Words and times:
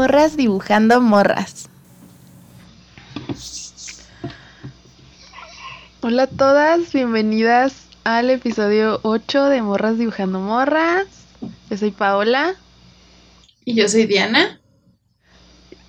Morras 0.00 0.34
dibujando 0.34 0.98
morras. 1.02 1.68
Hola 6.00 6.22
a 6.22 6.26
todas, 6.26 6.90
bienvenidas 6.94 7.84
al 8.04 8.30
episodio 8.30 9.00
8 9.02 9.50
de 9.50 9.60
Morras 9.60 9.98
dibujando 9.98 10.40
morras. 10.40 11.06
Yo 11.68 11.76
soy 11.76 11.90
Paola. 11.90 12.54
Y 13.66 13.74
yo 13.74 13.90
soy 13.90 14.06
Diana. 14.06 14.58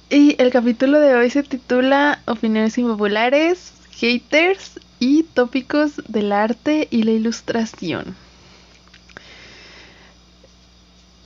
Y 0.10 0.36
el 0.40 0.52
capítulo 0.52 1.00
de 1.00 1.16
hoy 1.16 1.30
se 1.30 1.44
titula 1.44 2.20
Opiniones 2.26 2.78
impopulares, 2.78 3.72
haters 3.92 4.78
y 5.00 5.24
tópicos 5.24 6.02
del 6.10 6.34
arte 6.34 6.90
y 6.92 7.04
la 7.04 7.12
ilustración. 7.12 8.18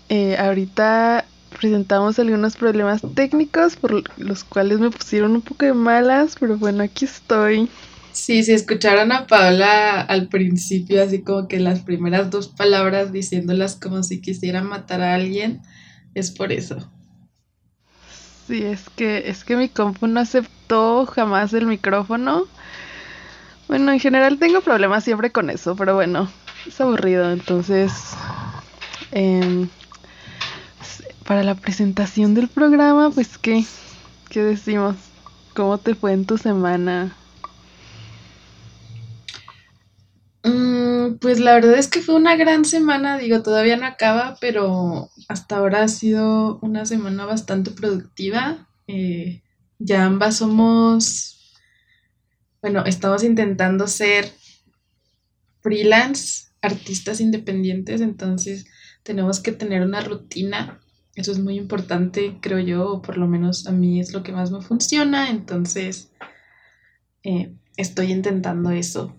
Eh, 0.09 0.37
ahorita 0.37 1.25
presentamos 1.59 2.19
algunos 2.19 2.55
problemas 2.55 3.01
técnicos 3.15 3.75
por 3.75 4.03
los 4.19 4.43
cuales 4.43 4.79
me 4.79 4.91
pusieron 4.91 5.31
un 5.31 5.41
poco 5.41 5.65
de 5.65 5.73
malas, 5.73 6.35
pero 6.39 6.57
bueno, 6.57 6.83
aquí 6.83 7.05
estoy. 7.05 7.69
Sí, 8.11 8.43
si 8.43 8.53
escucharon 8.53 9.11
a 9.11 9.27
Paola 9.27 10.01
al 10.01 10.29
principio, 10.29 11.03
así 11.03 11.21
como 11.21 11.47
que 11.47 11.59
las 11.59 11.81
primeras 11.81 12.29
dos 12.29 12.47
palabras 12.47 13.11
diciéndolas 13.11 13.75
como 13.75 14.03
si 14.03 14.21
quisiera 14.21 14.61
matar 14.61 15.01
a 15.01 15.15
alguien, 15.15 15.61
es 16.13 16.31
por 16.31 16.51
eso. 16.51 16.77
Sí, 18.47 18.63
es 18.63 18.89
que 18.95 19.29
es 19.29 19.43
que 19.43 19.55
mi 19.55 19.69
compu 19.69 20.07
no 20.07 20.19
aceptó 20.19 21.05
jamás 21.07 21.53
el 21.53 21.65
micrófono. 21.65 22.45
Bueno, 23.67 23.91
en 23.91 23.99
general 23.99 24.37
tengo 24.37 24.61
problemas 24.61 25.03
siempre 25.03 25.31
con 25.31 25.49
eso, 25.49 25.75
pero 25.75 25.95
bueno, 25.95 26.29
es 26.67 26.79
aburrido, 26.79 27.31
entonces 27.31 27.91
eh, 29.11 29.67
para 31.25 31.43
la 31.43 31.55
presentación 31.55 32.33
del 32.35 32.47
programa, 32.47 33.09
pues 33.09 33.37
qué, 33.37 33.65
qué 34.29 34.43
decimos, 34.43 34.95
cómo 35.53 35.77
te 35.79 35.95
fue 35.95 36.13
en 36.13 36.25
tu 36.25 36.37
semana. 36.37 37.15
Mm, 40.43 41.15
pues 41.19 41.39
la 41.39 41.55
verdad 41.55 41.73
es 41.73 41.87
que 41.87 42.01
fue 42.01 42.15
una 42.15 42.35
gran 42.35 42.63
semana, 42.65 43.17
digo, 43.17 43.41
todavía 43.41 43.77
no 43.77 43.87
acaba, 43.87 44.37
pero 44.39 45.09
hasta 45.27 45.57
ahora 45.57 45.83
ha 45.83 45.87
sido 45.87 46.59
una 46.61 46.85
semana 46.85 47.25
bastante 47.25 47.71
productiva. 47.71 48.67
Eh, 48.87 49.41
ya 49.79 50.05
ambas 50.05 50.37
somos, 50.37 51.57
bueno, 52.61 52.85
estamos 52.85 53.23
intentando 53.23 53.87
ser 53.87 54.31
freelance, 55.61 56.49
artistas 56.61 57.19
independientes, 57.19 58.01
entonces 58.01 58.67
tenemos 59.01 59.39
que 59.39 59.51
tener 59.51 59.81
una 59.81 60.01
rutina 60.01 60.79
eso 61.15 61.31
es 61.31 61.39
muy 61.39 61.57
importante, 61.57 62.37
creo 62.41 62.59
yo, 62.59 62.91
o 62.91 63.01
por 63.01 63.17
lo 63.17 63.27
menos 63.27 63.67
a 63.67 63.71
mí 63.71 63.99
es 63.99 64.13
lo 64.13 64.21
que 64.21 64.33
más 64.33 64.51
me 64.51 64.61
funciona, 64.61 65.29
entonces 65.29 66.11
eh, 67.23 67.53
estoy 67.77 68.11
intentando 68.11 68.69
eso, 68.71 69.15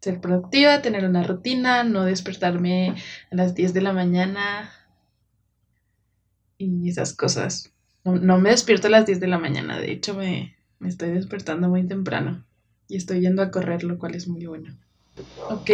ser 0.00 0.20
productiva, 0.20 0.82
tener 0.82 1.04
una 1.04 1.22
rutina, 1.22 1.84
no 1.84 2.04
despertarme 2.04 2.96
a 3.30 3.36
las 3.36 3.54
10 3.54 3.74
de 3.74 3.80
la 3.80 3.92
mañana 3.92 4.70
y 6.58 6.88
esas 6.88 7.12
cosas. 7.12 7.72
No, 8.04 8.38
me 8.38 8.50
despierto 8.50 8.88
a 8.88 8.90
las 8.90 9.06
10 9.06 9.20
de 9.20 9.26
la 9.28 9.38
mañana, 9.38 9.78
de 9.78 9.92
hecho 9.92 10.14
me, 10.14 10.56
estoy 10.84 11.10
despertando 11.10 11.68
muy 11.68 11.86
temprano 11.86 12.44
y 12.88 12.96
estoy 12.96 13.20
yendo 13.20 13.42
a 13.42 13.50
correr, 13.50 13.84
lo 13.84 13.98
cual 13.98 14.14
es 14.14 14.26
muy 14.26 14.46
bueno. 14.46 14.76
Ok, 15.48 15.70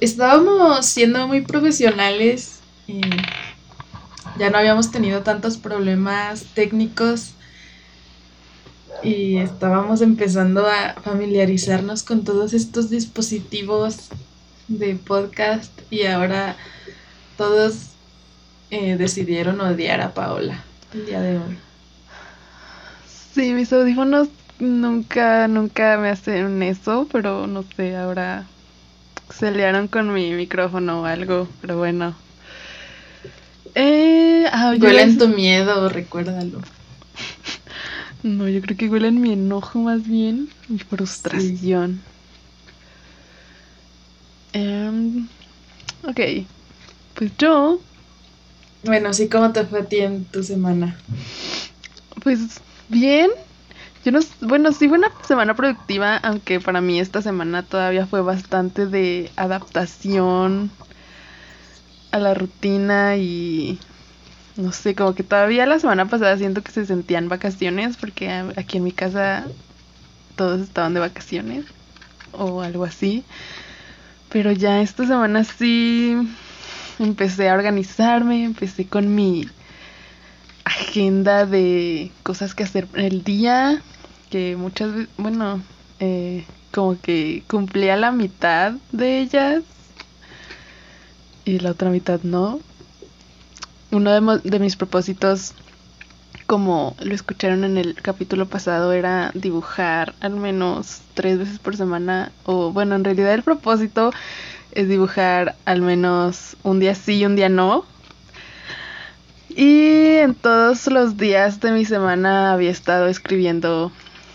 estábamos 0.00 0.86
siendo 0.86 1.28
muy 1.28 1.42
profesionales. 1.42 2.60
Eh, 2.88 3.00
ya 4.38 4.50
no 4.50 4.58
habíamos 4.58 4.90
tenido 4.90 5.22
tantos 5.22 5.56
problemas 5.56 6.44
técnicos 6.54 7.32
y 9.02 9.36
estábamos 9.38 10.00
empezando 10.00 10.66
a 10.66 10.94
familiarizarnos 11.02 12.02
con 12.02 12.24
todos 12.24 12.52
estos 12.54 12.90
dispositivos 12.90 14.08
de 14.68 14.96
podcast 14.96 15.72
y 15.90 16.04
ahora 16.04 16.56
todos 17.36 17.90
eh, 18.70 18.96
decidieron 18.96 19.60
odiar 19.60 20.00
a 20.00 20.12
Paola 20.14 20.64
el 20.92 21.06
día 21.06 21.20
de 21.20 21.38
hoy. 21.38 21.58
Sí, 23.34 23.52
mis 23.52 23.72
audífonos 23.72 24.28
nunca, 24.58 25.46
nunca 25.48 25.98
me 25.98 26.08
hacen 26.08 26.62
eso, 26.62 27.06
pero 27.12 27.46
no 27.46 27.64
sé, 27.76 27.96
ahora 27.96 28.46
se 29.30 29.50
liaron 29.50 29.88
con 29.88 30.12
mi 30.12 30.32
micrófono 30.32 31.02
o 31.02 31.04
algo, 31.04 31.48
pero 31.60 31.76
bueno. 31.76 32.14
Eh, 33.74 34.25
ah, 34.52 34.74
huele 34.78 35.02
en 35.02 35.18
tu 35.18 35.28
miedo, 35.28 35.88
recuérdalo. 35.88 36.60
No, 38.22 38.48
yo 38.48 38.60
creo 38.60 38.76
que 38.76 38.88
huele 38.88 39.08
en 39.08 39.20
mi 39.20 39.34
enojo 39.34 39.78
más 39.78 40.04
bien, 40.08 40.48
mi 40.68 40.78
frustración. 40.78 42.00
Em, 44.52 45.28
ok, 46.02 46.20
pues 47.14 47.30
yo... 47.38 47.78
Bueno, 48.82 49.12
sí, 49.12 49.28
¿cómo 49.28 49.52
te 49.52 49.64
fue 49.64 49.80
a 49.80 49.84
ti 49.84 49.98
en 49.98 50.24
tu 50.24 50.42
semana? 50.42 50.96
Pues 52.22 52.40
bien. 52.88 53.30
Yo 54.04 54.12
no, 54.12 54.20
bueno, 54.40 54.72
sí 54.72 54.88
fue 54.88 54.98
una 54.98 55.12
semana 55.22 55.54
productiva, 55.54 56.16
aunque 56.16 56.58
para 56.58 56.80
mí 56.80 56.98
esta 56.98 57.22
semana 57.22 57.62
todavía 57.64 58.06
fue 58.06 58.22
bastante 58.22 58.86
de 58.86 59.30
adaptación 59.36 60.70
a 62.12 62.18
la 62.18 62.34
rutina 62.34 63.16
y 63.16 63.78
no 64.56 64.72
sé, 64.72 64.94
como 64.94 65.14
que 65.14 65.22
todavía 65.22 65.66
la 65.66 65.78
semana 65.78 66.06
pasada 66.06 66.36
siento 66.36 66.62
que 66.62 66.72
se 66.72 66.86
sentían 66.86 67.28
vacaciones 67.28 67.96
porque 67.96 68.30
aquí 68.56 68.78
en 68.78 68.84
mi 68.84 68.92
casa 68.92 69.46
todos 70.36 70.60
estaban 70.60 70.94
de 70.94 71.00
vacaciones 71.00 71.64
o 72.32 72.62
algo 72.62 72.84
así. 72.84 73.24
Pero 74.30 74.52
ya 74.52 74.80
esta 74.80 75.06
semana 75.06 75.44
sí 75.44 76.16
empecé 76.98 77.48
a 77.48 77.54
organizarme, 77.54 78.44
empecé 78.44 78.86
con 78.86 79.14
mi 79.14 79.48
agenda 80.64 81.46
de 81.46 82.10
cosas 82.22 82.54
que 82.54 82.64
hacer 82.64 82.88
el 82.94 83.22
día, 83.22 83.80
que 84.30 84.56
muchas 84.56 84.92
veces, 84.92 85.08
bueno, 85.16 85.62
eh, 86.00 86.44
como 86.72 87.00
que 87.00 87.42
cumplía 87.48 87.96
la 87.96 88.10
mitad 88.10 88.72
de 88.92 89.20
ellas 89.20 89.62
y 91.44 91.60
la 91.60 91.70
otra 91.70 91.90
mitad 91.90 92.20
no. 92.22 92.60
Uno 93.90 94.38
de, 94.40 94.58
mis 94.58 94.76
propósitos, 94.76 95.54
como 96.46 96.96
lo 97.00 97.14
escucharon 97.14 97.64
en 97.64 97.76
el 97.78 97.94
capítulo 97.94 98.46
pasado, 98.46 98.92
era 98.92 99.30
dibujar 99.34 100.14
al 100.20 100.36
menos 100.36 101.02
tres 101.14 101.38
veces 101.38 101.58
por 101.58 101.76
semana. 101.76 102.32
O 102.44 102.72
bueno, 102.72 102.94
en 102.94 103.04
realidad 103.04 103.34
el 103.34 103.42
propósito 103.42 104.12
es 104.72 104.88
dibujar 104.88 105.56
al 105.64 105.82
menos 105.82 106.56
un 106.62 106.80
día 106.80 106.94
sí 106.94 107.18
y 107.18 107.26
un 107.26 107.36
día 107.36 107.48
no. 107.48 107.84
Y 109.48 110.16
en 110.16 110.34
todos 110.34 110.86
los 110.88 111.16
días 111.16 111.60
de 111.60 111.72
mi 111.72 111.84
semana 111.84 112.52
había 112.52 112.70
estado 112.70 113.06
escribiendo 113.06 113.90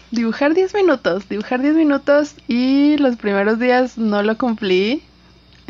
dibujar 0.10 0.54
10 0.54 0.74
minutos, 0.74 1.30
dibujar 1.30 1.62
10 1.62 1.76
minutos 1.76 2.36
y 2.48 2.98
los 2.98 3.18
primeros 3.18 3.60
días 3.60 3.98
no 3.98 4.24
lo 4.24 4.38
cumplí 4.38 5.04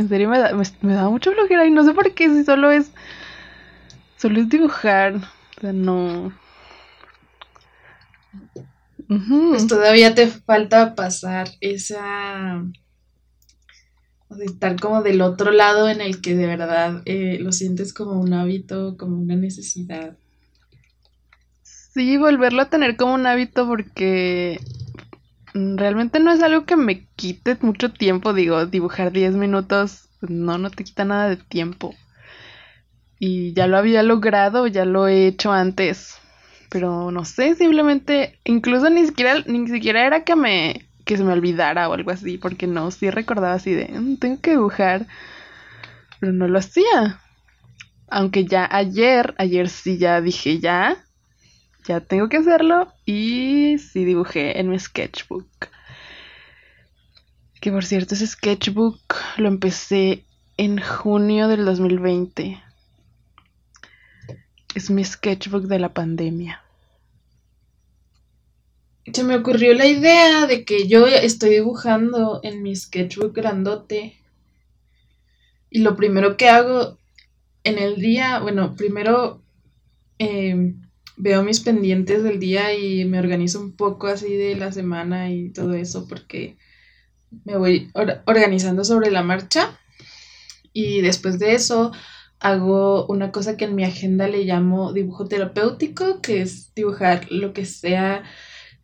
en 0.02 0.10
serio 0.10 0.30
me 0.30 0.40
da, 0.40 0.52
me, 0.82 0.94
da 0.94 1.10
mucho 1.10 1.32
flojera 1.32 1.66
y 1.66 1.72
no 1.72 1.84
sé 1.84 1.94
por 1.94 2.12
qué, 2.14 2.30
si 2.30 2.44
solo 2.44 2.72
es. 2.72 2.92
Solo 4.22 4.40
es 4.40 4.50
dibujar. 4.50 5.16
O 5.16 5.62
sea, 5.62 5.74
no. 5.74 6.32
Pues 9.08 9.66
todavía 9.66 10.14
te 10.14 10.28
falta 10.28 10.94
pasar 10.94 11.50
esa. 11.60 12.64
O 14.28 14.36
sea, 14.36 14.46
estar 14.46 14.80
como 14.80 15.02
del 15.02 15.22
otro 15.22 15.52
lado 15.52 15.90
en 15.90 16.02
el 16.02 16.22
que 16.22 16.36
de 16.36 16.46
verdad 16.46 17.02
eh, 17.06 17.40
lo 17.40 17.52
sientes 17.52 17.94
como 17.94 18.22
un 18.22 18.34
hábito, 18.34 18.96
como 18.96 19.18
una 19.18 19.36
necesidad. 19.36 20.16
Sí, 21.64 22.18
volverlo 22.18 22.62
a 22.62 22.70
tener 22.70 22.98
como 22.98 23.16
un 23.16 23.26
hábito 23.26 23.68
porque 23.68 24.60
realmente 25.56 26.20
no 26.20 26.32
es 26.32 26.44
algo 26.44 26.66
que 26.66 26.76
me 26.76 27.08
quite 27.16 27.58
mucho 27.62 27.92
tiempo, 27.92 28.34
digo, 28.34 28.68
dibujar 28.68 29.12
10 29.12 29.34
minutos, 29.34 30.10
no, 30.22 30.60
no 30.60 30.70
te 30.70 30.84
quita 30.84 31.06
nada 31.06 31.28
de 31.28 31.38
tiempo. 31.38 31.96
Y 33.24 33.54
ya 33.54 33.68
lo 33.68 33.78
había 33.78 34.02
logrado, 34.02 34.66
ya 34.66 34.84
lo 34.84 35.08
he 35.08 35.28
hecho 35.28 35.52
antes, 35.52 36.18
pero 36.72 37.12
no 37.12 37.24
sé, 37.24 37.54
simplemente, 37.54 38.40
incluso 38.46 38.90
ni 38.90 39.06
siquiera, 39.06 39.44
ni 39.46 39.68
siquiera 39.68 40.08
era 40.08 40.24
que 40.24 40.36
me, 40.36 40.90
que 41.06 41.18
se 41.18 41.24
me 41.24 41.32
olvidara 41.32 41.88
o 41.88 41.94
algo 41.94 42.10
así, 42.10 42.40
porque 42.40 42.66
no, 42.66 42.90
sí 42.90 43.12
recordaba 43.12 43.54
así 43.54 43.76
de, 43.76 43.90
mm, 43.90 44.18
tengo 44.18 44.42
que 44.42 44.52
dibujar, 44.52 45.06
pero 46.20 46.34
no 46.34 46.48
lo 46.48 46.58
hacía. 46.58 47.22
Aunque 48.10 48.46
ya 48.46 48.68
ayer, 48.72 49.36
ayer 49.38 49.70
sí 49.70 50.00
ya 50.00 50.20
dije 50.20 50.60
ya, 50.60 50.98
ya 51.86 52.00
tengo 52.00 52.28
que 52.28 52.38
hacerlo 52.38 52.92
y 53.06 53.78
sí 53.78 54.04
dibujé 54.04 54.60
en 54.60 54.70
mi 54.70 54.80
sketchbook. 54.80 55.70
Que 57.62 57.72
por 57.72 57.86
cierto, 57.86 58.16
ese 58.16 58.26
sketchbook 58.26 59.00
lo 59.38 59.48
empecé 59.48 60.26
en 60.58 60.82
junio 60.82 61.48
del 61.48 61.66
2020. 61.66 62.71
Es 64.74 64.90
mi 64.90 65.04
sketchbook 65.04 65.64
de 65.64 65.80
la 65.80 65.94
pandemia. 65.94 66.64
se 69.12 69.24
me 69.24 69.36
ocurrió 69.36 69.74
la 69.74 69.86
idea 69.86 70.48
de 70.48 70.64
que 70.64 70.88
yo 70.88 71.08
estoy 71.08 71.50
dibujando 71.50 72.40
en 72.44 72.64
mi 72.64 72.76
sketchbook 72.76 73.36
grandote. 73.36 74.18
Y 75.70 75.80
lo 75.80 75.96
primero 75.98 76.38
que 76.38 76.48
hago 76.48 76.98
en 77.64 77.80
el 77.80 77.96
día, 77.96 78.40
bueno, 78.40 78.76
primero 78.76 79.42
em, 80.18 80.82
veo 81.18 81.44
mis 81.44 81.60
pendientes 81.60 82.24
del 82.24 82.40
día 82.40 82.74
y 82.74 83.04
me 83.06 83.20
organizo 83.20 83.60
un 83.60 83.76
poco 83.76 84.08
así 84.08 84.36
de 84.36 84.56
la 84.56 84.72
semana 84.72 85.32
y 85.32 85.50
todo 85.50 85.74
eso 85.74 86.08
porque 86.08 86.58
me 87.44 87.58
voy 87.58 87.92
organizando 88.26 88.86
sobre 88.86 89.12
la 89.12 89.24
marcha. 89.24 89.78
Y 90.74 91.02
después 91.02 91.40
de 91.40 91.56
eso 91.56 91.92
hago 92.42 93.06
una 93.06 93.32
cosa 93.32 93.56
que 93.56 93.66
en 93.66 93.76
mi 93.76 93.84
agenda 93.84 94.28
le 94.28 94.44
llamo 94.44 94.94
dibujo 94.94 95.26
terapéutico, 95.26 96.22
que 96.22 96.42
es 96.42 96.74
dibujar 96.74 97.32
lo 97.32 97.54
que 97.54 97.66
sea 97.66 98.24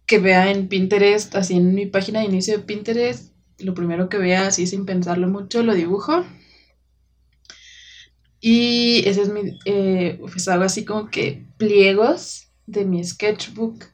que 0.06 0.20
vea 0.20 0.52
en 0.52 0.70
Pinterest, 0.70 1.36
así 1.36 1.56
en 1.56 1.74
mi 1.74 1.88
página 1.88 2.20
de 2.20 2.28
inicio 2.28 2.56
de 2.56 2.64
Pinterest, 2.64 3.34
lo 3.60 3.74
primero 3.74 4.10
que 4.10 4.20
vea 4.20 4.48
así 4.48 4.68
sin 4.68 4.86
pensarlo 4.86 5.28
mucho, 5.28 5.64
lo 5.64 5.74
dibujo. 5.74 6.24
Y 8.40 9.04
ese 9.08 9.24
es 9.24 9.30
mi, 9.30 9.58
eh, 9.66 10.20
pues 10.22 10.48
hago 10.48 10.64
así 10.64 10.86
como 10.86 11.10
que 11.10 11.44
pliegos 11.58 12.50
de 12.68 12.86
mi 12.86 13.04
sketchbook, 13.04 13.86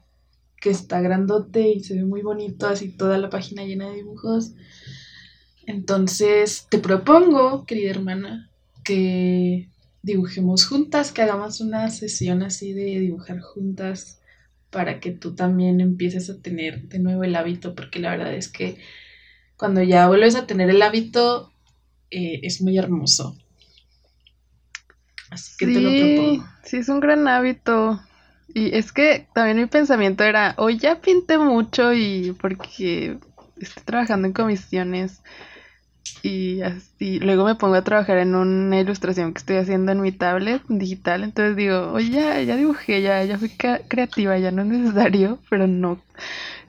que 0.60 0.72
está 0.72 1.00
grandote 1.00 1.70
y 1.70 1.80
se 1.80 1.96
ve 1.96 2.04
muy 2.04 2.22
bonito, 2.22 2.68
así 2.68 2.90
toda 2.90 3.18
la 3.18 3.30
página 3.30 3.64
llena 3.64 3.90
de 3.90 3.96
dibujos. 3.96 4.52
Entonces, 5.66 6.68
te 6.70 6.80
propongo, 6.80 7.66
querida 7.66 7.92
hermana, 7.92 8.53
que 8.84 9.70
dibujemos 10.02 10.66
juntas, 10.66 11.12
que 11.12 11.22
hagamos 11.22 11.62
una 11.62 11.90
sesión 11.90 12.44
así 12.44 12.74
de 12.74 13.00
dibujar 13.00 13.40
juntas 13.40 14.20
para 14.70 15.00
que 15.00 15.12
tú 15.12 15.36
también 15.36 15.80
empieces 15.80 16.30
a 16.30 16.42
tener 16.42 16.90
de 16.90 17.00
nuevo 17.00 17.24
el 17.24 17.36
hábito, 17.36 17.76
porque 17.76 18.00
la 18.00 18.12
verdad 18.12 18.34
es 18.34 18.50
que 18.50 18.78
cuando 19.56 19.82
ya 19.82 20.08
vuelves 20.08 20.36
a 20.36 20.48
tener 20.48 20.70
el 20.70 20.82
hábito, 20.82 21.54
eh, 22.12 22.42
es 22.44 22.62
muy 22.62 22.78
hermoso. 22.78 23.38
Así 25.30 25.54
que 25.58 25.68
te 25.68 25.80
lo 25.80 25.90
propongo. 25.90 26.46
Sí, 26.64 26.78
es 26.78 26.90
un 26.90 27.00
gran 27.00 27.28
hábito. 27.28 28.02
Y 28.54 28.76
es 28.76 28.92
que 28.92 29.28
también 29.34 29.58
mi 29.58 29.66
pensamiento 29.66 30.24
era, 30.24 30.54
hoy 30.58 30.78
ya 30.78 31.02
pinté 31.02 31.38
mucho 31.38 31.94
y 31.94 32.36
porque 32.40 33.18
estoy 33.58 33.84
trabajando 33.84 34.28
en 34.28 34.34
comisiones 34.34 35.22
y 36.22 36.62
así 36.62 37.20
luego 37.20 37.46
me 37.46 37.56
pongo 37.56 37.76
a 37.76 37.84
trabajar 37.84 38.18
en 38.18 38.36
una 38.36 38.80
ilustración 38.80 39.34
que 39.34 39.40
estoy 39.40 39.58
haciendo 39.58 39.92
en 39.92 40.02
mi 40.02 40.12
tablet 40.12 40.62
digital 40.68 41.24
entonces 41.24 41.56
digo 41.56 41.92
oye 41.92 42.12
ya, 42.12 42.42
ya 42.42 42.56
dibujé 42.56 43.02
ya 43.02 43.24
ya 43.24 43.38
fui 43.38 43.50
creativa 43.50 44.38
ya 44.38 44.52
no 44.52 44.62
es 44.62 44.68
necesario 44.68 45.40
pero 45.50 45.68
no 45.68 46.00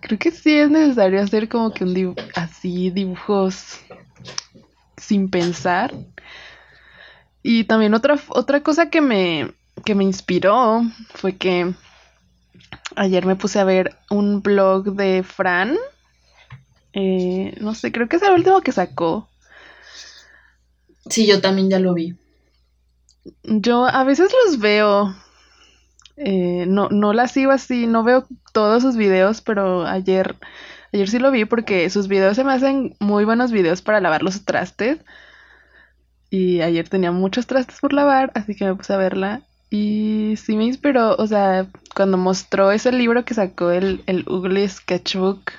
creo 0.01 0.19
que 0.19 0.31
sí 0.31 0.57
es 0.57 0.71
necesario 0.71 1.21
hacer 1.23 1.49
como 1.49 1.73
que 1.73 1.85
un 1.85 2.15
así 2.35 2.91
dibujos 2.91 3.81
sin 4.97 5.31
pensar. 5.31 5.95
Y 7.43 7.65
también 7.65 7.95
otra 7.95 8.19
otra 8.29 8.63
cosa 8.63 8.91
que 8.91 9.01
me 9.01 9.53
que 9.85 9.95
me 9.95 10.05
inspiró 10.05 10.83
fue 11.15 11.37
que 11.37 11.75
ayer 12.97 13.27
me 13.27 13.37
puse 13.37 13.59
a 13.59 13.65
ver 13.65 13.97
un 14.11 14.43
blog 14.43 14.95
de 14.95 15.23
Fran 15.23 15.77
eh, 16.95 17.55
no 17.61 17.75
sé, 17.75 17.91
creo 17.93 18.09
que 18.09 18.17
es 18.17 18.23
el 18.23 18.33
último 18.33 18.61
que 18.61 18.73
sacó. 18.73 19.29
Sí, 21.11 21.27
yo 21.27 21.41
también 21.41 21.69
ya 21.69 21.79
lo 21.79 21.93
vi. 21.93 22.17
Yo 23.43 23.87
a 23.87 24.05
veces 24.05 24.33
los 24.45 24.59
veo. 24.59 25.15
Eh, 26.17 26.65
no, 26.69 26.89
no 26.91 27.13
las 27.13 27.33
sigo 27.33 27.51
así, 27.51 27.87
no 27.89 28.05
veo 28.05 28.27
todos 28.53 28.83
sus 28.83 28.97
videos, 28.97 29.41
pero 29.41 29.85
ayer, 29.85 30.37
ayer 30.93 31.09
sí 31.11 31.19
lo 31.19 31.33
vi 31.33 31.45
porque 31.45 31.91
sus 31.91 32.07
videos 32.07 32.37
se 32.37 32.45
me 32.45 32.53
hacen 32.53 32.95
muy 33.01 33.25
buenos 33.25 33.51
videos 33.51 33.83
para 33.83 34.01
lavar 34.01 34.23
los 34.23 34.45
trastes. 34.45 35.01
Y 36.31 36.61
ayer 36.61 36.89
tenía 36.89 37.13
muchos 37.13 37.47
trastes 37.47 37.81
por 37.81 37.93
lavar, 37.93 38.31
así 38.35 38.55
que 38.55 38.65
me 38.65 38.75
puse 38.75 38.93
a 38.93 38.99
verla. 38.99 39.43
Y 39.71 40.35
sí 40.37 40.57
me 40.57 40.65
inspiró, 40.65 41.17
o 41.17 41.27
sea, 41.27 41.67
cuando 41.97 42.17
mostró 42.17 42.71
ese 42.71 42.93
libro 42.93 43.25
que 43.25 43.35
sacó 43.35 43.73
el, 43.73 44.05
el 44.07 44.25
Ugly 44.29 44.69
Sketchbook, 44.69 45.53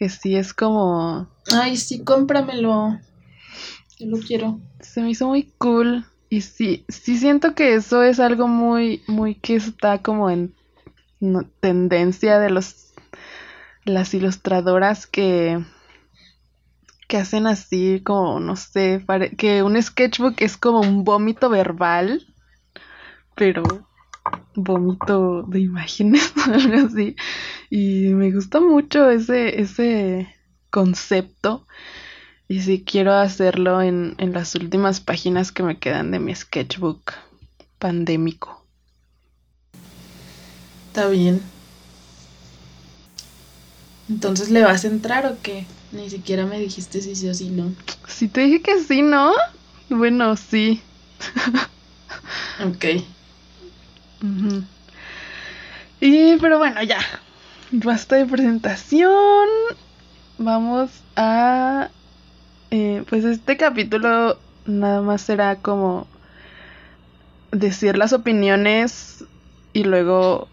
que 0.00 0.08
sí 0.08 0.34
es 0.34 0.54
como... 0.54 1.28
Ay, 1.52 1.76
sí, 1.76 2.02
cómpramelo. 2.02 2.98
Yo 3.98 4.06
lo 4.06 4.16
quiero. 4.16 4.58
Se 4.80 5.02
me 5.02 5.10
hizo 5.10 5.28
muy 5.28 5.52
cool. 5.58 6.06
Y 6.30 6.40
sí, 6.40 6.86
sí 6.88 7.18
siento 7.18 7.54
que 7.54 7.74
eso 7.74 8.02
es 8.02 8.18
algo 8.18 8.48
muy, 8.48 9.02
muy 9.06 9.34
que 9.34 9.56
está 9.56 9.98
como 9.98 10.30
en 10.30 10.54
tendencia 11.60 12.38
de 12.38 12.48
los 12.48 12.94
las 13.84 14.14
ilustradoras 14.14 15.06
que 15.06 15.62
que 17.06 17.18
hacen 17.18 17.46
así 17.46 18.00
como 18.02 18.40
no 18.40 18.56
sé 18.56 19.04
que 19.36 19.62
un 19.62 19.80
sketchbook 19.82 20.34
es 20.38 20.56
como 20.56 20.80
un 20.80 21.04
vómito 21.04 21.50
verbal 21.50 22.26
pero 23.34 23.62
vómito 24.54 25.42
de 25.42 25.60
imágenes 25.60 26.32
algo 26.46 26.86
así 26.86 27.16
y 27.70 28.08
me 28.08 28.32
gusta 28.32 28.60
mucho 28.60 29.08
ese, 29.08 29.60
ese 29.60 30.34
concepto. 30.70 31.66
Y 32.48 32.62
sí 32.62 32.82
quiero 32.84 33.14
hacerlo 33.14 33.80
en, 33.80 34.16
en 34.18 34.32
las 34.32 34.56
últimas 34.56 35.00
páginas 35.00 35.52
que 35.52 35.62
me 35.62 35.78
quedan 35.78 36.10
de 36.10 36.18
mi 36.18 36.34
sketchbook 36.34 37.12
pandémico. 37.78 38.66
Está 40.88 41.06
bien. 41.08 41.40
Entonces, 44.08 44.50
¿le 44.50 44.64
vas 44.64 44.84
a 44.84 44.88
entrar 44.88 45.26
o 45.26 45.36
qué? 45.40 45.64
Ni 45.92 46.10
siquiera 46.10 46.44
me 46.44 46.58
dijiste 46.58 47.00
si 47.00 47.14
sí 47.14 47.28
o 47.28 47.34
si 47.34 47.50
no. 47.50 47.72
Sí 48.08 48.26
te 48.26 48.40
dije 48.40 48.60
que 48.60 48.82
sí, 48.82 49.02
¿no? 49.02 49.32
Bueno, 49.88 50.36
sí. 50.36 50.82
ok. 52.66 53.04
Y, 56.00 56.36
pero 56.36 56.58
bueno, 56.58 56.82
ya 56.82 56.98
basta 57.70 58.16
de 58.16 58.26
presentación. 58.26 59.48
Vamos 60.38 60.90
a... 61.16 61.90
Eh, 62.70 63.04
pues 63.08 63.24
este 63.24 63.56
capítulo 63.56 64.38
nada 64.64 65.02
más 65.02 65.22
será 65.22 65.56
como 65.56 66.06
decir 67.50 67.98
las 67.98 68.12
opiniones 68.12 69.24
y 69.72 69.82
luego 69.82 70.48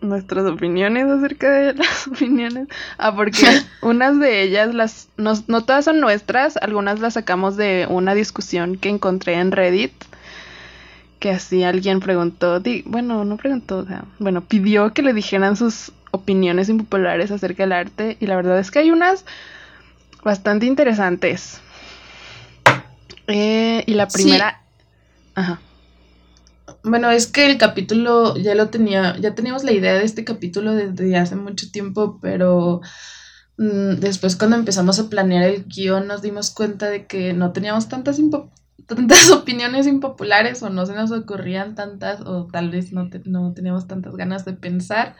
nuestras 0.00 0.44
opiniones 0.46 1.06
acerca 1.06 1.50
de 1.50 1.74
las 1.74 2.06
opiniones. 2.06 2.68
Ah, 2.98 3.14
porque 3.14 3.46
unas 3.82 4.18
de 4.20 4.42
ellas, 4.42 4.74
las 4.74 5.08
no, 5.16 5.32
no, 5.48 5.64
todas 5.64 5.84
son 5.84 6.00
nuestras, 6.00 6.56
algunas 6.58 7.00
las 7.00 7.14
sacamos 7.14 7.56
de 7.56 7.86
una 7.88 8.14
discusión 8.14 8.76
que 8.76 8.90
encontré 8.90 9.34
en 9.34 9.50
Reddit. 9.50 9.92
Que 11.24 11.30
así 11.30 11.64
alguien 11.64 12.00
preguntó, 12.00 12.62
bueno, 12.84 13.24
no 13.24 13.38
preguntó, 13.38 13.78
o 13.78 13.86
sea, 13.86 14.04
bueno, 14.18 14.42
pidió 14.42 14.92
que 14.92 15.00
le 15.00 15.14
dijeran 15.14 15.56
sus 15.56 15.90
opiniones 16.10 16.68
impopulares 16.68 17.30
acerca 17.30 17.62
del 17.62 17.72
arte 17.72 18.18
y 18.20 18.26
la 18.26 18.36
verdad 18.36 18.58
es 18.58 18.70
que 18.70 18.80
hay 18.80 18.90
unas 18.90 19.24
bastante 20.22 20.66
interesantes. 20.66 21.62
Eh, 23.26 23.84
y 23.86 23.94
la 23.94 24.06
primera... 24.06 24.60
Ajá. 25.34 25.62
Bueno, 26.82 27.10
es 27.10 27.26
que 27.26 27.46
el 27.46 27.56
capítulo 27.56 28.36
ya 28.36 28.54
lo 28.54 28.68
tenía, 28.68 29.16
ya 29.16 29.34
teníamos 29.34 29.64
la 29.64 29.72
idea 29.72 29.94
de 29.94 30.04
este 30.04 30.24
capítulo 30.24 30.74
desde 30.74 31.16
hace 31.16 31.36
mucho 31.36 31.70
tiempo, 31.70 32.18
pero 32.20 32.82
mm, 33.56 33.94
después 33.94 34.36
cuando 34.36 34.56
empezamos 34.56 34.98
a 34.98 35.08
planear 35.08 35.44
el 35.44 35.64
guion 35.64 36.06
nos 36.06 36.20
dimos 36.20 36.50
cuenta 36.50 36.90
de 36.90 37.06
que 37.06 37.32
no 37.32 37.52
teníamos 37.52 37.88
tantas, 37.88 38.18
tantas 38.86 39.30
opiniones 39.30 39.86
impopulares 39.86 40.62
o 40.62 40.70
no 40.70 40.86
se 40.86 40.94
nos 40.94 41.10
ocurrían 41.10 41.74
tantas 41.74 42.20
o 42.20 42.46
tal 42.46 42.70
vez 42.70 42.92
no, 42.92 43.08
no 43.24 43.52
teníamos 43.54 43.86
tantas 43.86 44.14
ganas 44.16 44.44
de 44.44 44.52
pensar. 44.54 45.16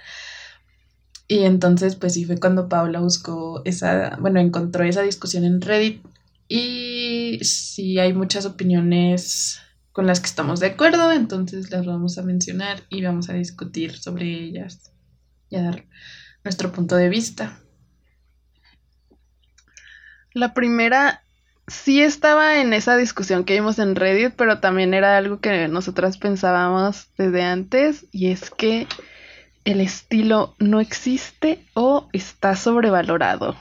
Y 1.26 1.44
entonces, 1.44 1.97
pues 1.97 2.14
sí 2.14 2.25
fue 2.25 2.38
cuando 2.38 2.68
Paula 2.68 3.00
buscó 3.00 3.62
esa, 3.64 4.16
bueno, 4.21 4.40
encontró 4.40 4.85
esa 4.85 5.02
discusión 5.02 5.44
en 5.44 5.61
Reddit. 5.61 6.04
Y 6.49 7.38
sí 7.42 7.99
hay 7.99 8.12
muchas 8.12 8.44
opiniones 8.44 9.61
con 9.92 10.06
las 10.06 10.21
que 10.21 10.26
estamos 10.26 10.61
de 10.61 10.66
acuerdo, 10.66 11.12
entonces 11.12 11.71
las 11.71 11.87
vamos 11.87 12.18
a 12.18 12.23
mencionar 12.23 12.83
y 12.90 13.02
vamos 13.02 13.30
a 13.30 13.35
discutir 13.35 13.97
sobre 13.97 14.26
ellas 14.26 14.92
y 15.49 15.56
a 15.56 15.62
dar 15.62 15.87
nuestro 16.42 16.73
punto 16.73 16.97
de 16.97 17.09
vista. 17.09 17.59
La 20.33 20.52
primera 20.52 21.24
sí 21.66 22.02
estaba 22.02 22.61
en 22.61 22.73
esa 22.73 22.97
discusión 22.97 23.44
que 23.44 23.54
vimos 23.54 23.78
en 23.78 23.97
Reddit, 23.97 24.35
pero 24.37 24.61
también 24.61 24.94
era 24.94 25.16
algo 25.16 25.40
que 25.40 25.68
nosotras 25.68 26.18
pensábamos 26.18 27.09
desde 27.16 27.42
antes 27.42 28.06
y 28.12 28.28
es 28.28 28.50
que 28.50 28.87
el 29.64 29.80
estilo 29.80 30.54
no 30.59 30.80
existe 30.80 31.64
o 31.75 32.09
está 32.12 32.54
sobrevalorado. 32.56 33.56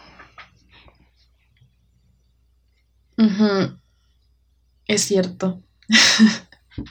Es 4.88 5.02
cierto. 5.04 5.62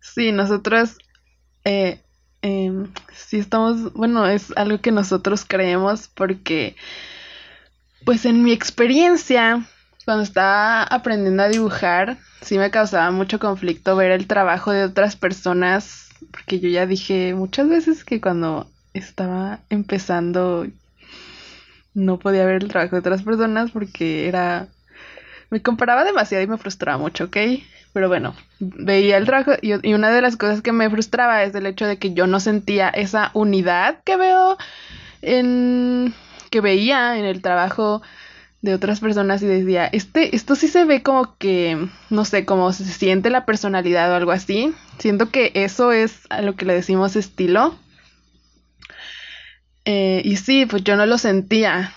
sí, 0.00 0.32
nosotros 0.32 0.98
eh, 1.64 2.02
eh, 2.42 2.72
sí 3.14 3.38
estamos, 3.38 3.92
bueno, 3.94 4.26
es 4.26 4.52
algo 4.56 4.80
que 4.80 4.92
nosotros 4.92 5.44
creemos 5.46 6.08
porque, 6.08 6.76
pues 8.04 8.24
en 8.26 8.42
mi 8.42 8.52
experiencia, 8.52 9.64
cuando 10.04 10.22
estaba 10.22 10.82
aprendiendo 10.82 11.42
a 11.42 11.48
dibujar, 11.48 12.18
sí 12.40 12.58
me 12.58 12.70
causaba 12.70 13.10
mucho 13.10 13.38
conflicto 13.38 13.96
ver 13.96 14.10
el 14.10 14.26
trabajo 14.26 14.72
de 14.72 14.84
otras 14.84 15.16
personas, 15.16 16.10
porque 16.30 16.60
yo 16.60 16.68
ya 16.68 16.86
dije 16.86 17.34
muchas 17.34 17.68
veces 17.68 18.04
que 18.04 18.20
cuando 18.20 18.68
estaba 18.94 19.60
empezando 19.70 20.66
no 21.94 22.18
podía 22.18 22.46
ver 22.46 22.62
el 22.62 22.68
trabajo 22.68 22.96
de 22.96 23.00
otras 23.00 23.22
personas 23.22 23.70
porque 23.70 24.28
era... 24.28 24.68
Me 25.50 25.60
comparaba 25.60 26.04
demasiado 26.04 26.42
y 26.42 26.46
me 26.46 26.56
frustraba 26.56 26.96
mucho, 26.96 27.24
¿ok? 27.24 27.36
Pero 27.92 28.08
bueno, 28.08 28.34
veía 28.58 29.18
el 29.18 29.26
trabajo 29.26 29.52
y, 29.60 29.86
y 29.86 29.92
una 29.92 30.10
de 30.10 30.22
las 30.22 30.38
cosas 30.38 30.62
que 30.62 30.72
me 30.72 30.88
frustraba 30.88 31.42
es 31.42 31.54
el 31.54 31.66
hecho 31.66 31.86
de 31.86 31.98
que 31.98 32.14
yo 32.14 32.26
no 32.26 32.40
sentía 32.40 32.88
esa 32.88 33.30
unidad 33.34 33.98
que 34.04 34.16
veo 34.16 34.56
en... 35.20 36.14
que 36.52 36.60
veía 36.60 37.18
en 37.18 37.24
el 37.24 37.42
trabajo 37.42 38.02
de 38.60 38.74
otras 38.74 39.00
personas 39.00 39.42
y 39.42 39.46
decía, 39.46 39.86
este, 39.86 40.36
esto 40.36 40.54
sí 40.54 40.68
se 40.68 40.84
ve 40.84 41.02
como 41.02 41.36
que, 41.36 41.88
no 42.10 42.24
sé, 42.24 42.44
como 42.44 42.72
se 42.72 42.84
siente 42.84 43.28
la 43.30 43.44
personalidad 43.44 44.12
o 44.12 44.14
algo 44.14 44.30
así. 44.30 44.72
Siento 44.98 45.30
que 45.30 45.50
eso 45.54 45.90
es 45.90 46.20
a 46.30 46.42
lo 46.42 46.54
que 46.54 46.66
le 46.66 46.74
decimos 46.74 47.16
estilo. 47.16 47.74
Eh, 49.84 50.22
y 50.24 50.36
sí, 50.36 50.64
pues 50.66 50.84
yo 50.84 50.94
no 50.94 51.06
lo 51.06 51.18
sentía 51.18 51.92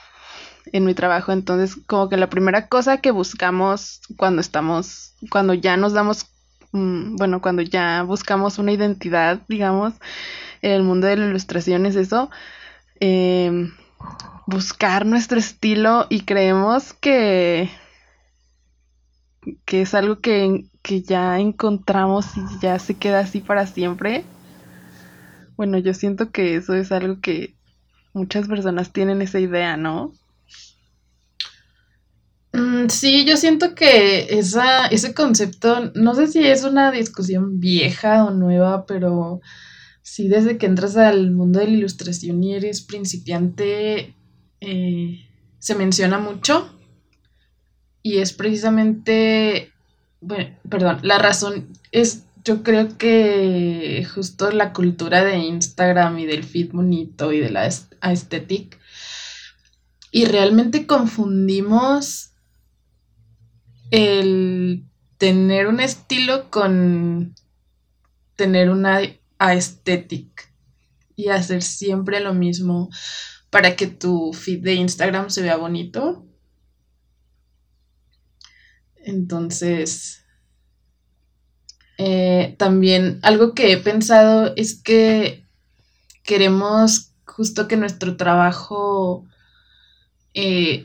en 0.71 0.85
mi 0.85 0.95
trabajo. 0.95 1.31
Entonces, 1.31 1.77
como 1.85 2.09
que 2.09 2.17
la 2.17 2.31
primera 2.31 2.67
cosa 2.67 2.97
que 2.97 3.12
buscamos 3.12 4.01
cuando 4.17 4.41
estamos, 4.41 5.13
cuando 5.29 5.53
ya 5.53 5.77
nos 5.77 5.93
damos, 5.93 6.25
mm, 6.71 7.17
bueno, 7.17 7.41
cuando 7.41 7.62
ya 7.62 8.01
buscamos 8.01 8.57
una 8.57 8.71
identidad, 8.71 9.41
digamos, 9.47 9.93
en 10.63 10.71
el 10.71 10.81
mundo 10.81 11.05
de 11.05 11.17
la 11.17 11.27
ilustración 11.27 11.85
es 11.85 11.95
eso. 11.95 12.31
Eh, 13.00 13.69
buscar 14.47 15.05
nuestro 15.05 15.39
estilo 15.39 16.07
y 16.09 16.21
creemos 16.21 16.93
que, 16.93 17.69
que 19.65 19.81
es 19.81 19.93
algo 19.93 20.19
que, 20.19 20.65
que 20.81 21.01
ya 21.01 21.39
encontramos 21.39 22.25
y 22.38 22.41
ya 22.62 22.79
se 22.79 22.95
queda 22.95 23.19
así 23.19 23.41
para 23.41 23.67
siempre. 23.67 24.24
Bueno, 25.57 25.77
yo 25.77 25.93
siento 25.93 26.31
que 26.31 26.55
eso 26.55 26.74
es 26.74 26.91
algo 26.91 27.21
que 27.21 27.55
muchas 28.13 28.47
personas 28.47 28.91
tienen 28.91 29.21
esa 29.21 29.39
idea, 29.39 29.77
¿no? 29.77 30.13
Mm, 32.53 32.88
sí, 32.88 33.25
yo 33.25 33.35
siento 33.35 33.75
que 33.75 34.38
esa, 34.38 34.88
ese 34.88 35.13
concepto, 35.13 35.91
no 35.95 36.13
sé 36.13 36.27
si 36.27 36.45
es 36.45 36.63
una 36.63 36.91
discusión 36.91 37.59
vieja 37.59 38.24
o 38.24 38.31
nueva, 38.31 38.85
pero 38.85 39.41
sí 40.05 40.27
desde 40.27 40.59
que 40.59 40.67
entras 40.67 40.97
al 40.97 41.31
mundo 41.31 41.59
de 41.59 41.65
la 41.65 41.74
ilustración 41.74 42.43
y 42.43 42.53
eres 42.53 42.81
principiante, 42.81 44.13
eh, 44.62 45.27
se 45.57 45.74
menciona 45.74 46.19
mucho. 46.19 46.71
Y 48.03 48.19
es 48.19 48.31
precisamente, 48.31 49.74
bueno, 50.21 50.55
perdón, 50.69 51.00
la 51.01 51.17
razón 51.17 51.69
es, 51.91 52.25
yo 52.43 52.62
creo 52.62 53.00
que 53.00 54.07
justo 54.13 54.51
la 54.51 54.74
cultura 54.74 55.24
de 55.24 55.38
Instagram 55.38 56.19
y 56.19 56.27
del 56.27 56.43
feed 56.43 56.71
bonito 56.71 57.33
y 57.33 57.39
de 57.39 57.50
la 57.50 57.67
aesthetic. 58.01 58.79
Y 60.12 60.25
realmente 60.25 60.85
confundimos 60.85 62.29
el 63.89 64.83
tener 65.17 65.65
un 65.65 65.79
estilo 65.79 66.51
con 66.51 67.33
tener 68.35 68.69
una 68.69 69.01
aesthetic 69.39 70.51
y 71.15 71.30
hacer 71.30 71.62
siempre 71.62 72.20
lo 72.20 72.34
mismo 72.34 72.89
para 73.50 73.75
que 73.75 73.88
tu 73.88 74.34
feed 74.34 74.62
de 74.62 74.74
Instagram 74.74 75.30
se 75.30 75.42
vea 75.42 75.56
bonito. 75.56 76.25
Entonces, 78.98 80.25
eh, 81.98 82.56
también 82.58 83.20
algo 83.22 83.54
que 83.54 83.72
he 83.72 83.77
pensado 83.77 84.54
es 84.58 84.82
que 84.82 85.46
queremos 86.24 87.13
justo 87.25 87.68
que 87.68 87.77
nuestro 87.77 88.18
trabajo 88.18 89.25
eh, 90.34 90.84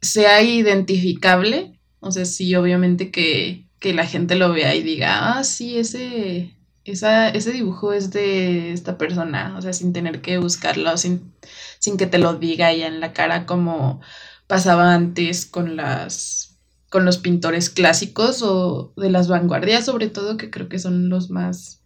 sea 0.00 0.42
identificable. 0.42 1.78
O 2.00 2.10
sea, 2.10 2.24
sí, 2.24 2.54
obviamente 2.54 3.10
que, 3.10 3.66
que, 3.80 3.92
la 3.92 4.06
gente 4.06 4.36
lo 4.36 4.52
vea 4.52 4.74
y 4.74 4.82
diga, 4.82 5.38
ah, 5.38 5.44
sí, 5.44 5.78
ese, 5.78 6.54
esa, 6.92 7.28
ese 7.28 7.52
dibujo 7.52 7.92
es 7.92 8.10
de 8.10 8.72
esta 8.72 8.98
persona, 8.98 9.54
o 9.56 9.62
sea, 9.62 9.72
sin 9.72 9.92
tener 9.92 10.20
que 10.20 10.38
buscarlo, 10.38 10.96
sin, 10.96 11.32
sin 11.78 11.96
que 11.96 12.06
te 12.06 12.18
lo 12.18 12.34
diga 12.34 12.70
ella 12.70 12.86
en 12.86 13.00
la 13.00 13.12
cara 13.12 13.46
como 13.46 14.00
pasaba 14.46 14.94
antes 14.94 15.46
con 15.46 15.76
las 15.76 16.46
con 16.90 17.04
los 17.04 17.18
pintores 17.18 17.68
clásicos 17.68 18.42
o 18.42 18.94
de 18.96 19.10
las 19.10 19.28
vanguardias 19.28 19.84
sobre 19.84 20.08
todo 20.08 20.38
que 20.38 20.50
creo 20.50 20.70
que 20.70 20.78
son 20.78 21.10
los 21.10 21.28
más 21.28 21.82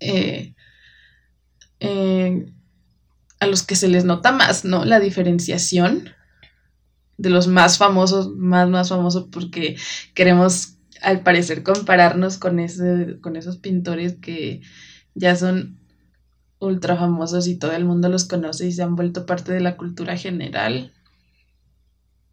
eh, 0.00 0.54
eh, 1.80 2.52
a 3.40 3.46
los 3.46 3.62
que 3.62 3.74
se 3.74 3.88
les 3.88 4.04
nota 4.04 4.32
más 4.32 4.66
no 4.66 4.84
la 4.84 5.00
diferenciación 5.00 6.10
de 7.16 7.30
los 7.30 7.48
más 7.48 7.78
famosos 7.78 8.28
más 8.36 8.68
más 8.68 8.90
famosos 8.90 9.28
porque 9.32 9.76
queremos 10.12 10.75
al 11.02 11.20
parecer 11.22 11.62
compararnos 11.62 12.38
con, 12.38 12.58
ese, 12.60 13.18
con 13.20 13.36
esos 13.36 13.58
pintores 13.58 14.16
que 14.16 14.62
ya 15.14 15.36
son 15.36 15.78
ultra 16.58 16.96
famosos 16.96 17.46
y 17.48 17.58
todo 17.58 17.72
el 17.72 17.84
mundo 17.84 18.08
los 18.08 18.24
conoce 18.24 18.66
y 18.66 18.72
se 18.72 18.82
han 18.82 18.96
vuelto 18.96 19.26
parte 19.26 19.52
de 19.52 19.60
la 19.60 19.76
cultura 19.76 20.16
general. 20.16 20.92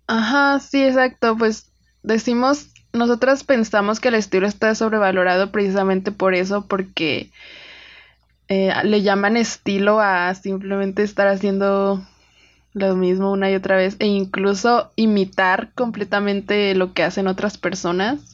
Ajá, 0.08 0.60
sí, 0.60 0.84
exacto. 0.84 1.38
Pues 1.38 1.72
decimos, 2.04 2.70
nosotras 2.94 3.44
pensamos 3.44 4.00
que 4.00 4.10
el 4.10 4.16
estilo 4.16 4.48
está 4.48 4.76
sobrevalorado 4.76 5.52
precisamente 5.52 6.12
por 6.12 6.36
eso, 6.36 6.68
porque 6.68 7.32
eh, 8.48 8.74
le 8.84 9.02
llaman 9.02 9.38
estilo 9.38 10.00
a 10.00 10.34
simplemente 10.36 11.04
estar 11.04 11.28
haciendo 11.28 12.06
lo 12.74 12.96
mismo 12.96 13.32
una 13.32 13.52
y 13.52 13.56
otra 13.56 13.78
vez 13.78 13.96
e 14.00 14.08
incluso 14.08 14.92
imitar 14.96 15.72
completamente 15.74 16.76
lo 16.76 16.94
que 16.94 17.04
hacen 17.04 17.28
otras 17.28 17.58
personas. 17.58 18.33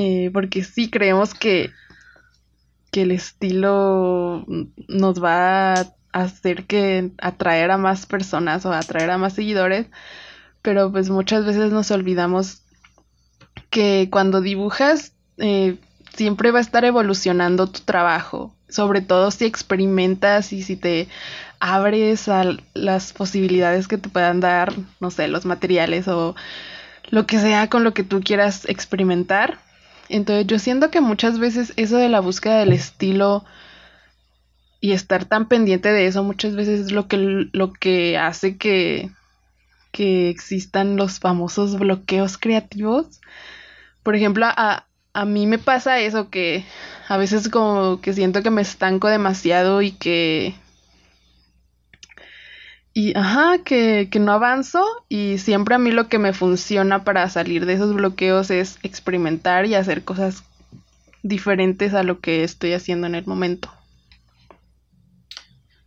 Eh, 0.00 0.30
porque 0.32 0.62
sí 0.62 0.90
creemos 0.90 1.34
que, 1.34 1.72
que 2.92 3.02
el 3.02 3.10
estilo 3.10 4.44
nos 4.86 5.22
va 5.22 5.72
a 5.74 5.92
hacer 6.12 6.66
que 6.66 7.10
atraer 7.18 7.72
a 7.72 7.78
más 7.78 8.06
personas 8.06 8.64
o 8.64 8.72
atraer 8.72 9.10
a 9.10 9.18
más 9.18 9.32
seguidores, 9.32 9.88
pero 10.62 10.92
pues 10.92 11.10
muchas 11.10 11.44
veces 11.44 11.72
nos 11.72 11.90
olvidamos 11.90 12.62
que 13.70 14.08
cuando 14.08 14.40
dibujas 14.40 15.14
eh, 15.38 15.78
siempre 16.14 16.52
va 16.52 16.58
a 16.60 16.62
estar 16.62 16.84
evolucionando 16.84 17.66
tu 17.66 17.80
trabajo, 17.80 18.54
sobre 18.68 19.00
todo 19.00 19.32
si 19.32 19.46
experimentas 19.46 20.52
y 20.52 20.62
si 20.62 20.76
te 20.76 21.08
abres 21.58 22.28
a 22.28 22.44
las 22.72 23.12
posibilidades 23.12 23.88
que 23.88 23.98
te 23.98 24.08
puedan 24.08 24.38
dar, 24.38 24.72
no 25.00 25.10
sé, 25.10 25.26
los 25.26 25.44
materiales 25.44 26.06
o 26.06 26.36
lo 27.10 27.26
que 27.26 27.40
sea 27.40 27.68
con 27.68 27.82
lo 27.82 27.94
que 27.94 28.04
tú 28.04 28.20
quieras 28.20 28.64
experimentar 28.68 29.58
entonces 30.08 30.46
yo 30.46 30.58
siento 30.58 30.90
que 30.90 31.00
muchas 31.00 31.38
veces 31.38 31.72
eso 31.76 31.96
de 31.96 32.08
la 32.08 32.20
búsqueda 32.20 32.58
del 32.58 32.72
estilo 32.72 33.44
y 34.80 34.92
estar 34.92 35.24
tan 35.24 35.48
pendiente 35.48 35.90
de 35.92 36.06
eso 36.06 36.22
muchas 36.22 36.54
veces 36.54 36.80
es 36.80 36.92
lo 36.92 37.08
que, 37.08 37.48
lo 37.52 37.72
que 37.72 38.16
hace 38.16 38.56
que, 38.56 39.10
que 39.92 40.30
existan 40.30 40.96
los 40.96 41.18
famosos 41.18 41.78
bloqueos 41.78 42.38
creativos. 42.38 43.20
Por 44.02 44.14
ejemplo, 44.14 44.46
a, 44.46 44.86
a 45.12 45.24
mí 45.24 45.46
me 45.46 45.58
pasa 45.58 46.00
eso 46.00 46.30
que 46.30 46.64
a 47.08 47.16
veces 47.16 47.48
como 47.48 48.00
que 48.00 48.12
siento 48.12 48.42
que 48.42 48.50
me 48.50 48.62
estanco 48.62 49.08
demasiado 49.08 49.82
y 49.82 49.92
que 49.92 50.54
y 52.98 53.16
ajá, 53.16 53.58
que, 53.64 54.08
que, 54.10 54.18
no 54.18 54.32
avanzo 54.32 54.84
y 55.08 55.38
siempre 55.38 55.76
a 55.76 55.78
mí 55.78 55.92
lo 55.92 56.08
que 56.08 56.18
me 56.18 56.32
funciona 56.32 57.04
para 57.04 57.30
salir 57.30 57.64
de 57.64 57.74
esos 57.74 57.94
bloqueos 57.94 58.50
es 58.50 58.80
experimentar 58.82 59.66
y 59.66 59.76
hacer 59.76 60.02
cosas 60.02 60.42
diferentes 61.22 61.94
a 61.94 62.02
lo 62.02 62.18
que 62.18 62.42
estoy 62.42 62.72
haciendo 62.72 63.06
en 63.06 63.14
el 63.14 63.24
momento. 63.24 63.70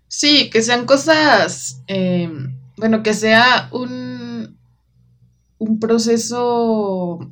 Sí, 0.08 0.50
que 0.51 0.62
sean 0.62 0.86
cosas, 0.86 1.82
eh, 1.88 2.32
bueno, 2.77 3.03
que 3.03 3.13
sea 3.13 3.68
un, 3.74 4.58
un 5.58 5.80
proceso 5.82 7.30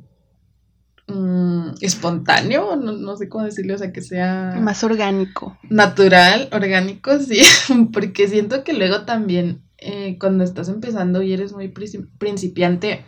mm, 1.06 1.70
espontáneo, 1.80 2.76
no, 2.76 2.92
no, 2.92 3.16
sé 3.16 3.30
cómo 3.30 3.46
decirlo, 3.46 3.76
o 3.76 3.78
sea, 3.78 3.94
que 3.94 4.02
sea... 4.02 4.58
Más 4.60 4.84
orgánico. 4.84 5.56
Natural, 5.70 6.50
orgánico, 6.52 7.18
sí, 7.18 7.40
porque 7.94 8.28
siento 8.28 8.62
que 8.62 8.74
luego 8.74 9.06
también 9.06 9.62
eh, 9.80 10.18
cuando 10.18 10.44
estás 10.44 10.68
empezando 10.68 11.22
y 11.22 11.32
eres 11.32 11.52
muy 11.52 11.68
principiante 11.68 13.04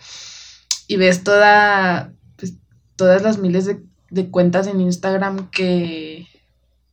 y 0.89 0.97
ves 0.97 1.23
toda, 1.23 2.15
pues, 2.37 2.55
todas 2.97 3.23
las 3.23 3.39
miles 3.39 3.67
de, 3.67 4.31
cuentas 4.31 4.67
en 4.67 4.81
Instagram 4.81 5.51
que, 5.51 6.27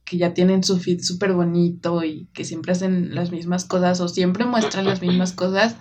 que 0.03 0.17
ya 0.17 0.33
tienen 0.33 0.63
su 0.63 0.79
feed 0.79 1.01
súper 1.01 1.33
bonito 1.33 2.03
y 2.03 2.27
que 2.33 2.43
siempre 2.43 2.73
hacen 2.73 3.15
las 3.15 3.31
mismas 3.31 3.65
cosas 3.65 4.01
o 4.01 4.07
siempre 4.09 4.45
muestran 4.45 4.85
las 4.85 5.01
mismas 5.01 5.31
cosas. 5.31 5.75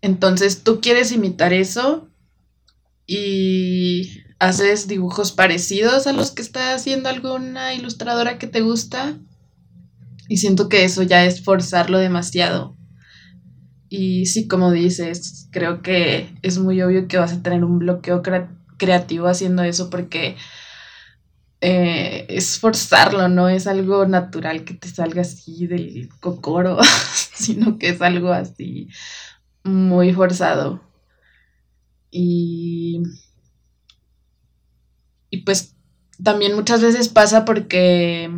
Entonces 0.00 0.62
tú 0.62 0.80
quieres 0.80 1.10
imitar 1.10 1.52
eso 1.52 2.08
y 3.06 4.22
haces 4.38 4.88
dibujos 4.88 5.32
parecidos 5.32 6.06
a 6.06 6.12
los 6.12 6.30
que 6.30 6.42
está 6.42 6.74
haciendo 6.74 7.08
alguna 7.08 7.74
ilustradora 7.74 8.38
que 8.38 8.46
te 8.46 8.60
gusta. 8.60 9.18
Y 10.28 10.36
siento 10.36 10.68
que 10.68 10.84
eso 10.84 11.02
ya 11.02 11.24
es 11.24 11.42
forzarlo 11.42 11.98
demasiado. 11.98 12.76
Y 13.94 14.24
sí, 14.24 14.48
como 14.48 14.70
dices, 14.70 15.48
creo 15.50 15.82
que 15.82 16.34
es 16.40 16.56
muy 16.56 16.80
obvio 16.80 17.06
que 17.08 17.18
vas 17.18 17.34
a 17.34 17.42
tener 17.42 17.62
un 17.62 17.78
bloqueo 17.78 18.22
creativo 18.78 19.26
haciendo 19.26 19.62
eso 19.64 19.90
porque 19.90 20.34
eh, 21.60 22.24
es 22.30 22.58
forzarlo, 22.58 23.28
no 23.28 23.50
es 23.50 23.66
algo 23.66 24.06
natural 24.06 24.64
que 24.64 24.72
te 24.72 24.88
salga 24.88 25.20
así 25.20 25.66
del 25.66 26.08
cocoro, 26.20 26.78
sino 27.34 27.76
que 27.76 27.90
es 27.90 28.00
algo 28.00 28.32
así 28.32 28.88
muy 29.62 30.14
forzado. 30.14 30.80
Y, 32.12 33.02
y 35.30 35.38
pues 35.42 35.74
también 36.22 36.54
muchas 36.54 36.80
veces 36.80 37.10
pasa 37.10 37.44
porque 37.44 38.30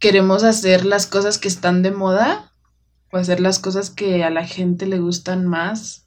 queremos 0.00 0.42
hacer 0.42 0.84
las 0.84 1.06
cosas 1.06 1.38
que 1.38 1.46
están 1.46 1.82
de 1.82 1.92
moda 1.92 2.47
o 3.10 3.16
hacer 3.16 3.40
las 3.40 3.58
cosas 3.58 3.90
que 3.90 4.24
a 4.24 4.30
la 4.30 4.46
gente 4.46 4.86
le 4.86 4.98
gustan 4.98 5.46
más 5.46 6.06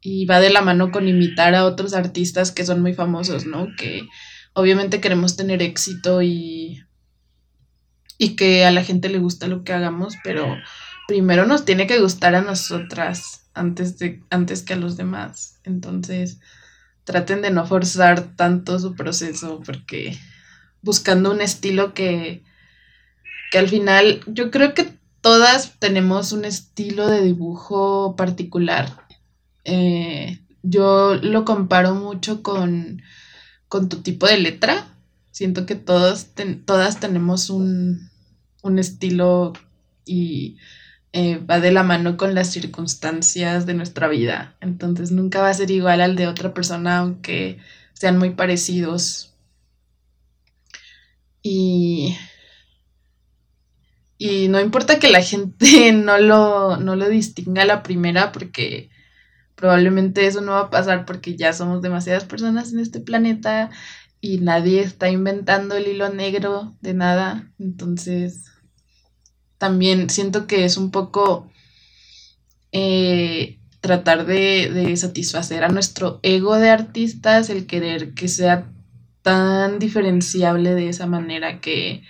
y 0.00 0.26
va 0.26 0.40
de 0.40 0.50
la 0.50 0.60
mano 0.60 0.90
con 0.90 1.08
imitar 1.08 1.54
a 1.54 1.64
otros 1.64 1.94
artistas 1.94 2.52
que 2.52 2.66
son 2.66 2.82
muy 2.82 2.92
famosos, 2.92 3.46
¿no? 3.46 3.68
Que 3.78 4.06
obviamente 4.52 5.00
queremos 5.00 5.36
tener 5.36 5.62
éxito 5.62 6.20
y, 6.20 6.84
y 8.18 8.36
que 8.36 8.64
a 8.66 8.70
la 8.70 8.84
gente 8.84 9.08
le 9.08 9.18
gusta 9.18 9.46
lo 9.46 9.64
que 9.64 9.72
hagamos, 9.72 10.14
pero 10.22 10.56
primero 11.08 11.46
nos 11.46 11.64
tiene 11.64 11.86
que 11.86 12.00
gustar 12.00 12.34
a 12.34 12.42
nosotras 12.42 13.48
antes, 13.54 13.98
de, 13.98 14.22
antes 14.30 14.62
que 14.62 14.74
a 14.74 14.76
los 14.76 14.96
demás. 14.96 15.60
Entonces, 15.64 16.38
traten 17.04 17.40
de 17.40 17.50
no 17.50 17.66
forzar 17.66 18.36
tanto 18.36 18.78
su 18.78 18.94
proceso 18.94 19.62
porque 19.64 20.18
buscando 20.82 21.30
un 21.30 21.40
estilo 21.40 21.94
que, 21.94 22.44
que 23.54 23.58
al 23.60 23.68
final 23.68 24.20
yo 24.26 24.50
creo 24.50 24.74
que 24.74 24.88
todas 25.20 25.78
tenemos 25.78 26.32
un 26.32 26.44
estilo 26.44 27.06
de 27.06 27.22
dibujo 27.22 28.16
particular 28.16 29.06
eh, 29.62 30.40
yo 30.64 31.14
lo 31.14 31.44
comparo 31.44 31.94
mucho 31.94 32.42
con, 32.42 33.00
tu 33.68 34.02
tipo 34.02 34.26
de 34.26 34.38
letra. 34.38 34.88
Siento 35.30 35.66
que 35.66 35.76
todas 35.76 36.34
tenemos 36.98 37.48
un, 37.48 38.10
estilo 38.76 39.52
y 40.04 40.58
eh, 41.12 41.38
va 41.38 41.60
de 41.60 41.70
la 41.70 41.84
mano 41.84 42.16
con 42.16 42.34
las 42.34 42.50
circunstancias 42.50 43.66
de 43.66 43.74
nuestra 43.74 44.08
vida. 44.08 44.56
Entonces 44.60 45.12
nunca 45.12 45.42
va 45.42 45.50
a 45.50 45.54
ser 45.54 45.70
igual 45.70 46.00
al 46.00 46.16
de 46.16 46.26
otra 46.26 46.52
persona, 46.52 46.98
aunque 46.98 47.60
sean 47.92 48.18
muy 48.18 48.30
parecidos. 48.30 49.32
Y, 51.40 52.16
y 54.28 54.48
no 54.48 54.60
importa 54.60 54.98
que 54.98 55.10
la 55.10 55.22
gente 55.22 55.92
no 55.92 56.18
lo, 56.18 56.76
no 56.76 56.96
lo 56.96 57.08
distinga 57.08 57.62
a 57.62 57.66
la 57.66 57.82
primera, 57.82 58.32
porque 58.32 58.90
Probablemente 59.54 60.26
eso 60.26 60.40
no 60.40 60.52
va 60.52 60.60
a 60.60 60.70
pasar 60.70 61.06
porque 61.06 61.36
ya 61.36 61.52
somos 61.52 61.80
demasiadas 61.80 62.24
personas 62.24 62.72
en 62.72 62.80
este 62.80 63.00
planeta 63.00 63.70
y 64.20 64.38
nadie 64.38 64.80
está 64.80 65.10
inventando 65.10 65.76
el 65.76 65.86
hilo 65.86 66.08
negro 66.08 66.76
de 66.80 66.94
nada. 66.94 67.52
Entonces, 67.58 68.46
también 69.58 70.10
siento 70.10 70.46
que 70.46 70.64
es 70.64 70.76
un 70.76 70.90
poco 70.90 71.48
eh, 72.72 73.60
tratar 73.80 74.26
de, 74.26 74.70
de, 74.70 74.96
satisfacer 74.96 75.62
a 75.62 75.68
nuestro 75.68 76.18
ego 76.22 76.56
de 76.56 76.70
artistas, 76.70 77.48
el 77.48 77.66
querer 77.66 78.14
que 78.14 78.26
sea 78.26 78.72
tan 79.22 79.78
diferenciable 79.78 80.74
de 80.74 80.88
esa 80.88 81.06
manera 81.06 81.60
que, 81.60 82.02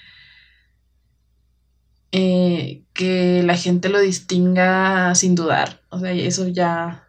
eh, 2.16 2.84
que 2.92 3.42
la 3.42 3.56
gente 3.56 3.88
lo 3.88 3.98
distinga 3.98 5.12
sin 5.16 5.34
dudar. 5.34 5.80
O 5.90 5.98
sea, 5.98 6.12
eso 6.12 6.46
ya 6.46 7.08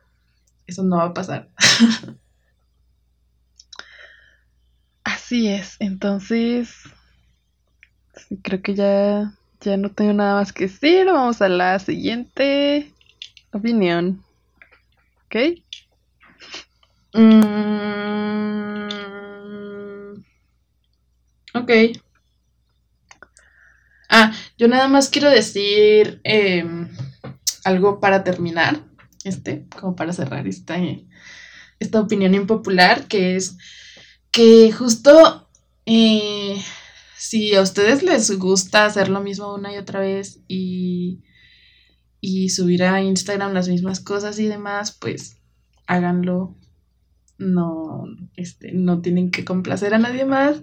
eso 0.65 0.81
no 0.83 0.97
va 0.97 1.05
a 1.05 1.13
pasar. 1.13 1.49
Así 5.03 5.47
es, 5.47 5.77
entonces 5.79 6.73
creo 8.41 8.63
que 8.63 8.73
ya, 8.73 9.31
ya 9.61 9.77
no 9.77 9.91
tengo 9.91 10.13
nada 10.13 10.39
más 10.39 10.51
que 10.51 10.63
decir. 10.65 11.05
Vamos 11.05 11.39
a 11.41 11.49
la 11.49 11.77
siguiente 11.77 12.91
opinión. 13.51 14.23
¿Ok? 15.27 15.35
Mm, 17.13 17.45
ok. 21.53 21.71
Ah, 24.09 24.33
yo 24.57 24.67
nada 24.67 24.87
más 24.87 25.09
quiero 25.09 25.29
decir 25.29 26.21
em, 26.23 26.89
algo 27.63 27.99
para 27.99 28.23
terminar 28.23 28.83
este, 29.25 29.65
como 29.79 29.95
para 29.95 30.13
cerrar 30.13 30.47
esta, 30.47 30.77
esta 31.79 31.99
opinión 31.99 32.33
impopular, 32.35 33.07
que 33.07 33.35
es 33.35 33.57
que 34.31 34.71
justo 34.71 35.49
eh, 35.85 36.61
si 37.17 37.55
a 37.55 37.61
ustedes 37.61 38.03
les 38.03 38.31
gusta 38.37 38.85
hacer 38.85 39.09
lo 39.09 39.21
mismo 39.21 39.53
una 39.53 39.73
y 39.73 39.77
otra 39.77 39.99
vez 39.99 40.41
y, 40.47 41.23
y 42.21 42.49
subir 42.49 42.83
a 42.83 43.01
Instagram 43.01 43.53
las 43.53 43.67
mismas 43.67 43.99
cosas 43.99 44.37
y 44.39 44.45
demás, 44.45 44.91
pues 44.91 45.37
háganlo. 45.87 46.55
No, 47.37 48.05
este, 48.37 48.71
no 48.71 49.01
tienen 49.01 49.29
que 49.29 49.43
complacer 49.43 49.93
a 49.93 49.97
nadie 49.97 50.23
más. 50.23 50.61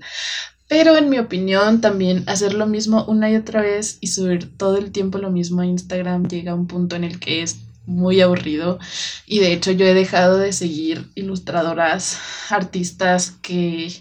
Pero 0.74 0.96
en 0.96 1.11
mi 1.11 1.18
opinión, 1.18 1.82
también 1.82 2.24
hacer 2.26 2.54
lo 2.54 2.66
mismo 2.66 3.04
una 3.04 3.30
y 3.30 3.37
otra 3.37 3.61
vez 3.61 3.98
y 4.00 4.06
subir 4.06 4.56
todo 4.56 4.78
el 4.78 4.90
tiempo 4.90 5.18
lo 5.18 5.30
mismo 5.30 5.61
a 5.61 5.66
Instagram 5.66 6.26
llega 6.28 6.52
a 6.52 6.54
un 6.54 6.66
punto 6.66 6.96
en 6.96 7.04
el 7.04 7.20
que 7.20 7.42
es 7.42 7.58
muy 7.85 8.22
aburrido 8.22 8.78
y 9.26 9.40
de 9.40 9.52
hecho 9.52 9.70
yo 9.72 9.85
he 9.85 9.92
dejado 9.92 10.38
de 10.38 10.54
seguir 10.54 11.11
ilustradoras, 11.14 12.18
artistas 12.48 13.32
que 13.42 13.92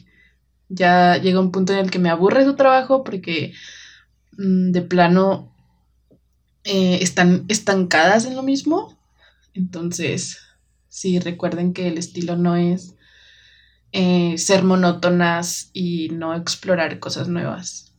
ya 0.70 1.18
llega 1.18 1.42
un 1.42 1.52
punto 1.52 1.74
en 1.74 1.80
el 1.80 1.92
que 1.92 2.00
me 2.00 2.10
aburre 2.10 2.46
su 2.46 2.56
trabajo 2.56 3.04
porque 3.04 3.52
mm, 4.38 4.72
de 4.72 4.82
plano 4.82 5.54
eh, 6.64 7.00
están 7.02 7.44
estancadas 7.50 8.24
en 8.24 8.38
lo 8.38 8.44
mismo. 8.44 8.98
Entonces, 9.54 10.38
sí, 10.88 11.20
recuerden 11.20 11.74
que 11.74 11.90
el 11.90 11.98
estilo 11.98 12.38
no 12.38 12.56
es 12.56 12.96
eh, 13.92 14.38
ser 14.38 14.64
monótonas 14.64 15.70
y 15.74 16.10
no 16.10 16.34
explorar 16.34 17.00
cosas 17.00 17.28
nuevas. 17.28 17.94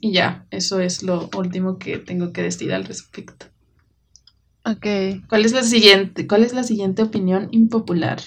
Y 0.00 0.12
ya, 0.12 0.46
eso 0.50 0.80
es 0.80 1.02
lo 1.02 1.28
último 1.36 1.78
que 1.78 1.98
tengo 1.98 2.32
que 2.32 2.42
decir 2.42 2.72
al 2.72 2.84
respecto. 2.84 3.46
Ok. 4.64 4.86
¿Cuál 5.28 5.44
es 5.44 5.52
la 5.52 5.62
siguiente? 5.62 6.26
¿Cuál 6.26 6.42
es 6.42 6.52
la 6.52 6.64
siguiente 6.64 7.02
opinión 7.02 7.48
impopular? 7.52 8.20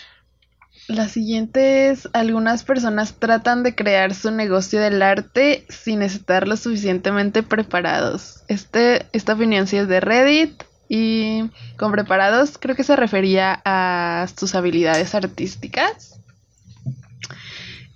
La 0.88 1.08
siguiente 1.08 1.90
es, 1.90 2.10
algunas 2.14 2.64
personas 2.64 3.14
tratan 3.20 3.62
de 3.62 3.76
crear 3.76 4.16
su 4.16 4.32
negocio 4.32 4.80
del 4.80 5.02
arte 5.04 5.66
sin 5.70 6.02
estar 6.02 6.48
lo 6.48 6.58
suficientemente 6.58 7.44
preparados. 7.44 8.44
Este, 8.48 9.06
esta 9.12 9.34
opinión 9.34 9.68
sí 9.68 9.78
es 9.78 9.88
de 9.88 10.00
Reddit 10.00 10.64
y 10.90 11.50
con 11.78 11.92
preparados 11.92 12.58
creo 12.60 12.76
que 12.76 12.84
se 12.84 12.96
refería 12.96 13.62
a 13.64 14.28
sus 14.36 14.56
habilidades 14.56 15.14
artísticas. 15.14 16.20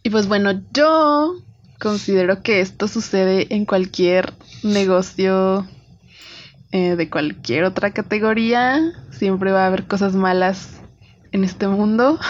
Y 0.04 0.12
pues 0.12 0.28
bueno, 0.28 0.62
yo 0.72 1.36
considero 1.80 2.44
que 2.44 2.62
esto 2.62 2.88
sucede 2.88 3.48
en 3.50 3.66
cualquier 3.66 4.34
negocio 4.62 5.68
eh, 6.72 6.96
de 6.96 7.10
cualquier 7.10 7.64
otra 7.64 7.92
categoría. 7.92 8.80
Siempre 9.12 9.52
va 9.52 9.64
a 9.64 9.68
haber 9.68 9.88
cosas 9.88 10.14
malas 10.14 10.80
en 11.32 11.44
este 11.44 11.68
mundo. 11.68 12.20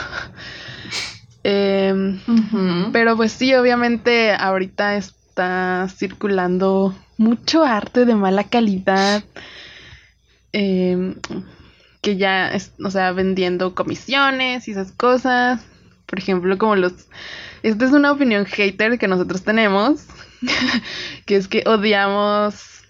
Em, 1.45 2.21
pero 2.93 3.17
pues 3.17 3.33
sí, 3.33 3.53
obviamente 3.53 4.31
ahorita 4.31 4.95
está 4.95 5.89
circulando 5.93 6.95
mucho 7.17 7.65
arte 7.65 8.05
de 8.05 8.15
mala 8.15 8.45
calidad. 8.45 9.21
Em, 10.53 11.15
que 12.01 12.17
ya, 12.17 12.49
es, 12.49 12.73
o 12.83 12.91
sea, 12.91 13.11
vendiendo 13.11 13.75
comisiones 13.75 14.67
y 14.67 14.71
esas 14.71 14.91
cosas. 14.91 15.61
Por 16.05 16.19
ejemplo, 16.19 16.57
como 16.57 16.75
los 16.75 16.93
esta 17.63 17.85
es 17.85 17.91
una 17.93 18.11
opinión 18.11 18.45
hater 18.45 18.99
que 18.99 19.07
nosotros 19.07 19.43
tenemos, 19.43 20.05
que 21.25 21.37
es 21.37 21.47
que 21.47 21.63
odiamos 21.65 22.81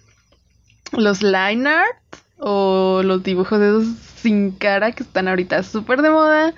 los 0.92 1.22
line 1.22 1.68
art 1.68 1.96
o 2.38 3.02
los 3.04 3.22
dibujos 3.22 3.60
de 3.60 3.68
esos 3.68 3.86
sin 4.20 4.50
cara 4.50 4.92
que 4.92 5.04
están 5.04 5.28
ahorita 5.28 5.62
súper 5.62 6.02
de 6.02 6.10
moda 6.10 6.54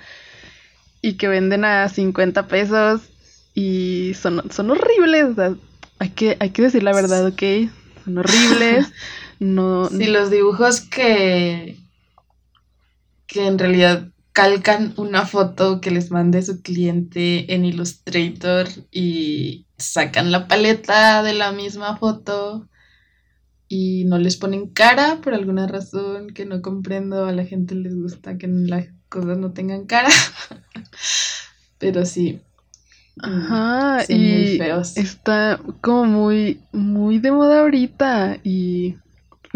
y 1.01 1.13
que 1.13 1.27
venden 1.27 1.63
a 1.63 1.87
50 1.87 2.47
pesos 2.47 3.01
y 3.53 4.13
son, 4.15 4.51
son 4.51 4.71
horribles. 4.71 5.37
hay, 5.99 6.09
que, 6.09 6.37
hay 6.39 6.49
que 6.49 6.63
decir 6.63 6.81
la 6.81 6.93
verdad, 6.93 7.27
¿ok? 7.27 7.69
Son 8.03 8.17
horribles. 8.17 8.91
No, 9.39 9.89
sí, 9.89 10.05
los 10.05 10.29
dibujos 10.31 10.81
que, 10.81 11.77
que 13.27 13.47
en 13.47 13.59
realidad 13.59 14.09
calcan 14.33 14.93
una 14.97 15.25
foto 15.25 15.81
que 15.81 15.91
les 15.91 16.11
mande 16.11 16.41
su 16.41 16.61
cliente 16.61 17.53
en 17.53 17.65
Illustrator 17.65 18.67
y 18.91 19.65
sacan 19.77 20.31
la 20.31 20.47
paleta 20.47 21.23
de 21.23 21.33
la 21.33 21.51
misma 21.51 21.97
foto 21.97 22.67
y 23.69 24.05
no 24.05 24.17
les 24.17 24.37
ponen 24.37 24.67
cara 24.69 25.19
por 25.21 25.33
alguna 25.33 25.67
razón 25.67 26.29
que 26.29 26.45
no 26.45 26.61
comprendo. 26.61 27.25
A 27.25 27.31
la 27.31 27.45
gente 27.45 27.75
les 27.75 27.95
gusta 27.95 28.37
que 28.37 28.47
las 28.47 28.87
cosas 29.09 29.37
no 29.37 29.51
tengan 29.51 29.85
cara. 29.85 30.09
Pero 31.79 32.05
sí. 32.05 32.39
Ajá, 33.19 34.05
y 34.07 34.59
está 34.95 35.59
como 35.81 36.05
muy, 36.05 36.61
muy 36.71 37.17
de 37.17 37.31
moda 37.31 37.61
ahorita. 37.61 38.37
Y 38.43 38.95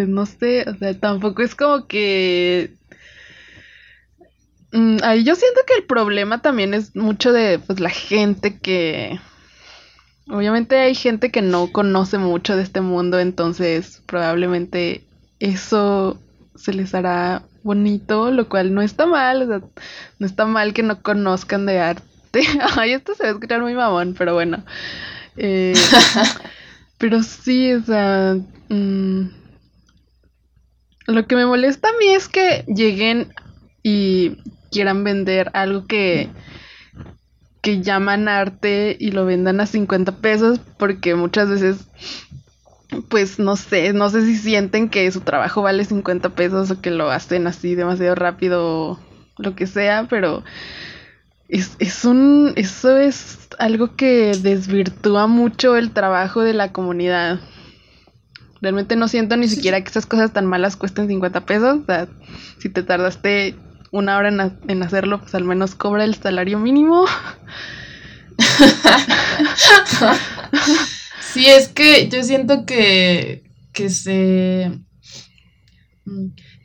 pues 0.02 0.10
no 0.10 0.26
sé, 0.26 0.66
o 0.68 0.76
sea, 0.76 1.00
tampoco 1.00 1.42
es 1.42 1.56
como 1.56 1.88
que. 1.88 2.76
Mm, 4.72 4.98
ahí 5.04 5.24
yo 5.24 5.36
siento 5.36 5.62
que 5.68 5.76
el 5.76 5.84
problema 5.84 6.42
también 6.42 6.74
es 6.74 6.96
mucho 6.96 7.34
de 7.34 7.60
pues 7.60 7.80
la 7.80 7.90
gente 7.90 8.58
que 8.60 9.20
Obviamente 10.32 10.78
hay 10.78 10.96
gente 10.96 11.30
que 11.30 11.42
no 11.42 11.74
conoce 11.74 12.18
mucho 12.18 12.56
de 12.56 12.64
este 12.64 12.80
mundo, 12.80 13.20
entonces 13.20 14.02
probablemente 14.06 15.04
eso 15.40 16.22
se 16.56 16.74
les 16.74 16.96
hará 16.96 17.44
bonito, 17.64 18.32
lo 18.32 18.48
cual 18.48 18.74
no 18.74 18.82
está 18.82 19.06
mal, 19.06 19.42
o 19.42 19.48
sea, 19.48 19.62
no 20.20 20.26
está 20.26 20.46
mal 20.46 20.74
que 20.74 20.84
no 20.84 21.02
conozcan 21.02 21.66
de 21.66 21.80
arte. 21.80 22.08
Ay, 22.78 22.94
esto 22.94 23.14
se 23.14 23.24
va 23.24 23.30
a 23.30 23.32
escuchar 23.34 23.62
muy 23.62 23.74
mamón, 23.74 24.16
pero 24.18 24.34
bueno. 24.34 24.64
Eh, 25.36 25.74
pero 26.98 27.24
sí, 27.24 27.74
o 27.74 27.84
sea, 27.84 28.38
mm, 28.70 29.41
lo 31.12 31.28
que 31.28 31.36
me 31.36 31.46
molesta 31.46 31.90
a 31.90 31.98
mí 32.00 32.10
es 32.10 32.28
que 32.28 32.64
lleguen 32.68 33.34
y 33.84 34.38
quieran 34.72 35.04
vender 35.04 35.52
algo 35.54 35.86
que 35.86 36.30
que 37.62 37.82
llaman 37.82 38.28
arte 38.28 38.98
y 39.00 39.12
lo 39.12 39.26
vendan 39.26 39.62
a 39.62 39.68
50 39.68 40.14
pesos 40.14 40.60
porque 40.78 41.14
muchas 41.14 41.50
veces 41.50 41.88
pues 43.10 43.40
no 43.40 43.56
sé, 43.56 43.94
no 43.94 44.10
sé 44.10 44.26
si 44.26 44.36
sienten 44.36 44.90
que 44.90 45.10
su 45.12 45.22
trabajo 45.22 45.62
vale 45.62 45.86
50 45.86 46.30
pesos 46.30 46.72
o 46.72 46.82
que 46.82 46.92
lo 46.92 47.10
hacen 47.10 47.48
así 47.48 47.76
demasiado 47.76 48.16
rápido 48.16 48.66
o 48.66 49.00
lo 49.38 49.56
que 49.56 49.68
sea, 49.68 50.08
pero 50.10 50.44
es, 51.48 51.76
es 51.80 52.06
un, 52.06 52.54
eso 52.56 52.98
es 52.98 53.48
algo 53.60 53.96
que 53.96 54.32
desvirtúa 54.42 55.28
mucho 55.28 55.76
el 55.76 55.92
trabajo 55.92 56.42
de 56.42 56.54
la 56.54 56.72
comunidad. 56.72 57.40
Realmente 58.62 58.96
no 58.96 59.08
siento 59.08 59.38
ni 59.38 59.48
siquiera 59.48 59.82
que 59.82 59.90
esas 59.90 60.06
cosas 60.06 60.34
tan 60.34 60.46
malas 60.46 60.76
cuesten 60.76 61.08
50 61.08 61.46
pesos. 61.46 61.80
O 61.82 61.86
sea, 61.86 62.08
si 62.60 62.70
te 62.70 62.84
tardaste 62.84 63.56
una 63.92 64.18
hora 64.18 64.30
en, 64.68 64.84
hacerlo, 64.84 65.20
pues 65.20 65.34
al 65.34 65.44
menos 65.44 65.74
cobra 65.74 66.04
el 66.04 66.16
salario 66.16 66.60
mínimo. 66.60 67.06
sí, 71.34 71.48
es 71.48 71.70
que 71.70 72.08
yo 72.08 72.24
siento 72.24 72.66
que, 72.66 73.44
que 73.74 73.90
se... 73.90 74.80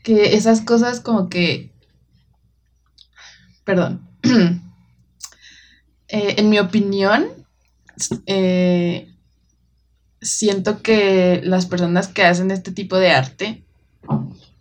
que 0.04 0.36
esas 0.36 0.60
cosas 0.60 1.00
como 1.00 1.30
que... 1.30 1.72
Perdón. 3.64 4.06
Eh, 6.08 6.36
en 6.38 6.50
mi 6.50 6.60
opinión, 6.60 7.26
eh, 8.26 9.15
siento 10.26 10.82
que 10.82 11.40
las 11.44 11.66
personas 11.66 12.08
que 12.08 12.24
hacen 12.24 12.50
este 12.50 12.72
tipo 12.72 12.96
de 12.96 13.10
arte 13.10 13.64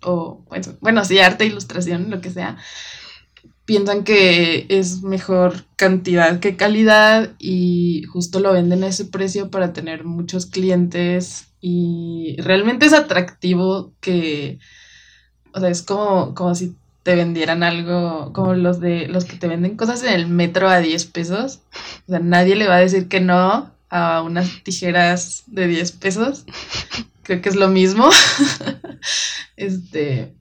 o 0.05 0.43
bueno, 0.81 1.03
sí, 1.03 1.19
arte, 1.19 1.45
ilustración, 1.45 2.09
lo 2.09 2.21
que 2.21 2.29
sea, 2.29 2.57
piensan 3.65 4.03
que 4.03 4.67
es 4.69 5.01
mejor 5.01 5.65
cantidad 5.75 6.39
que 6.39 6.55
calidad 6.55 7.33
y 7.39 8.03
justo 8.03 8.39
lo 8.39 8.53
venden 8.53 8.83
a 8.83 8.87
ese 8.87 9.05
precio 9.05 9.49
para 9.49 9.73
tener 9.73 10.03
muchos 10.03 10.45
clientes 10.45 11.47
y 11.59 12.35
realmente 12.39 12.85
es 12.85 12.93
atractivo 12.93 13.91
que, 13.99 14.59
o 15.53 15.59
sea, 15.59 15.69
es 15.69 15.81
como, 15.81 16.35
como 16.35 16.53
si 16.53 16.75
te 17.01 17.15
vendieran 17.15 17.63
algo 17.63 18.33
como 18.33 18.55
los 18.55 18.79
de 18.79 19.07
los 19.07 19.25
que 19.25 19.37
te 19.37 19.47
venden 19.47 19.77
cosas 19.77 20.03
en 20.03 20.13
el 20.13 20.27
metro 20.27 20.69
a 20.69 20.79
10 20.79 21.05
pesos. 21.05 21.61
O 22.07 22.11
sea, 22.11 22.19
nadie 22.19 22.55
le 22.55 22.67
va 22.67 22.77
a 22.77 22.79
decir 22.79 23.07
que 23.07 23.21
no 23.21 23.74
a 23.95 24.21
unas 24.23 24.61
tijeras 24.63 25.43
de 25.47 25.67
10 25.67 25.91
pesos 25.93 26.45
creo 27.25 27.41
que 27.41 27.49
es 27.49 27.55
lo 27.55 27.67
mismo. 27.67 28.09
este 29.57 30.33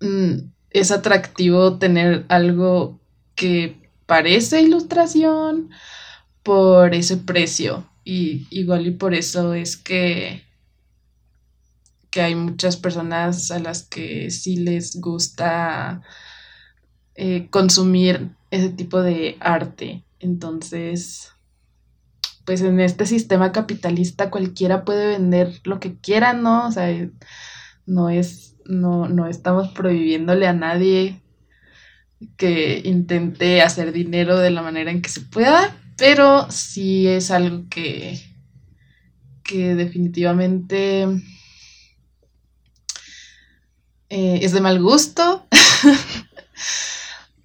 mm, 0.00 0.50
es 0.70 0.90
atractivo 0.90 1.78
tener 1.78 2.26
algo 2.28 3.00
que 3.34 3.88
parece 4.06 4.60
ilustración 4.60 5.70
por 6.42 6.94
ese 6.94 7.16
precio. 7.16 7.88
Y 8.04 8.46
igual 8.50 8.86
y 8.86 8.90
por 8.90 9.14
eso 9.14 9.54
es 9.54 9.76
que, 9.76 10.42
que 12.10 12.20
hay 12.20 12.34
muchas 12.34 12.76
personas 12.76 13.50
a 13.50 13.60
las 13.60 13.84
que 13.84 14.30
sí 14.30 14.56
les 14.56 15.00
gusta 15.00 16.02
eh, 17.14 17.46
consumir 17.50 18.30
ese 18.50 18.70
tipo 18.70 19.02
de 19.02 19.36
arte. 19.38 20.02
Entonces, 20.18 21.31
pues 22.44 22.62
en 22.62 22.80
este 22.80 23.06
sistema 23.06 23.52
capitalista 23.52 24.30
cualquiera 24.30 24.84
puede 24.84 25.06
vender 25.08 25.60
lo 25.64 25.80
que 25.80 25.96
quiera, 25.98 26.32
¿no? 26.32 26.66
O 26.66 26.72
sea, 26.72 26.88
no 27.86 28.10
es, 28.10 28.56
no, 28.64 29.08
no 29.08 29.26
estamos 29.26 29.68
prohibiéndole 29.68 30.46
a 30.46 30.52
nadie 30.52 31.22
que 32.36 32.82
intente 32.84 33.62
hacer 33.62 33.92
dinero 33.92 34.38
de 34.38 34.50
la 34.50 34.62
manera 34.62 34.90
en 34.90 35.02
que 35.02 35.08
se 35.08 35.20
pueda, 35.20 35.76
pero 35.96 36.50
sí 36.50 37.08
es 37.08 37.30
algo 37.30 37.64
que, 37.68 38.20
que 39.42 39.74
definitivamente 39.74 41.02
eh, 44.08 44.40
es 44.42 44.52
de 44.52 44.60
mal 44.60 44.80
gusto. 44.80 45.46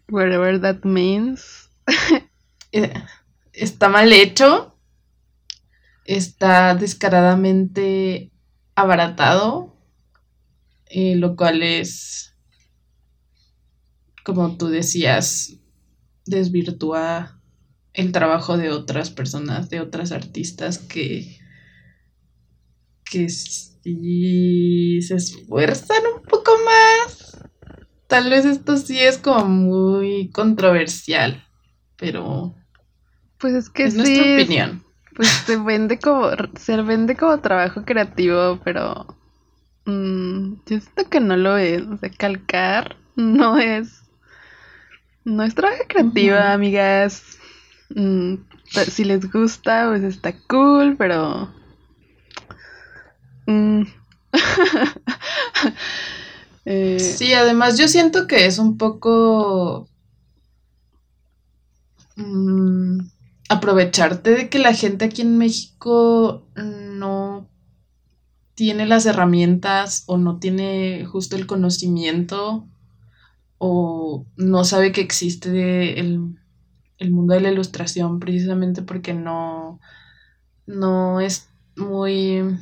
Whatever 0.10 0.60
that 0.62 0.84
means. 0.84 1.70
Eh, 2.74 2.94
está 3.54 3.88
mal 3.88 4.12
hecho 4.12 4.77
está 6.08 6.74
descaradamente 6.74 8.32
abaratado, 8.76 9.76
eh, 10.90 11.16
lo 11.16 11.36
cual 11.36 11.62
es, 11.62 12.36
como 14.24 14.58
tú 14.58 14.70
decías, 14.70 15.60
desvirtúa 16.26 17.40
el 17.94 18.12
trabajo 18.12 18.58
de 18.58 18.70
otras 18.70 19.10
personas, 19.10 19.70
de 19.70 19.82
otras 19.82 20.12
artistas 20.12 20.78
que, 20.78 21.40
que 23.04 23.30
si 23.30 25.02
se 25.02 25.16
esfuerzan 25.16 26.04
un 26.16 26.24
poco 26.24 26.52
más. 26.66 27.38
Tal 28.08 28.30
vez 28.30 28.46
esto 28.46 28.78
sí 28.78 28.98
es 29.00 29.18
como 29.18 29.46
muy 29.46 30.30
controversial, 30.30 31.46
pero 31.98 32.56
pues 33.38 33.54
es 33.54 33.70
que 33.70 33.84
es 33.84 33.96
nuestra 33.96 34.24
opinión. 34.24 34.87
Pues 35.18 35.30
se 35.30 35.58
vende 35.58 35.98
como, 35.98 36.30
se 36.60 36.80
vende 36.84 37.16
como 37.16 37.40
trabajo 37.40 37.84
creativo, 37.84 38.60
pero 38.64 39.08
mmm, 39.86 40.54
yo 40.68 40.80
siento 40.80 41.10
que 41.10 41.20
no 41.20 41.36
lo 41.36 41.58
es. 41.58 41.82
O 41.88 41.98
sea, 41.98 42.12
calcar 42.12 42.96
no 43.16 43.58
es, 43.58 44.04
no 45.26 45.42
es 45.42 45.56
trabajo 45.56 45.82
creativo, 45.88 46.38
amigas. 46.38 47.40
Mm, 47.96 48.36
si 48.92 49.06
les 49.06 49.32
gusta, 49.32 49.88
pues 49.90 50.04
está 50.04 50.36
cool, 50.48 50.96
pero... 50.98 51.52
Mm. 53.48 53.84
Eh, 56.70 57.00
sí, 57.00 57.34
además 57.34 57.78
yo 57.78 57.88
siento 57.88 58.28
que 58.28 58.46
es 58.46 58.60
un 58.60 58.78
poco... 58.78 59.88
Mmm, 62.18 63.00
aprovecharte 63.50 64.32
de 64.32 64.50
que 64.50 64.60
la 64.60 64.74
gente 64.74 65.06
aquí 65.06 65.22
en 65.22 65.38
México 65.38 66.46
no 66.56 67.48
tiene 68.56 68.86
las 68.88 69.06
herramientas 69.06 70.04
o 70.08 70.18
no 70.18 70.40
tiene 70.40 71.06
justo 71.06 71.36
el 71.36 71.46
conocimiento 71.46 72.68
o 73.60 74.26
no 74.36 74.64
sabe 74.64 74.92
que 74.92 75.02
existe 75.02 76.00
el, 76.00 76.34
mundo 77.12 77.36
de 77.36 77.42
la 77.42 77.52
ilustración 77.52 78.20
precisamente 78.20 78.82
porque 78.82 79.14
no, 79.14 79.80
no 80.66 81.22
es 81.22 81.50
muy... 81.76 82.58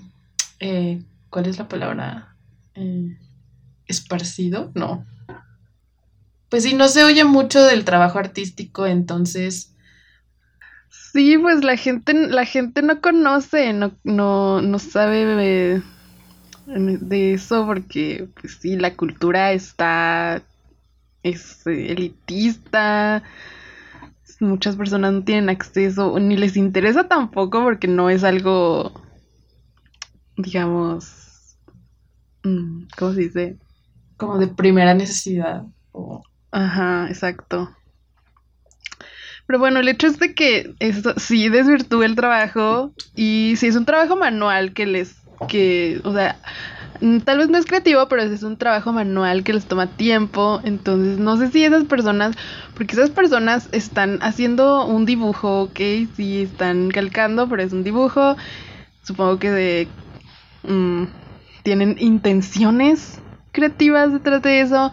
Eh, 0.59 1.01
¿Cuál 1.29 1.47
es 1.47 1.57
la 1.57 1.67
palabra? 1.67 2.35
Eh, 2.75 3.17
esparcido, 3.87 4.71
no. 4.75 5.05
Pues 6.49 6.63
sí, 6.63 6.73
no 6.73 6.87
se 6.87 7.03
oye 7.03 7.23
mucho 7.23 7.63
del 7.63 7.85
trabajo 7.85 8.19
artístico, 8.19 8.85
entonces... 8.85 9.74
Sí, 11.15 11.37
pues 11.37 11.63
la 11.63 11.77
gente, 11.77 12.13
la 12.13 12.43
gente 12.43 12.81
no 12.81 12.99
conoce, 12.99 13.71
no, 13.71 13.93
no, 14.03 14.61
no 14.61 14.79
sabe 14.79 15.25
de, 15.25 15.81
de 16.67 17.33
eso 17.33 17.65
porque, 17.65 18.27
pues 18.41 18.57
sí, 18.59 18.75
la 18.75 18.97
cultura 18.97 19.53
está, 19.53 20.43
es 21.23 21.65
elitista, 21.65 23.23
muchas 24.41 24.75
personas 24.75 25.13
no 25.13 25.23
tienen 25.23 25.47
acceso, 25.47 26.19
ni 26.19 26.35
les 26.35 26.57
interesa 26.57 27.07
tampoco 27.07 27.63
porque 27.63 27.87
no 27.87 28.09
es 28.09 28.25
algo, 28.25 28.91
digamos, 30.35 31.55
mm, 32.43 32.87
¿cómo 32.99 33.13
se 33.13 33.21
dice? 33.21 33.57
Como 34.17 34.37
de 34.37 34.47
primera 34.47 34.93
necesidad. 34.93 35.63
O... 35.93 36.23
Ajá, 36.51 37.07
exacto. 37.07 37.69
Pero 39.47 39.59
bueno, 39.59 39.79
el 39.79 39.87
hecho 39.87 40.07
es 40.07 40.19
de 40.19 40.33
que 40.33 40.73
esto 40.79 41.13
sí 41.17 41.49
desvirtúa 41.49 42.05
el 42.05 42.15
trabajo 42.15 42.93
y 43.15 43.53
si 43.57 43.67
es 43.67 43.75
un 43.75 43.85
trabajo 43.85 44.15
manual 44.15 44.73
que 44.73 44.85
les, 44.87 45.15
que, 45.47 46.01
o 46.03 46.13
sea, 46.13 46.39
mm, 47.01 47.19
tal 47.19 47.37
vez 47.39 47.49
no 47.49 47.57
es 47.57 47.65
creativo, 47.65 48.07
pero 48.07 48.23
es 48.23 48.41
un 48.43 48.57
trabajo 48.57 48.91
manual 48.91 49.43
que 49.43 49.53
les 49.53 49.67
toma 49.67 49.95
tiempo, 49.95 50.61
entonces 50.63 51.19
no 51.19 51.37
sé 51.37 51.51
si 51.51 51.63
esas 51.63 51.85
personas, 51.85 52.35
porque 52.73 52.95
esas 52.95 53.11
personas 53.11 53.69
están 53.71 54.17
haciendo 54.21 54.85
un 54.87 55.05
dibujo, 55.05 55.63
ok, 55.63 55.79
sí 56.15 56.41
están 56.41 56.89
calcando, 56.89 57.47
pero 57.47 57.61
es 57.61 57.71
un 57.73 57.83
dibujo, 57.83 58.35
supongo 59.03 59.37
que 59.39 59.51
de, 59.51 59.95
mm, 60.63 61.03
tienen 61.63 61.95
intenciones 61.99 63.21
creativas 63.51 64.11
detrás 64.11 64.41
de 64.41 64.61
eso. 64.61 64.91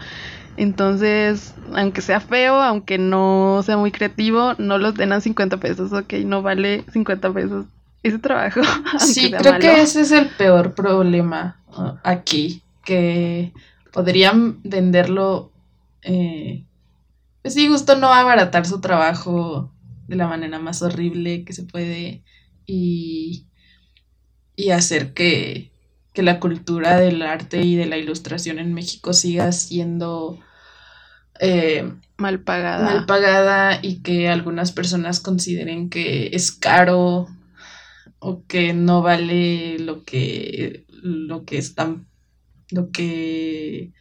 Entonces, 0.63 1.55
aunque 1.75 2.03
sea 2.03 2.21
feo, 2.21 2.61
aunque 2.61 2.97
no 2.97 3.63
sea 3.67 3.77
muy 3.77 3.91
creativo, 3.91 4.55
no 4.59 4.79
los 4.79 4.95
den 4.95 5.13
a 5.13 5.21
50 5.21 5.57
pesos, 5.57 5.93
ok, 5.93 6.13
no 6.25 6.41
vale 6.41 6.85
50 6.93 7.33
pesos 7.33 7.67
ese 8.05 8.21
trabajo. 8.21 8.61
Sí, 9.01 9.33
creo 9.33 9.59
que 9.59 9.83
ese 9.83 10.03
es 10.03 10.13
el 10.13 10.29
peor 10.29 10.75
problema 10.77 11.61
uh, 11.77 11.95
aquí, 12.05 12.63
que 12.85 13.53
podrían 13.93 14.63
venderlo, 14.63 15.51
eh, 16.03 16.65
pues 17.43 17.55
sí, 17.55 17.67
justo 17.67 17.97
no 17.97 18.13
abaratar 18.13 18.65
su 18.65 18.81
trabajo 18.81 19.73
de 20.07 20.15
la 20.15 20.29
manera 20.29 20.61
más 20.61 20.81
horrible 20.83 21.45
que 21.45 21.55
se 21.55 21.65
puede 21.65 22.23
y, 22.67 23.47
y 24.55 24.71
hacer 24.71 25.13
que, 25.13 25.73
que 26.13 26.23
la 26.23 26.39
cultura 26.39 26.99
del 26.99 27.21
arte 27.23 27.63
y 27.63 27.75
de 27.75 27.87
la 27.87 27.97
ilustración 27.97 28.61
en 28.61 28.75
México 28.75 29.13
siga 29.13 29.51
siendo 29.51 30.39
eh, 31.43 31.93
mal 32.19 32.41
pagada. 32.41 32.85
Mal 32.85 33.05
pagada 33.07 33.81
y 33.83 33.97
que 33.97 34.29
algunas 34.29 34.71
personas 34.71 35.19
consideren 35.19 35.91
que 35.91 36.31
es 36.33 36.53
caro 36.53 37.27
o 38.21 38.47
que 38.47 38.73
no 38.73 39.03
vale 39.03 39.79
lo 39.81 40.05
que 40.05 40.87
lo 40.89 41.45
que 41.45 41.59
están 41.59 42.07
lo 42.71 42.93
que 42.93 43.93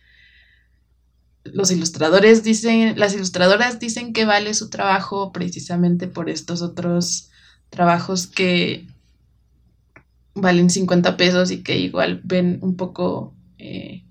los 1.43 1.71
ilustradores 1.71 2.43
dicen, 2.43 2.99
las 2.99 3.15
ilustradoras 3.15 3.79
dicen 3.79 4.13
que 4.13 4.25
vale 4.25 4.53
su 4.53 4.69
trabajo 4.69 5.31
precisamente 5.31 6.07
por 6.07 6.29
estos 6.29 6.61
otros 6.61 7.31
trabajos 7.71 8.27
que 8.27 8.85
valen 10.35 10.69
50 10.69 11.17
pesos 11.17 11.49
y 11.49 11.63
que 11.63 11.79
igual 11.79 12.21
ven 12.23 12.59
un 12.61 12.75
poco... 12.75 13.33
Eh, 13.57 14.03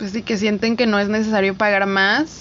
pues 0.00 0.12
sí, 0.12 0.22
que 0.22 0.38
sienten 0.38 0.78
que 0.78 0.86
no 0.86 0.98
es 0.98 1.10
necesario 1.10 1.54
pagar 1.54 1.86
más. 1.86 2.40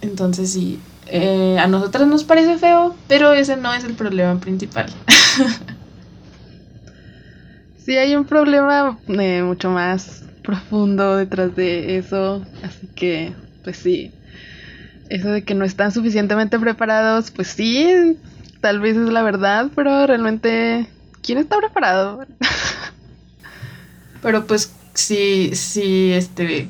Entonces 0.00 0.52
sí, 0.52 0.78
eh, 1.08 1.58
a 1.58 1.66
nosotras 1.66 2.06
nos 2.06 2.22
parece 2.22 2.58
feo, 2.58 2.94
pero 3.08 3.32
ese 3.32 3.56
no 3.56 3.74
es 3.74 3.82
el 3.82 3.94
problema 3.94 4.38
principal. 4.38 4.88
sí, 7.84 7.96
hay 7.96 8.14
un 8.14 8.24
problema 8.24 9.00
eh, 9.08 9.42
mucho 9.42 9.70
más 9.70 10.22
profundo 10.42 11.16
detrás 11.16 11.56
de 11.56 11.98
eso, 11.98 12.46
así 12.62 12.88
que, 12.94 13.34
pues 13.64 13.78
sí, 13.78 14.12
eso 15.10 15.30
de 15.30 15.42
que 15.42 15.56
no 15.56 15.64
están 15.64 15.90
suficientemente 15.90 16.56
preparados, 16.56 17.32
pues 17.32 17.48
sí, 17.48 18.16
tal 18.60 18.78
vez 18.78 18.96
es 18.96 19.08
la 19.08 19.22
verdad, 19.22 19.72
pero 19.74 20.06
realmente, 20.06 20.86
¿quién 21.20 21.38
está 21.38 21.58
preparado? 21.58 22.24
pero 24.22 24.46
pues 24.46 24.72
sí, 24.94 25.50
sí, 25.54 26.12
este, 26.12 26.68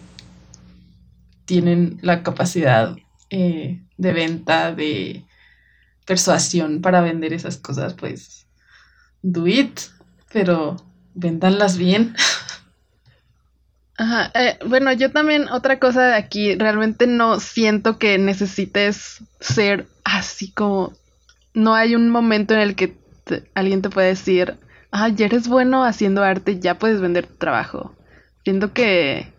tienen 1.45 1.99
la 2.03 2.23
capacidad 2.23 2.97
eh, 3.31 3.81
de 3.97 4.13
venta, 4.13 4.75
de 4.75 5.25
persuasión 6.07 6.81
para 6.81 7.01
vender 7.01 7.33
esas 7.33 7.57
cosas, 7.57 7.95
pues, 7.95 8.47
do 9.23 9.47
it, 9.47 9.81
pero 10.33 10.77
véndanlas 11.15 11.77
bien. 11.77 12.15
Ajá, 13.97 14.31
eh, 14.35 14.59
bueno, 14.65 14.93
yo 14.93 15.11
también 15.11 15.49
otra 15.49 15.81
cosa 15.81 16.07
de 16.07 16.15
aquí, 16.15 16.55
realmente 16.55 17.07
no 17.07 17.41
siento 17.41 17.99
que 17.99 18.17
necesites 18.17 19.23
ser 19.41 19.89
así 20.05 20.53
como 20.53 20.93
no 21.53 21.75
hay 21.75 21.97
un 21.97 22.09
momento 22.09 22.55
en 22.55 22.61
el 22.61 22.77
que 22.77 22.97
alguien 23.55 23.83
te 23.83 23.91
puede 23.91 24.09
decir, 24.09 24.57
ah, 24.91 25.09
ya 25.09 25.27
eres 25.27 25.49
bueno 25.49 25.85
haciendo 25.85 26.23
arte, 26.23 26.59
ya 26.61 26.79
puedes 26.79 27.01
vender 27.01 27.27
tu 27.27 27.35
trabajo. 27.35 27.95
Siento 28.45 28.73
que 28.73 29.33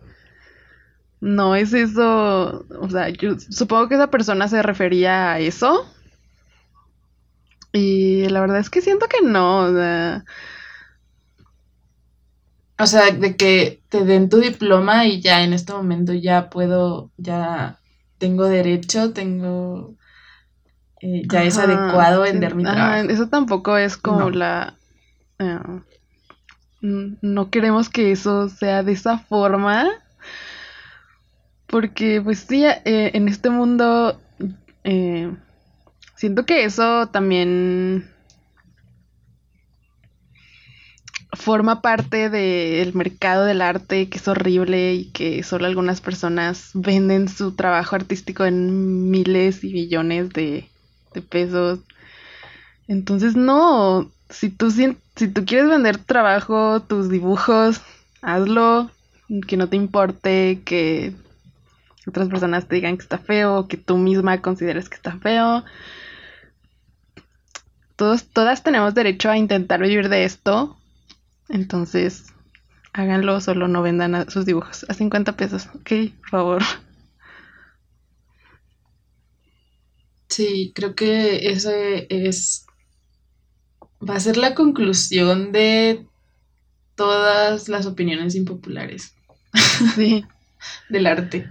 no 1.21 1.55
es 1.55 1.73
eso, 1.73 2.65
o 2.79 2.89
sea, 2.89 3.09
yo 3.09 3.39
supongo 3.39 3.89
que 3.89 3.95
esa 3.95 4.09
persona 4.09 4.47
se 4.47 4.61
refería 4.61 5.33
a 5.33 5.39
eso. 5.39 5.85
Y 7.71 8.27
la 8.29 8.41
verdad 8.41 8.59
es 8.59 8.69
que 8.69 8.81
siento 8.81 9.07
que 9.07 9.21
no, 9.21 9.59
o 9.59 9.73
sea... 9.73 10.25
O 12.81 12.85
sea, 12.87 13.11
de 13.11 13.35
que 13.35 13.81
te 13.89 14.05
den 14.05 14.29
tu 14.29 14.37
diploma 14.37 15.05
y 15.05 15.19
ya 15.19 15.43
en 15.43 15.51
este 15.51 15.73
momento 15.73 16.13
ya 16.13 16.49
puedo, 16.49 17.11
ya 17.17 17.77
tengo 18.17 18.45
derecho, 18.45 19.11
tengo 19.11 19.95
eh, 21.01 21.23
ya 21.29 21.43
es 21.43 21.57
adecuado 21.57 22.21
vender 22.21 22.55
mi 22.55 22.63
trabajo. 22.63 23.09
eso 23.09 23.27
tampoco 23.27 23.77
es 23.77 23.97
como 23.97 24.29
la... 24.29 24.78
Eh, 25.39 25.81
no 26.81 27.49
queremos 27.49 27.89
que 27.89 28.11
eso 28.11 28.49
sea 28.49 28.83
de 28.83 28.91
esa 28.93 29.17
forma. 29.17 29.89
Porque 31.67 32.21
pues 32.21 32.39
sí, 32.39 32.65
eh, 32.65 33.11
en 33.13 33.27
este 33.29 33.49
mundo 33.49 34.19
siento 36.15 36.45
que 36.45 36.65
eso 36.65 37.07
también 37.07 38.09
forma 41.33 41.81
parte 41.81 42.29
del 42.29 42.93
mercado 42.93 43.45
del 43.45 43.61
arte 43.61 44.09
que 44.09 44.17
es 44.17 44.27
horrible 44.27 44.93
y 44.95 45.11
que 45.11 45.43
solo 45.43 45.65
algunas 45.67 46.01
personas 46.01 46.71
venden 46.73 47.27
su 47.29 47.55
trabajo 47.55 47.95
artístico 47.95 48.45
en 48.45 49.09
miles 49.11 49.63
y 49.63 49.73
millones 49.73 50.29
de, 50.29 50.67
de 51.13 51.21
pesos. 51.21 51.79
Entonces, 52.87 53.35
no, 53.35 54.11
si 54.29 54.49
tú, 54.49 54.71
si, 55.19 55.27
tú 55.27 55.45
quieres 55.45 55.69
vender 55.69 55.97
trabajo, 55.97 56.81
tus 56.81 57.09
dibujos, 57.09 57.81
hazlo, 58.21 58.89
que 59.47 59.57
no 59.57 59.67
te 59.67 59.75
importe 59.75 60.61
que 60.63 61.13
otras 62.07 62.29
personas 62.29 62.67
te 62.67 62.75
digan 62.75 62.97
que 62.97 63.03
está 63.03 63.17
feo, 63.17 63.67
que 63.67 63.75
tú 63.75 63.97
misma 63.97 64.41
consideres 64.41 64.87
que 64.87 64.95
está 64.95 65.17
feo. 65.19 65.65
Todos, 67.97 68.27
todas 68.27 68.63
tenemos 68.63 68.95
derecho 68.95 69.29
a 69.29 69.37
intentar 69.37 69.81
vivir 69.81 70.07
de 70.07 70.23
esto. 70.23 70.77
Entonces, 71.49 72.33
háganlo, 72.93 73.41
solo 73.41 73.67
no 73.67 73.81
vendan 73.81 74.29
sus 74.31 74.45
dibujos 74.45 74.85
a 74.87 74.93
50 74.93 75.35
pesos, 75.35 75.67
ok, 75.75 75.91
por 76.21 76.29
favor. 76.29 76.63
Sí, 80.29 80.71
creo 80.73 80.95
que 80.95 81.49
ese 81.49 82.07
es. 82.09 82.68
Va 84.07 84.15
a 84.15 84.19
ser 84.19 84.37
la 84.37 84.55
conclusión 84.55 85.51
de 85.51 86.05
todas 86.95 87.69
las 87.69 87.85
opiniones 87.85 88.35
impopulares. 88.35 89.13
Sí. 89.95 90.25
del 90.89 91.07
arte. 91.07 91.49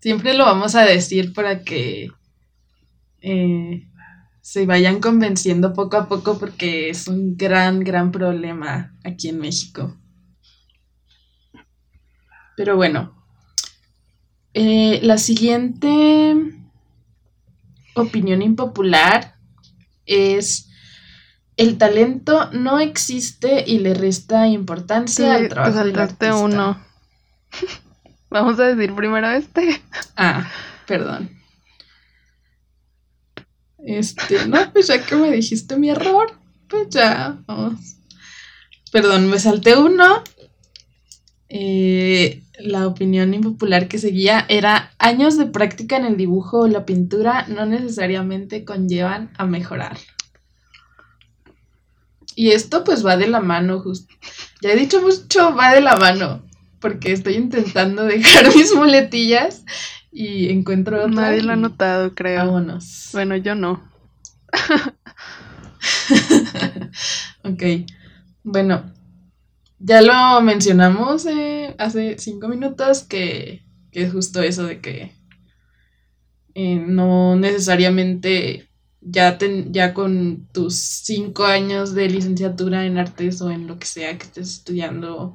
Siempre 0.00 0.34
lo 0.34 0.44
vamos 0.44 0.74
a 0.74 0.82
decir 0.82 1.32
para 1.32 1.62
que 1.62 2.08
eh, 3.20 3.86
se 4.40 4.66
vayan 4.66 5.00
convenciendo 5.00 5.74
poco 5.74 5.96
a 5.98 6.08
poco 6.08 6.38
porque 6.38 6.88
es 6.88 7.06
un 7.06 7.36
gran, 7.36 7.80
gran 7.80 8.10
problema 8.10 8.96
aquí 9.04 9.28
en 9.28 9.38
México. 9.38 9.96
Pero 12.56 12.76
bueno, 12.76 13.14
eh, 14.54 15.00
la 15.02 15.18
siguiente 15.18 16.34
opinión 17.94 18.42
impopular 18.42 19.36
es 20.10 20.70
el 21.56 21.76
talento 21.76 22.50
no 22.52 22.80
existe 22.80 23.64
y 23.66 23.80
le 23.80 23.92
resta 23.92 24.46
importancia 24.46 25.34
al 25.34 25.48
trabajo. 25.48 25.72
Te 25.72 25.78
saltaste 25.78 26.32
uno. 26.32 26.82
Vamos 28.30 28.58
a 28.60 28.74
decir 28.74 28.94
primero 28.94 29.28
este. 29.30 29.82
Ah, 30.16 30.50
perdón. 30.86 31.30
Este, 33.84 34.46
no, 34.46 34.72
pues 34.72 34.86
ya 34.86 35.04
que 35.04 35.16
me 35.16 35.30
dijiste 35.30 35.76
mi 35.76 35.90
error, 35.90 36.32
pues 36.68 36.88
ya, 36.90 37.38
vamos. 37.46 37.96
Perdón, 38.92 39.28
me 39.28 39.38
salté 39.38 39.76
uno. 39.76 40.22
Eh, 41.48 42.42
la 42.62 42.86
opinión 42.86 43.34
impopular 43.34 43.88
que 43.88 43.98
seguía 43.98 44.46
era 44.48 44.92
años 44.98 45.36
de 45.36 45.46
práctica 45.46 45.96
en 45.96 46.04
el 46.04 46.16
dibujo 46.16 46.60
o 46.60 46.68
la 46.68 46.86
pintura 46.86 47.46
no 47.48 47.66
necesariamente 47.66 48.64
conllevan 48.64 49.30
a 49.36 49.46
mejorar. 49.46 49.98
Y 52.36 52.50
esto 52.50 52.84
pues 52.84 53.04
va 53.04 53.16
de 53.16 53.28
la 53.28 53.40
mano, 53.40 53.80
justo. 53.80 54.14
Ya 54.62 54.72
he 54.72 54.76
dicho 54.76 55.02
mucho, 55.02 55.54
va 55.54 55.74
de 55.74 55.80
la 55.80 55.96
mano, 55.96 56.42
porque 56.80 57.12
estoy 57.12 57.34
intentando 57.34 58.04
dejar 58.04 58.54
mis 58.54 58.74
muletillas 58.74 59.64
y 60.12 60.48
encuentro 60.48 61.04
otra. 61.04 61.22
Nadie 61.22 61.42
lo 61.42 61.52
ha 61.52 61.56
notado, 61.56 62.14
creo. 62.14 62.38
Vámonos. 62.38 63.10
Bueno, 63.12 63.36
yo 63.36 63.54
no. 63.54 63.82
ok. 67.44 67.62
Bueno, 68.42 68.92
ya 69.80 70.02
lo 70.02 70.42
mencionamos 70.42 71.26
eh, 71.26 71.74
hace 71.78 72.18
cinco 72.18 72.48
minutos 72.48 73.02
que, 73.02 73.64
es 73.92 74.12
justo 74.12 74.42
eso 74.42 74.64
de 74.64 74.80
que 74.80 75.12
eh, 76.54 76.76
no 76.76 77.34
necesariamente 77.34 78.68
ya, 79.00 79.38
ya 79.70 79.94
con 79.94 80.46
tus 80.52 80.76
cinco 80.76 81.44
años 81.44 81.94
de 81.94 82.10
licenciatura 82.10 82.84
en 82.84 82.98
artes 82.98 83.40
o 83.40 83.50
en 83.50 83.66
lo 83.66 83.78
que 83.78 83.86
sea 83.86 84.16
que 84.18 84.24
estés 84.24 84.50
estudiando, 84.50 85.34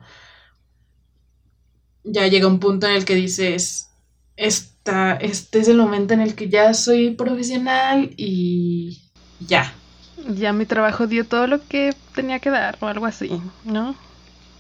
ya 2.04 2.28
llega 2.28 2.48
un 2.48 2.60
punto 2.60 2.88
en 2.88 2.94
el 2.94 3.06
que 3.06 3.16
dices, 3.16 3.90
esta, 4.38 5.14
este 5.16 5.60
es 5.60 5.68
el 5.68 5.78
momento 5.78 6.14
en 6.14 6.22
el 6.22 6.36
que 6.36 6.50
ya 6.50 6.74
soy 6.76 7.12
profesional 7.12 8.12
y 8.16 9.10
ya. 9.40 9.74
Ya 10.30 10.54
mi 10.54 10.68
trabajo 10.68 11.08
dio 11.08 11.26
todo 11.26 11.48
lo 11.48 11.68
que 11.68 11.96
tenía 12.14 12.40
que 12.40 12.52
dar 12.52 12.78
o 12.82 12.86
algo 12.86 13.08
así, 13.08 13.42
¿no? 13.64 13.96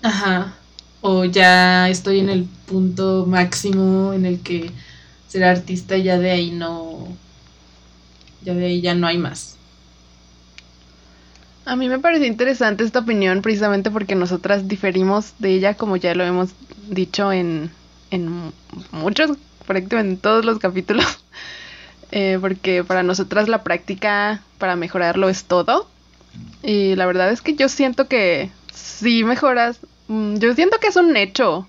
Ajá. 0.05 0.53
O 1.01 1.25
ya 1.25 1.89
estoy 1.89 2.19
en 2.19 2.29
el 2.29 2.43
punto 2.67 3.25
máximo 3.27 4.13
en 4.13 4.27
el 4.27 4.39
que 4.39 4.69
ser 5.27 5.43
artista 5.43 5.97
ya 5.97 6.19
de 6.19 6.29
ahí 6.29 6.51
no... 6.51 7.07
Ya 8.43 8.53
de 8.53 8.67
ahí 8.67 8.81
ya 8.81 8.93
no 8.93 9.07
hay 9.07 9.17
más. 9.17 9.57
A 11.65 11.75
mí 11.75 11.89
me 11.89 11.97
pareció 11.97 12.27
interesante 12.27 12.83
esta 12.83 12.99
opinión 12.99 13.41
precisamente 13.41 13.89
porque 13.89 14.13
nosotras 14.13 14.67
diferimos 14.67 15.33
de 15.39 15.55
ella 15.55 15.73
como 15.73 15.97
ya 15.97 16.13
lo 16.13 16.23
hemos 16.23 16.51
dicho 16.87 17.33
en, 17.33 17.71
en 18.11 18.53
muchos 18.91 19.39
prácticamente 19.65 20.13
en 20.13 20.17
todos 20.19 20.45
los 20.45 20.59
capítulos, 20.59 21.17
eh, 22.11 22.37
porque 22.39 22.83
para 22.83 23.01
nosotras 23.01 23.49
la 23.49 23.63
práctica 23.63 24.43
para 24.59 24.75
mejorarlo 24.75 25.29
es 25.29 25.45
todo. 25.45 25.89
Y 26.61 26.95
la 26.95 27.07
verdad 27.07 27.31
es 27.31 27.41
que 27.41 27.55
yo 27.55 27.69
siento 27.69 28.07
que 28.07 28.51
si 28.75 29.23
mejoras, 29.23 29.79
yo 30.07 30.53
siento 30.53 30.79
que 30.79 30.87
es 30.87 30.95
un 30.95 31.15
hecho. 31.15 31.67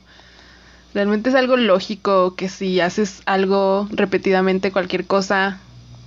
Realmente 0.94 1.31
es 1.31 1.35
algo 1.35 1.57
lógico 1.57 2.35
que 2.37 2.49
si 2.49 2.81
haces 2.81 3.22
algo 3.27 3.88
repetidamente, 3.90 4.72
cualquier 4.72 5.07
cosa, 5.07 5.61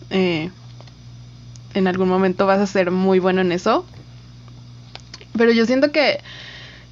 eh, 0.09 0.49
en 1.73 1.87
algún 1.87 2.09
momento 2.09 2.45
vas 2.45 2.59
a 2.59 2.67
ser 2.67 2.91
muy 2.91 3.19
bueno 3.19 3.41
en 3.41 3.51
eso. 3.51 3.85
Pero 5.37 5.51
yo 5.51 5.65
siento 5.65 5.91
que, 5.91 6.21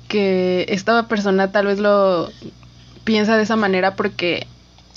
que 0.08 0.65
esta 0.69 1.08
persona 1.08 1.52
tal 1.52 1.65
vez 1.65 1.80
lo 1.80 2.32
piensa 3.04 3.38
de 3.38 3.43
esa 3.43 3.56
manera 3.56 3.95
porque 3.95 4.47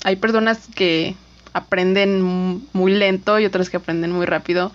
hay 0.03 0.15
personas 0.15 0.67
que 0.75 1.15
aprenden 1.53 2.61
muy 2.73 2.93
lento 2.93 3.39
y 3.39 3.45
otras 3.45 3.69
que 3.69 3.77
aprenden 3.77 4.11
muy 4.11 4.25
rápido. 4.25 4.71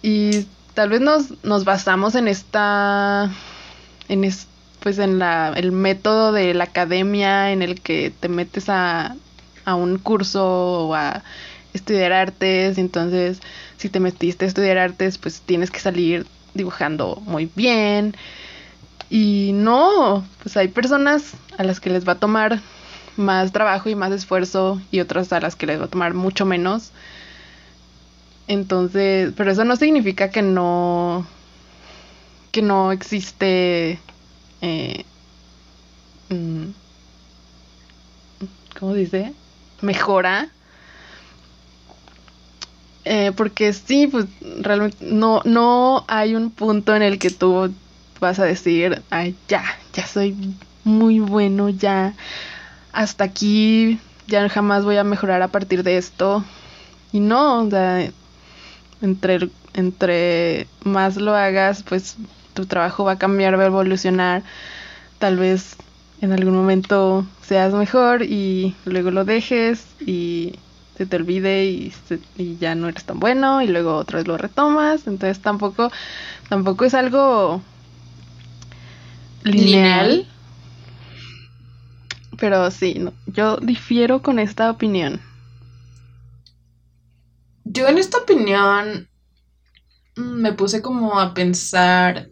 Y 0.00 0.46
tal 0.74 0.88
vez 0.90 1.00
nos, 1.00 1.42
nos 1.44 1.64
basamos 1.64 2.14
en 2.14 2.28
esta, 2.28 3.30
en 4.08 4.24
pues 4.82 4.98
en 4.98 5.18
la, 5.18 5.52
el 5.56 5.72
método 5.72 6.32
de 6.32 6.54
la 6.54 6.64
academia 6.64 7.52
en 7.52 7.62
el 7.62 7.80
que 7.80 8.12
te 8.18 8.28
metes 8.28 8.68
a, 8.68 9.16
a 9.64 9.74
un 9.74 9.98
curso 9.98 10.88
o 10.88 10.94
a 10.94 11.22
estudiar 11.72 12.12
artes. 12.12 12.78
Entonces, 12.78 13.40
si 13.76 13.88
te 13.88 14.00
metiste 14.00 14.44
a 14.44 14.48
estudiar 14.48 14.78
artes, 14.78 15.18
pues 15.18 15.40
tienes 15.40 15.70
que 15.70 15.80
salir 15.80 16.26
dibujando 16.54 17.22
muy 17.24 17.48
bien. 17.54 18.16
Y 19.08 19.52
no, 19.54 20.24
pues 20.42 20.56
hay 20.56 20.68
personas 20.68 21.34
a 21.58 21.64
las 21.64 21.80
que 21.80 21.90
les 21.90 22.06
va 22.06 22.12
a 22.12 22.18
tomar 22.18 22.60
más 23.16 23.52
trabajo 23.52 23.88
y 23.88 23.94
más 23.94 24.10
esfuerzo 24.12 24.80
y 24.90 25.00
otras 25.00 25.32
a 25.32 25.40
las 25.40 25.54
que 25.54 25.66
les 25.66 25.80
va 25.80 25.84
a 25.84 25.88
tomar 25.88 26.14
mucho 26.14 26.44
menos. 26.46 26.92
Entonces, 28.48 29.32
pero 29.36 29.52
eso 29.52 29.64
no 29.64 29.76
significa 29.76 30.30
que 30.30 30.42
no 30.42 31.26
que 32.50 32.62
no 32.62 32.92
existe 32.92 33.98
eh, 34.62 35.04
mm, 36.30 36.70
¿cómo 38.78 38.94
dice? 38.94 39.34
mejora 39.82 40.48
eh, 43.04 43.32
porque 43.36 43.72
sí, 43.72 44.06
pues 44.06 44.26
realmente 44.60 44.96
no, 45.00 45.42
no 45.44 46.04
hay 46.08 46.34
un 46.34 46.50
punto 46.50 46.94
en 46.94 47.02
el 47.02 47.18
que 47.18 47.30
tú 47.30 47.74
vas 48.20 48.38
a 48.38 48.44
decir, 48.44 49.02
ay, 49.10 49.34
ya, 49.48 49.64
ya 49.92 50.06
soy 50.06 50.36
muy 50.84 51.18
bueno, 51.18 51.68
ya 51.68 52.14
hasta 52.92 53.24
aquí 53.24 53.98
ya 54.28 54.48
jamás 54.48 54.84
voy 54.84 54.96
a 54.96 55.04
mejorar 55.04 55.42
a 55.42 55.48
partir 55.48 55.82
de 55.82 55.96
esto. 55.96 56.44
Y 57.12 57.20
no, 57.20 57.64
o 57.64 57.70
sea, 57.70 58.08
entre, 59.00 59.50
entre 59.74 60.68
más 60.84 61.16
lo 61.16 61.34
hagas, 61.34 61.82
pues 61.82 62.16
tu 62.54 62.66
trabajo 62.66 63.04
va 63.04 63.12
a 63.12 63.18
cambiar, 63.18 63.58
va 63.58 63.64
a 63.64 63.66
evolucionar. 63.66 64.42
Tal 65.18 65.36
vez 65.36 65.76
en 66.20 66.32
algún 66.32 66.54
momento 66.54 67.26
seas 67.42 67.72
mejor 67.74 68.22
y 68.22 68.74
luego 68.84 69.10
lo 69.10 69.24
dejes 69.24 69.86
y 70.00 70.54
se 70.96 71.06
te 71.06 71.16
olvide 71.16 71.66
y, 71.66 71.92
y 72.36 72.56
ya 72.58 72.74
no 72.74 72.88
eres 72.88 73.04
tan 73.04 73.18
bueno 73.18 73.62
y 73.62 73.66
luego 73.66 73.96
otra 73.96 74.18
vez 74.18 74.28
lo 74.28 74.38
retomas. 74.38 75.06
Entonces 75.06 75.40
tampoco, 75.40 75.90
tampoco 76.48 76.84
es 76.84 76.94
algo 76.94 77.62
lineal. 79.44 80.26
Pero 82.38 82.70
sí, 82.70 83.08
yo 83.26 83.56
difiero 83.58 84.22
con 84.22 84.38
esta 84.38 84.70
opinión. 84.70 85.20
Yo 87.64 87.88
en 87.88 87.98
esta 87.98 88.18
opinión 88.18 89.08
me 90.16 90.52
puse 90.52 90.82
como 90.82 91.18
a 91.18 91.32
pensar 91.32 92.31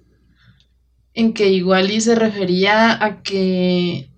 en 1.14 1.34
que 1.34 1.48
igual 1.48 1.90
y 1.90 2.00
se 2.00 2.14
refería 2.14 3.02
a 3.04 3.22
que 3.22 4.10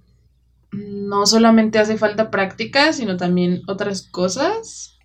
no 0.72 1.26
solamente 1.26 1.78
hace 1.78 1.98
falta 1.98 2.30
práctica, 2.30 2.92
sino 2.92 3.16
también 3.16 3.62
otras 3.66 4.02
cosas. 4.02 4.98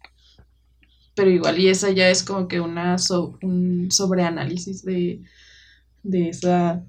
Pero 1.16 1.30
igual 1.30 1.60
y 1.60 1.70
esa 1.70 1.92
ya 1.92 2.10
es 2.10 2.24
como 2.24 2.48
que 2.48 2.60
una 2.62 2.96
un 3.42 3.88
sobreanálisis 3.92 4.84
de, 4.84 5.24
de 6.04 6.30
esa 6.30 6.84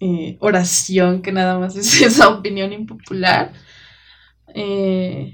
eh, 0.00 0.36
oración 0.40 1.22
que 1.22 1.32
nada 1.32 1.58
más 1.58 1.76
es 1.76 2.00
esa 2.02 2.28
opinión 2.28 2.72
impopular. 2.72 3.52
Eh, 4.54 5.32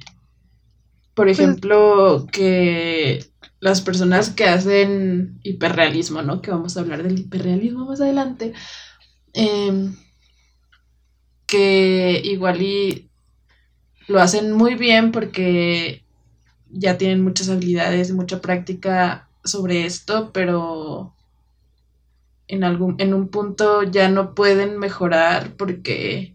por 1.14 1.26
pues 1.26 1.38
ejemplo, 1.38 2.26
que 2.30 3.24
las 3.60 3.80
personas 3.80 4.30
que 4.30 4.44
hacen 4.44 5.40
hiperrealismo, 5.42 6.22
¿no? 6.22 6.40
Que 6.40 6.52
vamos 6.52 6.76
a 6.76 6.80
hablar 6.80 7.02
del 7.02 7.18
hiperrealismo 7.18 7.86
más 7.86 8.00
adelante. 8.00 8.52
Em, 9.38 9.94
que 11.46 12.20
igual 12.24 12.60
y 12.60 13.08
lo 14.08 14.20
hacen 14.20 14.50
muy 14.50 14.74
bien 14.74 15.12
porque 15.12 16.02
ya 16.70 16.98
tienen 16.98 17.22
muchas 17.22 17.48
habilidades 17.48 18.10
mucha 18.10 18.40
práctica 18.40 19.28
sobre 19.44 19.86
esto, 19.86 20.32
pero 20.32 21.14
en, 22.48 22.64
algún, 22.64 22.96
en 22.98 23.14
un 23.14 23.28
punto 23.28 23.84
ya 23.84 24.08
no 24.08 24.34
pueden 24.34 24.76
mejorar 24.80 25.54
porque 25.56 26.34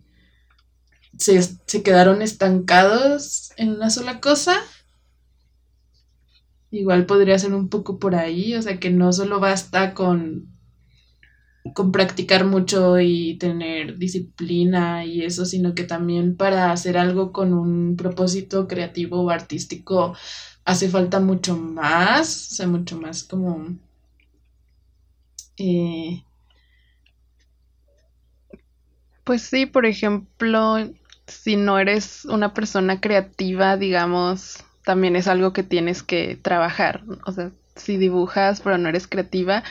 se, 1.17 1.41
se 1.41 1.83
quedaron 1.83 2.21
estancados 2.21 3.51
en 3.57 3.71
una 3.71 3.89
sola 3.89 4.21
cosa. 4.21 4.55
Igual 6.71 7.05
podría 7.05 7.37
ser 7.37 7.53
un 7.53 7.67
poco 7.67 7.99
por 7.99 8.15
ahí, 8.15 8.55
o 8.55 8.61
sea 8.61 8.79
que 8.79 8.91
no 8.91 9.11
solo 9.11 9.41
basta 9.41 9.93
con, 9.93 10.52
con 11.73 11.91
practicar 11.91 12.45
mucho 12.45 12.99
y 12.99 13.37
tener 13.37 13.97
disciplina 13.97 15.05
y 15.05 15.23
eso, 15.23 15.45
sino 15.45 15.73
que 15.75 15.83
también 15.85 16.35
para 16.35 16.71
hacer 16.71 16.97
algo 16.97 17.31
con 17.31 17.53
un 17.53 17.95
propósito 17.97 18.67
creativo 18.67 19.21
o 19.23 19.29
artístico 19.29 20.15
hace 20.65 20.89
falta 20.89 21.19
mucho 21.19 21.57
más, 21.57 22.51
o 22.51 22.55
sea, 22.55 22.67
mucho 22.67 22.97
más 22.99 23.23
como 23.23 23.77
Eh, 25.57 26.23
pues 29.23 29.41
sí, 29.43 29.65
por 29.65 29.85
ejemplo, 29.85 30.77
si 31.27 31.55
no 31.55 31.79
eres 31.79 32.25
una 32.25 32.53
persona 32.53 32.99
creativa, 32.99 33.77
digamos, 33.77 34.63
también 34.85 35.15
es 35.15 35.27
algo 35.27 35.53
que 35.53 35.63
tienes 35.63 36.03
que 36.03 36.37
trabajar. 36.41 37.03
O 37.25 37.31
sea, 37.31 37.51
si 37.75 37.97
dibujas 37.97 38.61
pero 38.61 38.77
no 38.77 38.89
eres 38.89 39.07
creativa, 39.07 39.63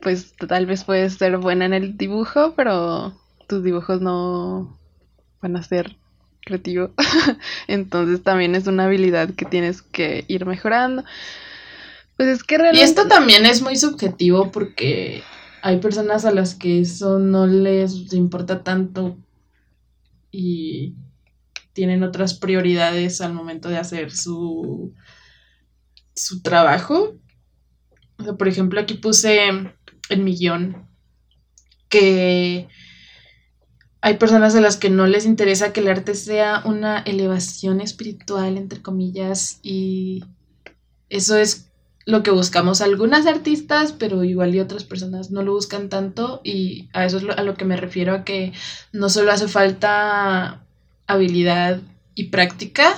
pues 0.00 0.34
tal 0.36 0.66
vez 0.66 0.84
puedes 0.84 1.14
ser 1.14 1.38
buena 1.38 1.66
en 1.66 1.74
el 1.74 1.96
dibujo, 1.96 2.54
pero 2.56 3.14
tus 3.46 3.64
dibujos 3.64 4.00
no 4.00 4.78
van 5.40 5.56
a 5.56 5.62
ser 5.62 5.96
creativos. 6.44 6.90
Entonces 7.66 8.22
también 8.22 8.54
es 8.54 8.66
una 8.66 8.84
habilidad 8.84 9.34
que 9.34 9.44
tienes 9.44 9.82
que 9.82 10.24
ir 10.28 10.46
mejorando. 10.46 11.04
Pues 12.16 12.28
es 12.28 12.44
que 12.44 12.58
realmente... 12.58 12.80
Y 12.80 12.88
esto 12.88 13.06
también 13.08 13.46
es 13.46 13.62
muy 13.62 13.76
subjetivo 13.76 14.50
porque 14.50 15.22
hay 15.62 15.78
personas 15.78 16.24
a 16.24 16.30
las 16.30 16.54
que 16.54 16.80
eso 16.80 17.18
no 17.18 17.46
les 17.46 18.12
importa 18.12 18.62
tanto 18.62 19.16
y 20.30 20.94
tienen 21.72 22.02
otras 22.02 22.34
prioridades 22.34 23.20
al 23.20 23.34
momento 23.34 23.68
de 23.68 23.78
hacer 23.78 24.10
su, 24.10 24.94
su 26.14 26.42
trabajo. 26.42 27.14
por 28.36 28.48
ejemplo, 28.48 28.80
aquí 28.80 28.94
puse 28.94 29.72
en 30.08 30.24
mi 30.24 30.36
guion 30.36 30.88
que 31.88 32.68
hay 34.00 34.16
personas 34.16 34.54
a 34.54 34.60
las 34.60 34.76
que 34.76 34.90
no 34.90 35.06
les 35.06 35.26
interesa 35.26 35.72
que 35.72 35.80
el 35.80 35.88
arte 35.88 36.14
sea 36.14 36.62
una 36.64 37.00
elevación 37.00 37.80
espiritual, 37.80 38.56
entre 38.56 38.80
comillas, 38.80 39.58
y 39.62 40.24
eso 41.08 41.36
es 41.36 41.70
lo 42.06 42.22
que 42.22 42.30
buscamos 42.30 42.80
algunas 42.80 43.26
artistas, 43.26 43.92
pero 43.92 44.24
igual 44.24 44.54
y 44.54 44.60
otras 44.60 44.84
personas 44.84 45.30
no 45.30 45.42
lo 45.42 45.52
buscan 45.52 45.88
tanto 45.88 46.40
y 46.42 46.88
a 46.94 47.04
eso 47.04 47.18
es 47.18 47.24
a 47.36 47.42
lo 47.42 47.54
que 47.54 47.66
me 47.66 47.76
refiero, 47.76 48.14
a 48.14 48.24
que 48.24 48.52
no 48.92 49.10
solo 49.10 49.30
hace 49.30 49.48
falta 49.48 50.64
habilidad 51.06 51.82
y 52.14 52.24
práctica, 52.24 52.94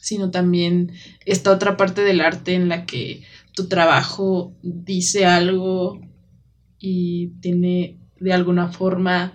sino 0.00 0.30
también 0.30 0.92
esta 1.26 1.50
otra 1.50 1.76
parte 1.76 2.02
del 2.02 2.20
arte 2.20 2.54
en 2.54 2.68
la 2.68 2.86
que 2.86 3.24
tu 3.54 3.68
trabajo 3.68 4.54
dice 4.62 5.26
algo 5.26 6.00
y 6.88 7.32
tiene 7.40 7.98
de 8.20 8.32
alguna 8.32 8.68
forma 8.68 9.32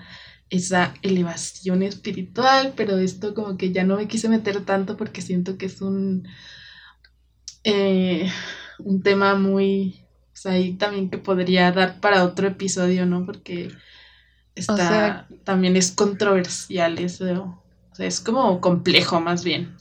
esa 0.49 0.93
elevación 1.01 1.83
espiritual, 1.83 2.73
pero 2.77 2.97
esto 2.97 3.33
como 3.33 3.57
que 3.57 3.71
ya 3.71 3.83
no 3.83 3.97
me 3.97 4.07
quise 4.07 4.29
meter 4.29 4.63
tanto 4.63 4.95
porque 4.95 5.21
siento 5.21 5.57
que 5.57 5.65
es 5.65 5.81
un, 5.81 6.27
eh, 7.65 8.29
un 8.79 9.01
tema 9.03 9.35
muy, 9.35 10.05
o 10.33 10.35
sea, 10.35 10.53
ahí 10.53 10.73
también 10.73 11.09
que 11.09 11.17
podría 11.17 11.71
dar 11.73 11.99
para 11.99 12.23
otro 12.23 12.47
episodio, 12.47 13.05
¿no? 13.05 13.25
Porque 13.25 13.69
está, 14.55 15.27
también 15.43 15.75
es 15.75 15.91
controversial 15.91 16.99
eso, 16.99 17.61
o 17.91 17.95
sea, 17.95 18.07
es 18.07 18.21
como 18.21 18.61
complejo 18.61 19.19
más 19.19 19.43
bien. 19.43 19.75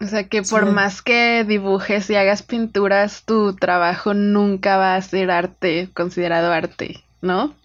O 0.00 0.06
sea 0.06 0.28
que 0.28 0.42
por 0.42 0.66
más 0.66 1.02
que 1.02 1.44
dibujes 1.44 2.10
y 2.10 2.16
hagas 2.16 2.42
pinturas, 2.42 3.24
tu 3.24 3.54
trabajo 3.54 4.12
nunca 4.12 4.76
va 4.76 4.96
a 4.96 5.02
ser 5.02 5.30
arte, 5.30 5.88
considerado 5.94 6.52
arte, 6.52 7.03
¿no? 7.24 7.56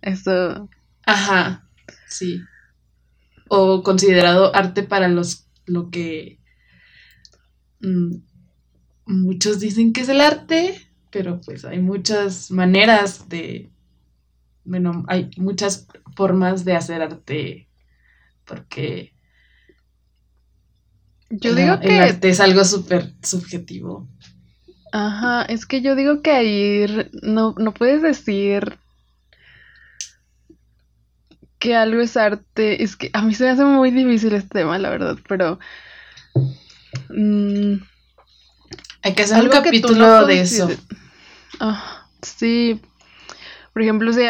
Eso. 0.00 0.68
Ajá, 1.04 1.68
sí. 2.08 2.40
O 3.48 3.82
considerado 3.82 4.54
arte 4.54 4.82
para 4.82 5.08
los 5.08 5.46
lo 5.66 5.90
que 5.90 6.38
mm, 7.80 8.16
muchos 9.06 9.60
dicen 9.60 9.92
que 9.92 10.02
es 10.02 10.08
el 10.08 10.20
arte, 10.20 10.80
pero 11.10 11.40
pues 11.40 11.64
hay 11.64 11.80
muchas 11.80 12.50
maneras 12.50 13.28
de. 13.28 13.70
Bueno, 14.64 15.04
hay 15.08 15.30
muchas 15.36 15.86
formas 16.16 16.64
de 16.64 16.74
hacer 16.74 17.02
arte. 17.02 17.68
Porque 18.44 19.12
yo 21.30 21.54
digo 21.54 21.80
que... 21.80 21.88
El 21.88 22.02
arte 22.02 22.28
es 22.28 22.40
algo 22.40 22.64
súper 22.64 23.12
subjetivo. 23.22 24.08
Ajá, 24.96 25.42
es 25.42 25.66
que 25.66 25.82
yo 25.82 25.94
digo 25.94 26.22
que 26.22 26.30
ahí 26.30 27.10
no, 27.22 27.54
no 27.58 27.74
puedes 27.74 28.00
decir 28.00 28.78
que 31.58 31.76
algo 31.76 32.00
es 32.00 32.16
arte. 32.16 32.82
Es 32.82 32.96
que 32.96 33.10
a 33.12 33.20
mí 33.20 33.34
se 33.34 33.44
me 33.44 33.50
hace 33.50 33.64
muy 33.64 33.90
difícil 33.90 34.32
este 34.32 34.60
tema, 34.60 34.78
la 34.78 34.88
verdad, 34.88 35.18
pero... 35.28 35.58
Mm, 37.10 37.74
Hay 39.02 39.12
que 39.14 39.22
hacer 39.22 39.42
un 39.42 39.50
capítulo 39.50 40.24
de 40.24 40.40
eso. 40.40 40.70
Ah, 41.60 42.08
sí. 42.22 42.80
Por 43.74 43.82
ejemplo, 43.82 44.14
si 44.14 44.22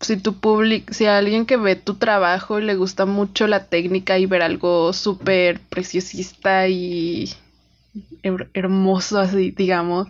si 0.00 0.16
tu 0.16 0.40
public, 0.40 0.90
si 0.92 1.06
a 1.06 1.18
alguien 1.18 1.46
que 1.46 1.56
ve 1.56 1.76
tu 1.76 1.94
trabajo 1.94 2.58
y 2.58 2.64
le 2.64 2.74
gusta 2.74 3.06
mucho 3.06 3.46
la 3.46 3.66
técnica 3.66 4.18
y 4.18 4.26
ver 4.26 4.42
algo 4.42 4.92
súper 4.92 5.60
preciosista 5.60 6.66
y 6.66 7.32
hermoso 8.52 9.18
así, 9.18 9.50
digamos, 9.50 10.08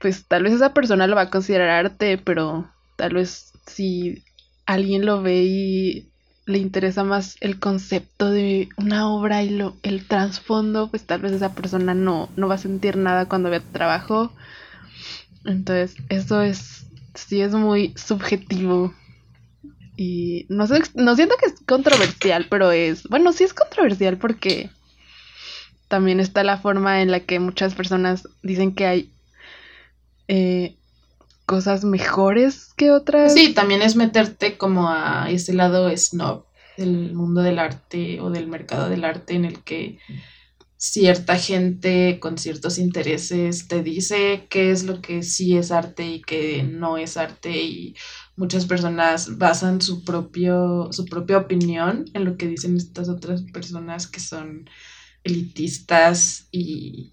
pues 0.00 0.26
tal 0.26 0.42
vez 0.42 0.52
esa 0.52 0.74
persona 0.74 1.06
lo 1.06 1.16
va 1.16 1.22
a 1.22 1.30
considerar 1.30 1.70
arte, 1.70 2.18
pero 2.18 2.70
tal 2.96 3.14
vez 3.14 3.52
si 3.66 4.22
alguien 4.66 5.06
lo 5.06 5.22
ve 5.22 5.42
y 5.44 6.08
le 6.46 6.58
interesa 6.58 7.04
más 7.04 7.36
el 7.40 7.58
concepto 7.58 8.30
de 8.30 8.68
una 8.76 9.08
obra 9.10 9.42
y 9.42 9.50
lo, 9.50 9.76
el 9.82 10.06
trasfondo, 10.06 10.90
pues 10.90 11.04
tal 11.04 11.22
vez 11.22 11.32
esa 11.32 11.54
persona 11.54 11.94
no, 11.94 12.28
no 12.36 12.48
va 12.48 12.56
a 12.56 12.58
sentir 12.58 12.96
nada 12.96 13.26
cuando 13.26 13.50
vea 13.50 13.60
tu 13.60 13.72
trabajo. 13.72 14.30
Entonces, 15.46 15.96
eso 16.10 16.42
es 16.42 16.84
sí 17.14 17.40
es 17.40 17.52
muy 17.52 17.94
subjetivo. 17.96 18.94
Y 19.96 20.46
no, 20.48 20.66
sé, 20.66 20.82
no 20.94 21.14
siento 21.14 21.36
que 21.38 21.46
es 21.46 21.54
controversial, 21.66 22.46
pero 22.50 22.72
es, 22.72 23.04
bueno, 23.04 23.32
sí 23.32 23.44
es 23.44 23.54
controversial 23.54 24.18
porque 24.18 24.70
también 25.88 26.20
está 26.20 26.42
la 26.44 26.58
forma 26.58 27.02
en 27.02 27.10
la 27.10 27.20
que 27.20 27.38
muchas 27.40 27.74
personas 27.74 28.28
dicen 28.42 28.74
que 28.74 28.86
hay 28.86 29.10
eh, 30.28 30.76
cosas 31.46 31.84
mejores 31.84 32.72
que 32.76 32.90
otras. 32.90 33.34
Sí, 33.34 33.54
también 33.54 33.82
es 33.82 33.96
meterte 33.96 34.56
como 34.56 34.88
a 34.88 35.30
ese 35.30 35.52
lado 35.52 35.94
snob 35.96 36.46
del 36.76 37.14
mundo 37.14 37.42
del 37.42 37.58
arte 37.58 38.20
o 38.20 38.30
del 38.30 38.48
mercado 38.48 38.88
del 38.88 39.04
arte 39.04 39.34
en 39.34 39.44
el 39.44 39.62
que 39.62 39.98
cierta 40.76 41.36
gente 41.36 42.18
con 42.20 42.36
ciertos 42.36 42.78
intereses 42.78 43.68
te 43.68 43.82
dice 43.82 44.46
qué 44.50 44.70
es 44.70 44.84
lo 44.84 45.00
que 45.00 45.22
sí 45.22 45.56
es 45.56 45.70
arte 45.70 46.04
y 46.04 46.20
qué 46.20 46.62
no 46.62 46.98
es 46.98 47.16
arte 47.16 47.62
y 47.62 47.94
muchas 48.36 48.66
personas 48.66 49.38
basan 49.38 49.80
su 49.80 50.04
propio 50.04 50.88
su 50.92 51.06
propia 51.06 51.38
opinión 51.38 52.04
en 52.12 52.24
lo 52.24 52.36
que 52.36 52.48
dicen 52.48 52.76
estas 52.76 53.08
otras 53.08 53.42
personas 53.42 54.06
que 54.06 54.20
son 54.20 54.68
elitistas 55.24 56.48
y, 56.52 57.12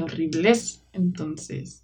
horribles 0.00 0.82
entonces 0.92 1.82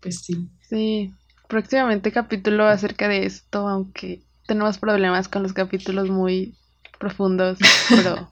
pues 0.00 0.20
sí. 0.20 0.48
Sí 0.68 1.14
próximamente 1.48 2.12
capítulo 2.12 2.66
acerca 2.66 3.08
de 3.08 3.26
esto 3.26 3.68
aunque 3.68 4.22
tenemos 4.46 4.78
problemas 4.78 5.28
con 5.28 5.42
los 5.42 5.52
capítulos 5.52 6.08
muy 6.08 6.54
profundos, 6.98 7.58
pero 7.88 8.30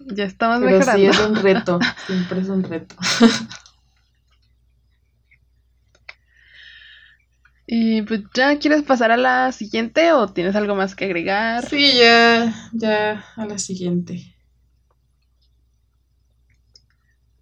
ya 0.00 0.24
estamos 0.24 0.60
pero 0.60 0.82
Sí, 0.82 1.06
es 1.06 1.18
un 1.20 1.36
reto, 1.36 1.78
siempre 2.06 2.40
es 2.40 2.48
un 2.48 2.62
reto. 2.64 2.96
Y 7.70 8.00
pues 8.00 8.22
ya 8.32 8.58
quieres 8.58 8.82
pasar 8.82 9.10
a 9.10 9.18
la 9.18 9.52
siguiente 9.52 10.14
o 10.14 10.26
tienes 10.26 10.56
algo 10.56 10.74
más 10.74 10.94
que 10.94 11.04
agregar? 11.04 11.68
Sí, 11.68 11.98
ya, 11.98 12.54
ya 12.72 13.22
a 13.36 13.44
la 13.44 13.58
siguiente. 13.58 14.34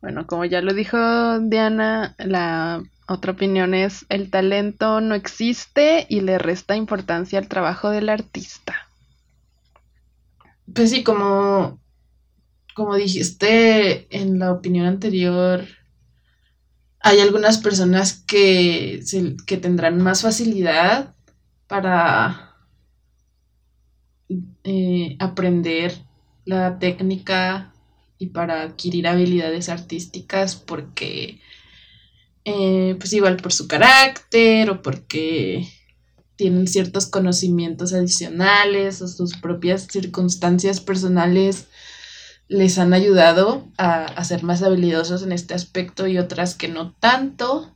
Bueno, 0.00 0.26
como 0.26 0.44
ya 0.44 0.62
lo 0.62 0.74
dijo 0.74 0.98
Diana, 1.38 2.16
la 2.18 2.82
otra 3.06 3.32
opinión 3.32 3.72
es 3.72 4.04
el 4.08 4.28
talento 4.28 5.00
no 5.00 5.14
existe 5.14 6.06
y 6.08 6.22
le 6.22 6.38
resta 6.38 6.74
importancia 6.74 7.38
al 7.38 7.46
trabajo 7.46 7.90
del 7.90 8.08
artista. 8.08 8.74
Pues 10.74 10.90
sí, 10.90 11.04
como, 11.04 11.78
como 12.74 12.96
dijiste 12.96 14.08
en 14.10 14.40
la 14.40 14.50
opinión 14.50 14.86
anterior, 14.86 15.64
hay 17.06 17.20
algunas 17.20 17.58
personas 17.58 18.14
que, 18.14 19.00
que 19.46 19.56
tendrán 19.58 20.02
más 20.02 20.22
facilidad 20.22 21.14
para 21.68 22.56
eh, 24.64 25.16
aprender 25.20 25.94
la 26.44 26.80
técnica 26.80 27.72
y 28.18 28.26
para 28.26 28.62
adquirir 28.62 29.06
habilidades 29.06 29.68
artísticas 29.68 30.56
porque, 30.56 31.40
eh, 32.44 32.96
pues 32.98 33.12
igual 33.12 33.36
por 33.36 33.52
su 33.52 33.68
carácter 33.68 34.68
o 34.68 34.82
porque 34.82 35.68
tienen 36.34 36.66
ciertos 36.66 37.06
conocimientos 37.06 37.92
adicionales 37.92 39.00
o 39.00 39.06
sus 39.06 39.36
propias 39.36 39.86
circunstancias 39.88 40.80
personales 40.80 41.68
les 42.48 42.78
han 42.78 42.94
ayudado 42.94 43.66
a, 43.76 44.22
ser 44.24 44.44
más 44.44 44.62
habilidosos 44.62 45.22
en 45.22 45.32
este 45.32 45.54
aspecto 45.54 46.06
y 46.06 46.18
otras 46.18 46.54
que 46.54 46.68
no 46.68 46.92
tanto, 46.92 47.74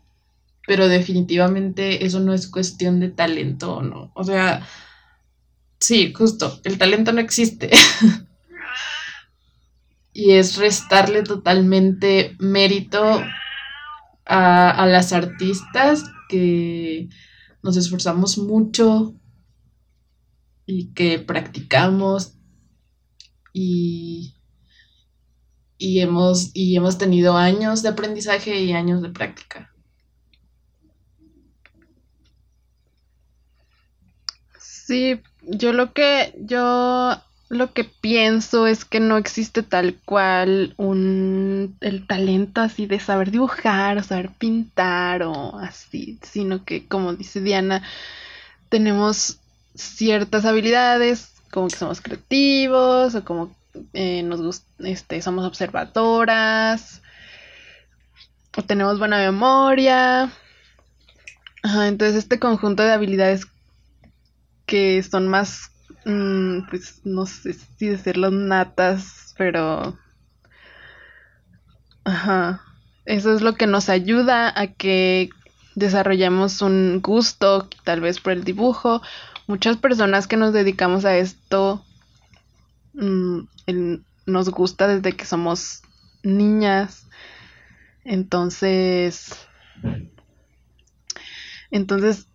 pero 0.66 0.88
definitivamente 0.88 2.06
eso 2.06 2.20
no 2.20 2.32
es 2.32 2.46
cuestión 2.46 3.00
de 3.00 3.08
talento 3.08 3.76
o 3.76 3.82
no. 3.82 4.12
O 4.14 4.22
sea, 4.22 4.64
sí, 5.80 6.12
justo, 6.12 6.60
el 6.64 6.78
talento 6.78 7.12
no 7.12 7.20
existe. 7.20 7.70
y 10.12 10.32
es 10.32 10.56
restarle 10.56 11.22
totalmente 11.22 12.36
mérito 12.38 13.22
a, 14.24 14.70
a 14.70 14.86
las 14.86 15.12
artistas 15.12 16.04
que 16.28 17.08
nos 17.62 17.76
esforzamos 17.76 18.38
mucho 18.38 19.14
y 20.64 20.92
que 20.92 21.18
practicamos 21.18 22.34
y 23.52 24.39
y 25.80 26.00
hemos, 26.00 26.50
y 26.54 26.76
hemos 26.76 26.98
tenido 26.98 27.36
años 27.36 27.82
de 27.82 27.88
aprendizaje 27.88 28.60
y 28.60 28.72
años 28.72 29.00
de 29.02 29.08
práctica. 29.08 29.72
Sí, 34.58 35.20
yo 35.42 35.72
lo 35.72 35.92
que 35.92 36.34
yo 36.38 37.16
lo 37.48 37.72
que 37.72 37.84
pienso 37.84 38.66
es 38.66 38.84
que 38.84 39.00
no 39.00 39.16
existe 39.16 39.62
tal 39.62 39.96
cual 40.04 40.74
un 40.76 41.76
el 41.80 42.06
talento 42.06 42.60
así 42.60 42.86
de 42.86 43.00
saber 43.00 43.30
dibujar 43.30 43.96
o 43.98 44.02
saber 44.02 44.30
pintar 44.38 45.22
o 45.22 45.56
así, 45.58 46.18
sino 46.22 46.64
que 46.64 46.86
como 46.86 47.14
dice 47.14 47.40
Diana, 47.40 47.82
tenemos 48.68 49.38
ciertas 49.74 50.44
habilidades, 50.44 51.32
como 51.50 51.68
que 51.68 51.76
somos 51.76 52.00
creativos 52.02 53.14
o 53.14 53.24
como 53.24 53.54
eh, 53.92 54.22
nos 54.22 54.64
este, 54.78 55.22
somos 55.22 55.44
observadoras, 55.44 57.02
tenemos 58.66 58.98
buena 58.98 59.18
memoria. 59.18 60.30
entonces 61.62 62.16
este 62.16 62.38
conjunto 62.38 62.82
de 62.82 62.92
habilidades 62.92 63.46
que 64.66 65.02
son 65.02 65.28
más, 65.28 65.70
mm, 66.04 66.68
pues 66.68 67.00
no 67.04 67.26
sé 67.26 67.54
si 67.54 67.88
decirlo 67.88 68.30
natas, 68.30 69.34
pero... 69.36 69.98
Ajá. 72.04 72.62
Eso 73.04 73.34
es 73.34 73.40
lo 73.42 73.54
que 73.54 73.66
nos 73.66 73.88
ayuda 73.88 74.52
a 74.54 74.68
que 74.68 75.30
desarrollemos 75.74 76.62
un 76.62 77.00
gusto, 77.02 77.68
tal 77.84 78.00
vez 78.00 78.20
por 78.20 78.32
el 78.32 78.44
dibujo. 78.44 79.02
Muchas 79.46 79.76
personas 79.76 80.26
que 80.26 80.36
nos 80.36 80.52
dedicamos 80.52 81.04
a 81.04 81.16
esto 81.16 81.84
mm, 82.94 83.40
nos 84.26 84.48
gusta 84.50 84.88
desde 84.88 85.16
que 85.16 85.24
somos 85.24 85.82
niñas. 86.22 87.06
Entonces, 88.04 89.34
entonces, 91.70 92.26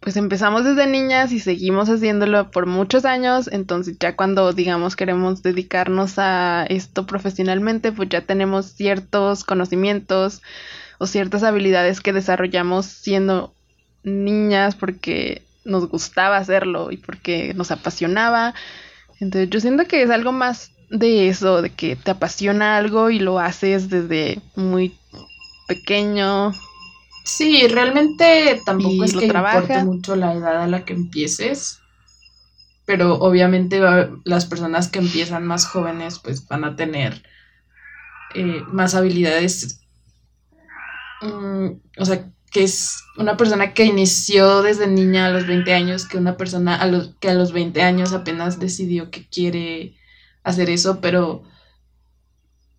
pues 0.00 0.16
empezamos 0.16 0.64
desde 0.64 0.86
niñas 0.86 1.30
y 1.32 1.40
seguimos 1.40 1.88
haciéndolo 1.88 2.50
por 2.50 2.66
muchos 2.66 3.04
años. 3.04 3.48
Entonces 3.52 3.96
ya 3.98 4.16
cuando, 4.16 4.52
digamos, 4.52 4.96
queremos 4.96 5.42
dedicarnos 5.42 6.18
a 6.18 6.64
esto 6.68 7.06
profesionalmente, 7.06 7.92
pues 7.92 8.08
ya 8.08 8.22
tenemos 8.22 8.66
ciertos 8.66 9.44
conocimientos 9.44 10.42
o 10.98 11.06
ciertas 11.06 11.42
habilidades 11.42 12.00
que 12.00 12.12
desarrollamos 12.12 12.86
siendo 12.86 13.54
niñas 14.02 14.74
porque 14.74 15.42
nos 15.64 15.88
gustaba 15.88 16.36
hacerlo 16.36 16.90
y 16.90 16.96
porque 16.96 17.52
nos 17.54 17.70
apasionaba 17.70 18.54
entonces 19.20 19.50
yo 19.50 19.60
siento 19.60 19.86
que 19.86 20.02
es 20.02 20.10
algo 20.10 20.32
más 20.32 20.72
de 20.88 21.28
eso, 21.28 21.62
de 21.62 21.70
que 21.70 21.94
te 21.94 22.10
apasiona 22.10 22.78
algo 22.78 23.10
y 23.10 23.20
lo 23.20 23.38
haces 23.38 23.90
desde 23.90 24.40
muy 24.56 24.96
pequeño. 25.68 26.52
Sí, 27.24 27.68
realmente 27.68 28.60
tampoco 28.64 29.04
es 29.04 29.14
que 29.14 29.26
importe 29.26 29.84
mucho 29.84 30.16
la 30.16 30.32
edad 30.32 30.62
a 30.62 30.66
la 30.66 30.84
que 30.84 30.94
empieces, 30.94 31.80
pero 32.86 33.16
obviamente 33.16 33.80
las 34.24 34.46
personas 34.46 34.88
que 34.88 34.98
empiezan 34.98 35.46
más 35.46 35.66
jóvenes 35.66 36.18
pues 36.18 36.48
van 36.48 36.64
a 36.64 36.74
tener 36.74 37.22
eh, 38.34 38.62
más 38.72 38.94
habilidades, 38.94 39.82
mm, 41.20 41.66
o 41.98 42.04
sea, 42.04 42.30
que 42.50 42.64
es 42.64 43.04
una 43.16 43.36
persona 43.36 43.74
que 43.74 43.84
inició 43.84 44.62
desde 44.62 44.86
niña 44.86 45.26
a 45.26 45.30
los 45.30 45.46
20 45.46 45.72
años, 45.72 46.06
que 46.06 46.18
una 46.18 46.36
persona 46.36 46.76
a 46.76 46.86
los, 46.86 47.14
que 47.20 47.30
a 47.30 47.34
los 47.34 47.52
20 47.52 47.82
años 47.82 48.12
apenas 48.12 48.58
decidió 48.58 49.10
que 49.10 49.26
quiere 49.28 49.94
hacer 50.42 50.70
eso, 50.70 51.00
pero 51.00 51.44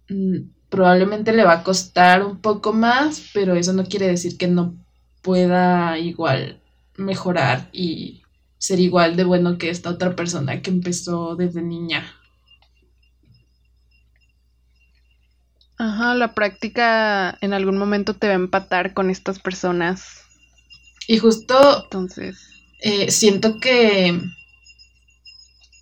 mm, 0.10 0.38
probablemente 0.70 1.34
le 1.34 1.46
va 1.46 1.54
a 1.54 1.64
costar 1.64 2.24
un 2.26 2.40
poco 2.42 2.74
más, 2.74 3.30
pero 3.34 3.56
eso 3.56 3.74
no 3.74 3.86
quiere 3.86 4.08
decir 4.08 4.38
que 4.38 4.48
no 4.48 4.76
pueda 5.22 5.98
igual 6.00 6.62
mejorar 6.98 7.70
y 7.72 8.24
ser 8.58 8.80
igual 8.80 9.16
de 9.16 9.24
bueno 9.24 9.58
que 9.58 9.70
esta 9.70 9.90
otra 9.90 10.16
persona 10.16 10.62
que 10.62 10.70
empezó 10.70 11.36
desde 11.36 11.62
niña. 11.62 12.21
Ajá, 15.82 16.14
la 16.14 16.36
práctica 16.36 17.40
en 17.42 17.54
algún 17.54 17.76
momento 17.76 18.14
te 18.14 18.28
va 18.28 18.34
a 18.34 18.36
empatar 18.36 18.94
con 18.94 19.10
estas 19.10 19.40
personas. 19.40 20.20
Y 21.08 21.18
justo. 21.18 21.86
Entonces. 21.86 22.38
Eh, 22.82 23.10
siento 23.10 23.60
que. 23.60 24.22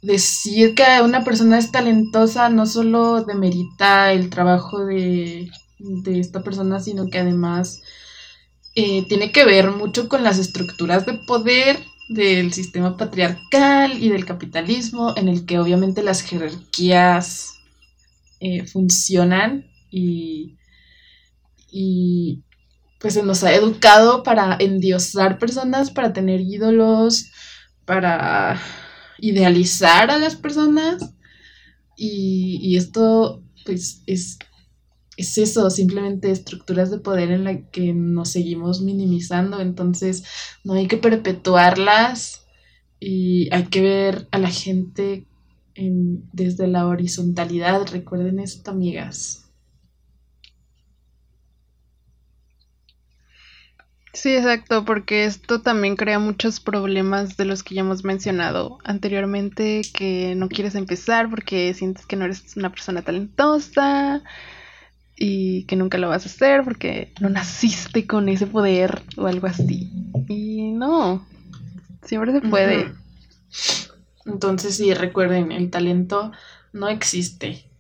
Decir 0.02 0.74
que 0.74 1.02
una 1.04 1.26
persona 1.26 1.58
es 1.58 1.74
talentosa 1.74 2.48
no 2.48 2.66
solo 2.66 3.26
demerita 3.26 4.14
el 4.14 4.30
trabajo 4.30 4.86
de, 4.86 5.52
de 5.80 6.20
esta 6.22 6.44
persona, 6.44 6.80
sino 6.80 7.10
que 7.10 7.20
además 7.20 7.82
eh, 8.76 9.06
tiene 9.10 9.34
que 9.34 9.44
ver 9.44 9.72
mucho 9.72 10.08
con 10.08 10.24
las 10.24 10.40
estructuras 10.40 11.06
de 11.06 11.16
poder 11.28 11.78
del 12.08 12.54
sistema 12.54 12.96
patriarcal 12.96 14.02
y 14.02 14.08
del 14.08 14.24
capitalismo, 14.24 15.14
en 15.18 15.28
el 15.28 15.46
que 15.46 15.60
obviamente 15.60 16.02
las 16.04 16.22
jerarquías 16.22 17.56
eh, 18.40 18.66
funcionan 18.66 19.69
y, 19.90 20.58
y 21.72 22.44
pues 23.00 23.14
se 23.14 23.24
nos 23.24 23.44
ha 23.44 23.54
educado 23.54 24.24
para 24.24 24.58
endiosar 24.60 25.40
personas, 25.40 25.90
para 25.90 26.14
tener 26.14 26.42
ídolos, 26.42 27.32
para 27.86 28.62
idealizar 29.20 30.12
a 30.12 30.18
las 30.18 30.36
personas. 30.36 31.14
Y, 31.96 32.78
esto, 32.78 33.44
pues, 33.66 34.04
es, 34.06 34.38
es 35.18 35.38
eso, 35.38 35.70
simplemente 35.70 36.32
estructuras 36.32 36.92
de 36.92 37.00
poder 37.00 37.32
en 37.32 37.44
las 37.44 37.58
que 37.72 37.94
nos 37.94 38.30
seguimos 38.30 38.82
minimizando. 38.82 39.60
Entonces, 39.60 40.24
no 40.64 40.74
hay 40.74 40.88
que 40.88 40.98
perpetuarlas 40.98 42.46
y 43.00 43.54
hay 43.54 43.66
que 43.66 43.82
ver 43.82 44.28
a 44.32 44.40
la 44.40 44.50
gente 44.50 45.26
desde 45.76 46.68
la 46.68 46.88
horizontalidad. 46.88 47.88
Recuerden 47.88 48.40
esto, 48.40 48.72
amigas. 48.72 49.49
Sí, 54.22 54.36
exacto, 54.36 54.84
porque 54.84 55.24
esto 55.24 55.62
también 55.62 55.96
crea 55.96 56.20
muchos 56.20 56.60
problemas 56.60 57.38
de 57.38 57.46
los 57.46 57.64
que 57.64 57.76
ya 57.76 57.82
hemos 57.82 58.04
mencionado 58.04 58.80
anteriormente, 58.84 59.82
que 59.94 60.36
no 60.36 60.50
quieres 60.50 60.76
empezar 60.76 61.30
porque 61.30 61.74
sientes 61.74 62.06
que 62.06 62.18
no 62.18 62.26
eres 62.26 62.58
una 62.58 62.70
persona 62.70 63.02
talentosa 63.02 64.22
y 65.16 65.64
que 65.68 65.78
nunca 65.78 65.98
lo 65.98 66.10
vas 66.10 66.26
a 66.26 66.30
hacer 66.30 66.66
porque 66.66 67.14
no 67.22 67.30
naciste 67.30 68.06
con 68.08 68.28
ese 68.28 68.46
poder 68.46 69.02
o 69.16 69.26
algo 69.26 69.48
así. 69.48 69.90
Y 70.28 70.74
no, 70.74 71.26
siempre 72.04 72.34
se 72.34 72.42
puede. 72.42 72.94
Entonces 74.26 74.76
sí, 74.76 74.94
recuerden, 74.94 75.54
el 75.54 75.70
talento 75.70 76.34
no 76.74 76.90
existe. 76.90 77.72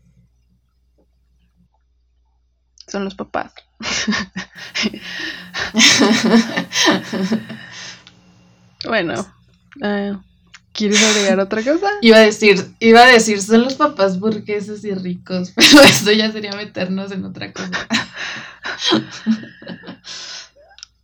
Son 2.87 3.03
los 3.03 3.15
papás. 3.15 3.51
bueno, 8.85 9.25
eh, 9.81 10.13
¿quieres 10.73 11.01
agregar 11.03 11.39
otra 11.39 11.63
cosa? 11.63 11.87
Iba 12.01 12.17
a 12.17 12.21
decir, 12.21 12.73
iba 12.79 13.03
a 13.03 13.07
decir, 13.07 13.41
son 13.41 13.63
los 13.63 13.75
papás 13.75 14.19
burgueses 14.19 14.83
y 14.83 14.93
ricos, 14.93 15.51
pero 15.55 15.79
esto 15.81 16.11
ya 16.11 16.31
sería 16.31 16.51
meternos 16.53 17.11
en 17.11 17.25
otra 17.25 17.51
cosa. 17.53 17.87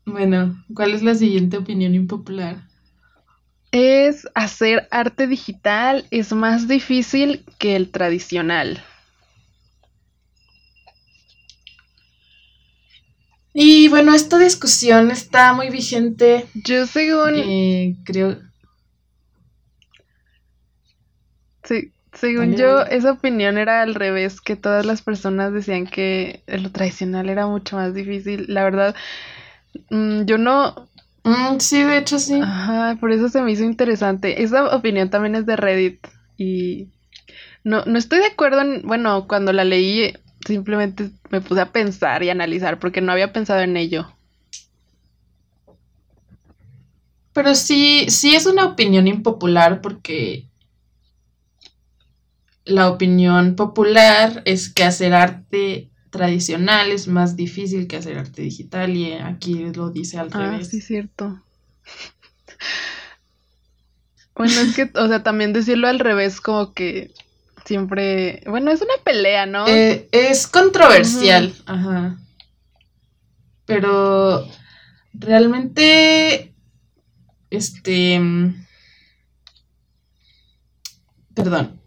bueno, 0.05 0.63
¿cuál 0.73 0.93
es 0.93 1.01
la 1.01 1.15
siguiente 1.15 1.57
opinión 1.57 1.95
impopular? 1.95 2.57
Es 3.71 4.27
hacer 4.35 4.87
arte 4.91 5.25
digital 5.27 6.05
es 6.09 6.31
más 6.31 6.69
difícil 6.69 7.43
que 7.57 7.75
el 7.75 7.91
tradicional. 7.91 8.81
Y 13.57 13.87
bueno, 13.87 14.13
esta 14.13 14.37
discusión 14.37 15.11
está 15.11 15.53
muy 15.53 15.69
vigente. 15.69 16.45
Yo 16.53 16.85
según... 16.85 17.35
Eh, 17.35 17.95
creo... 18.03 18.37
Sí, 21.63 21.91
Según 22.13 22.55
yo, 22.57 22.81
esa 22.81 23.13
opinión 23.13 23.57
era 23.57 23.81
al 23.81 23.95
revés, 23.95 24.41
que 24.41 24.57
todas 24.57 24.85
las 24.85 25.01
personas 25.01 25.53
decían 25.53 25.87
que 25.87 26.43
lo 26.47 26.69
tradicional 26.71 27.29
era 27.29 27.47
mucho 27.47 27.77
más 27.77 27.93
difícil. 27.93 28.45
La 28.49 28.65
verdad, 28.65 28.93
mm, 29.89 30.23
yo 30.25 30.37
no... 30.37 30.89
Mm, 31.23 31.59
sí, 31.59 31.81
de 31.81 31.97
hecho 31.97 32.19
sí. 32.19 32.39
Ajá, 32.41 32.97
por 32.99 33.13
eso 33.13 33.29
se 33.29 33.41
me 33.41 33.51
hizo 33.53 33.63
interesante. 33.63 34.43
Esa 34.43 34.75
opinión 34.75 35.09
también 35.09 35.35
es 35.35 35.45
de 35.45 35.55
Reddit 35.55 36.05
y 36.37 36.89
no, 37.63 37.85
no 37.85 37.97
estoy 37.97 38.19
de 38.19 38.27
acuerdo 38.27 38.61
en, 38.61 38.83
bueno, 38.83 39.27
cuando 39.27 39.53
la 39.53 39.63
leí 39.63 40.13
simplemente 40.45 41.09
me 41.29 41.41
puse 41.41 41.61
a 41.61 41.71
pensar 41.71 42.23
y 42.23 42.29
analizar 42.29 42.79
porque 42.79 43.01
no 43.01 43.11
había 43.11 43.33
pensado 43.33 43.61
en 43.61 43.77
ello. 43.77 44.11
Pero 47.33 47.53
sí, 47.53 48.05
sí 48.09 48.35
es 48.35 48.45
una 48.45 48.65
opinión 48.65 49.07
impopular 49.07 49.81
porque 49.81 50.47
la 52.63 52.89
opinión 52.89 53.55
popular 53.55 54.41
es 54.45 54.73
que 54.73 54.83
hacer 54.83 55.13
arte 55.13 55.89
tradicional 56.09 56.91
es 56.91 57.07
más 57.07 57.35
difícil 57.35 57.87
que 57.87 57.97
hacer 57.97 58.17
arte 58.17 58.41
digital 58.41 58.95
y 58.95 59.13
aquí 59.13 59.65
lo 59.73 59.89
dice 59.89 60.17
al 60.17 60.29
ah, 60.31 60.51
revés. 60.51 60.69
Sí, 60.69 60.79
cierto. 60.79 61.41
bueno, 64.35 64.53
es 64.53 64.75
que, 64.75 64.89
o 64.95 65.07
sea, 65.07 65.21
también 65.21 65.51
decirlo 65.51 65.89
al 65.89 65.99
revés 65.99 66.39
como 66.39 66.73
que 66.73 67.11
siempre, 67.65 68.43
bueno, 68.45 68.71
es 68.71 68.81
una 68.81 68.93
pelea, 69.03 69.45
¿no? 69.45 69.67
Eh, 69.67 70.07
es 70.11 70.47
controversial, 70.47 71.53
ajá. 71.65 72.17
Pero 73.65 74.47
realmente, 75.13 76.53
este, 77.49 78.21
perdón. 81.33 81.81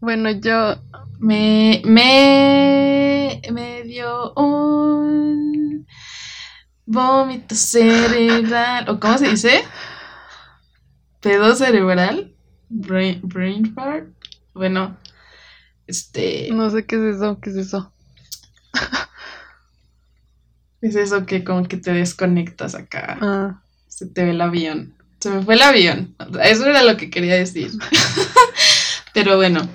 Bueno, 0.00 0.30
yo 0.30 0.76
me, 1.18 1.82
me, 1.84 3.42
me 3.52 3.82
dio 3.82 4.32
un 4.34 5.84
vómito 6.86 7.56
cerebral, 7.56 8.88
¿o 8.88 9.00
cómo 9.00 9.18
se 9.18 9.30
dice? 9.30 9.64
Pedo 11.20 11.54
cerebral, 11.54 12.34
brain, 12.68 13.20
brain 13.22 13.74
fart. 13.74 14.08
Bueno, 14.54 14.96
este. 15.86 16.48
No 16.52 16.70
sé 16.70 16.86
qué 16.86 16.96
es 16.96 17.16
eso, 17.16 17.38
qué 17.40 17.50
es 17.50 17.56
eso. 17.56 17.92
es 20.80 20.96
eso 20.96 21.26
que 21.26 21.44
como 21.44 21.66
que 21.66 21.76
te 21.76 21.92
desconectas 21.92 22.74
acá. 22.74 23.18
Ah. 23.20 23.62
Se 23.88 24.06
te 24.06 24.24
ve 24.24 24.30
el 24.30 24.40
avión. 24.40 24.94
Se 25.20 25.30
me 25.30 25.42
fue 25.42 25.54
el 25.54 25.62
avión. 25.62 26.14
Eso 26.42 26.66
era 26.66 26.84
lo 26.84 26.96
que 26.96 27.10
quería 27.10 27.34
decir. 27.34 27.72
Pero 29.14 29.36
bueno. 29.36 29.68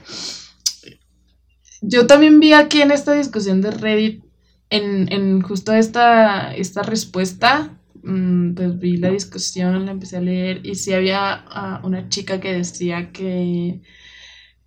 Yo 1.82 2.08
también 2.08 2.40
vi 2.40 2.54
aquí 2.54 2.82
en 2.82 2.92
esta 2.92 3.12
discusión 3.12 3.60
de 3.60 3.72
Reddit, 3.72 4.24
en, 4.70 5.12
en 5.12 5.42
justo 5.42 5.74
esta, 5.74 6.56
esta 6.56 6.82
respuesta, 6.82 7.78
pues 8.04 8.80
vi 8.80 8.98
la 8.98 9.10
discusión, 9.10 9.86
la 9.86 9.92
empecé 9.92 10.18
a 10.18 10.22
leer 10.22 10.66
y 10.66 10.76
sí 10.76 10.94
había 10.94 11.34
ah, 11.34 11.82
una 11.84 12.10
chica 12.10 12.40
que 12.42 12.54
decía 12.54 13.12
que, 13.12 13.82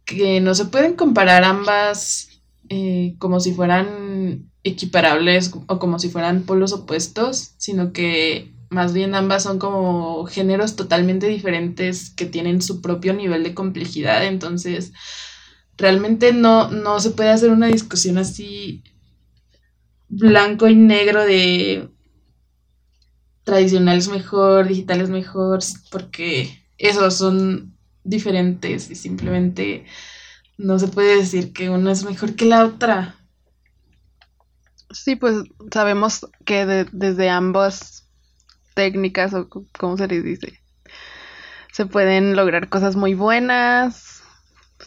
que 0.04 0.40
no 0.40 0.54
se 0.54 0.66
pueden 0.66 0.94
comparar 0.94 1.44
ambas 1.44 2.40
eh, 2.70 3.14
como 3.18 3.40
si 3.40 3.52
fueran 3.52 4.50
equiparables 4.64 5.52
o 5.66 5.78
como 5.78 5.98
si 5.98 6.08
fueran 6.08 6.44
polos 6.44 6.72
opuestos, 6.72 7.54
sino 7.58 7.92
que 7.92 8.52
más 8.70 8.94
bien 8.94 9.14
ambas 9.14 9.42
son 9.42 9.58
como 9.58 10.24
géneros 10.26 10.74
totalmente 10.74 11.28
diferentes 11.28 12.10
que 12.10 12.26
tienen 12.26 12.62
su 12.62 12.80
propio 12.80 13.12
nivel 13.14 13.44
de 13.44 13.54
complejidad, 13.54 14.24
entonces 14.24 14.92
realmente 15.76 16.32
no, 16.32 16.70
no 16.70 17.00
se 17.00 17.10
puede 17.10 17.30
hacer 17.30 17.50
una 17.50 17.68
discusión 17.68 18.18
así 18.18 18.82
blanco 20.08 20.68
y 20.68 20.74
negro 20.74 21.24
de 21.24 21.90
tradicional 23.46 23.96
es 23.96 24.08
mejor, 24.08 24.66
digital 24.66 25.00
es 25.00 25.08
mejor, 25.08 25.60
porque 25.92 26.64
esos 26.78 27.14
son 27.14 27.76
diferentes 28.02 28.90
y 28.90 28.96
simplemente 28.96 29.86
no 30.58 30.80
se 30.80 30.88
puede 30.88 31.18
decir 31.18 31.52
que 31.52 31.70
una 31.70 31.92
es 31.92 32.04
mejor 32.04 32.34
que 32.34 32.44
la 32.44 32.64
otra. 32.64 33.14
Sí, 34.90 35.14
pues 35.14 35.44
sabemos 35.72 36.26
que 36.44 36.66
desde 36.90 37.30
ambas 37.30 38.08
técnicas, 38.74 39.32
o 39.32 39.48
como 39.48 39.96
se 39.96 40.08
les 40.08 40.24
dice, 40.24 40.58
se 41.70 41.86
pueden 41.86 42.34
lograr 42.34 42.68
cosas 42.68 42.96
muy 42.96 43.14
buenas, 43.14 44.24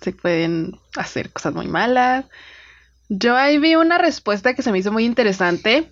se 0.01 0.11
pueden 0.11 0.77
hacer 0.97 1.31
cosas 1.31 1.53
muy 1.53 1.67
malas. 1.67 2.25
Yo 3.07 3.37
ahí 3.37 3.57
vi 3.57 3.75
una 3.75 3.97
respuesta 3.97 4.53
que 4.53 4.63
se 4.63 4.73
me 4.73 4.79
hizo 4.79 4.91
muy 4.91 5.05
interesante 5.05 5.89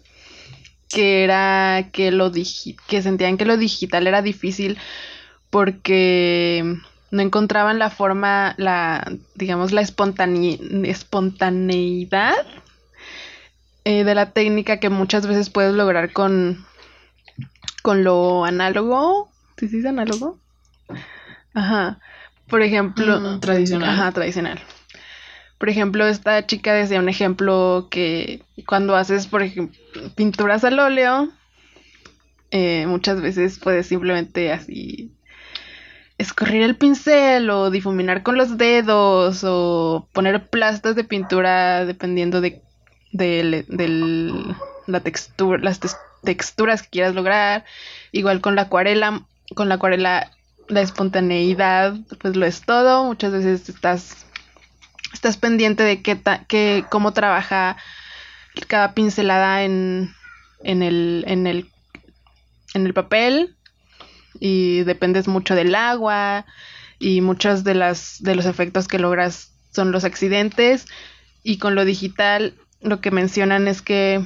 que 0.89 1.23
era 1.23 1.89
que 1.91 2.11
lo 2.11 2.31
que 2.31 3.01
sentían 3.01 3.37
que 3.37 3.45
lo 3.45 3.57
digital 3.57 4.07
era 4.07 4.21
difícil 4.21 4.77
porque 5.49 6.77
no 7.11 7.21
encontraban 7.21 7.79
la 7.79 7.89
forma, 7.89 8.53
la, 8.57 9.09
digamos, 9.35 9.71
la 9.71 9.81
espontaneidad 9.81 12.35
eh, 13.85 14.03
de 14.03 14.15
la 14.15 14.31
técnica 14.31 14.79
que 14.79 14.89
muchas 14.89 15.25
veces 15.25 15.49
puedes 15.49 15.73
lograr 15.73 16.11
con, 16.11 16.65
con 17.81 18.03
lo 18.03 18.43
análogo. 18.43 19.29
¿Sí, 19.57 19.69
sí 19.69 19.79
es 19.79 19.85
análogo? 19.85 20.37
Ajá. 21.53 21.99
Por 22.47 22.61
ejemplo. 22.61 23.19
Mm, 23.19 23.39
tradicional. 23.39 23.89
Ajá, 23.89 24.11
tradicional. 24.11 24.59
Por 25.57 25.69
ejemplo, 25.69 26.05
esta 26.07 26.45
chica 26.45 26.73
decía 26.73 26.99
un 26.99 27.09
ejemplo 27.09 27.87
que 27.89 28.43
cuando 28.65 28.95
haces, 28.95 29.27
por 29.27 29.41
ejemplo, 29.41 29.79
pinturas 30.15 30.63
al 30.63 30.79
óleo, 30.79 31.29
eh, 32.51 32.85
muchas 32.87 33.21
veces 33.21 33.59
puedes 33.59 33.87
simplemente 33.87 34.51
así 34.51 35.11
escorrer 36.17 36.61
el 36.61 36.75
pincel 36.75 37.49
o 37.49 37.69
difuminar 37.69 38.23
con 38.23 38.37
los 38.37 38.57
dedos 38.57 39.43
o 39.43 40.07
poner 40.13 40.47
plastas 40.49 40.95
de 40.95 41.03
pintura 41.03 41.85
dependiendo 41.85 42.41
de, 42.41 42.61
la 44.87 44.99
textura, 45.01 45.61
las 45.61 45.79
texturas 46.23 46.83
que 46.83 46.89
quieras 46.89 47.15
lograr. 47.15 47.65
Igual 48.11 48.41
con 48.41 48.55
la 48.55 48.63
acuarela, 48.63 49.25
con 49.55 49.69
la 49.69 49.75
acuarela 49.75 50.31
la 50.67 50.81
espontaneidad 50.81 51.95
pues 52.21 52.35
lo 52.35 52.45
es 52.45 52.61
todo. 52.61 53.05
Muchas 53.05 53.31
veces 53.31 53.67
estás 53.69 54.26
estás 55.17 55.37
pendiente 55.37 55.83
de 55.83 56.01
qué, 56.01 56.19
qué 56.47 56.85
cómo 56.89 57.11
trabaja 57.11 57.77
cada 58.67 58.93
pincelada 58.93 59.63
en, 59.63 60.13
en, 60.63 60.83
el, 60.83 61.23
en, 61.27 61.47
el, 61.47 61.69
en 62.73 62.85
el 62.85 62.93
papel 62.93 63.55
y 64.39 64.83
dependes 64.83 65.27
mucho 65.27 65.55
del 65.55 65.75
agua 65.75 66.45
y 66.99 67.21
muchos 67.21 67.63
de, 67.63 67.75
las, 67.75 68.17
de 68.21 68.35
los 68.35 68.45
efectos 68.45 68.87
que 68.87 68.99
logras 68.99 69.51
son 69.71 69.91
los 69.91 70.03
accidentes 70.03 70.85
y 71.43 71.57
con 71.57 71.75
lo 71.75 71.85
digital 71.85 72.53
lo 72.81 73.01
que 73.01 73.11
mencionan 73.11 73.67
es 73.67 73.81
que 73.81 74.23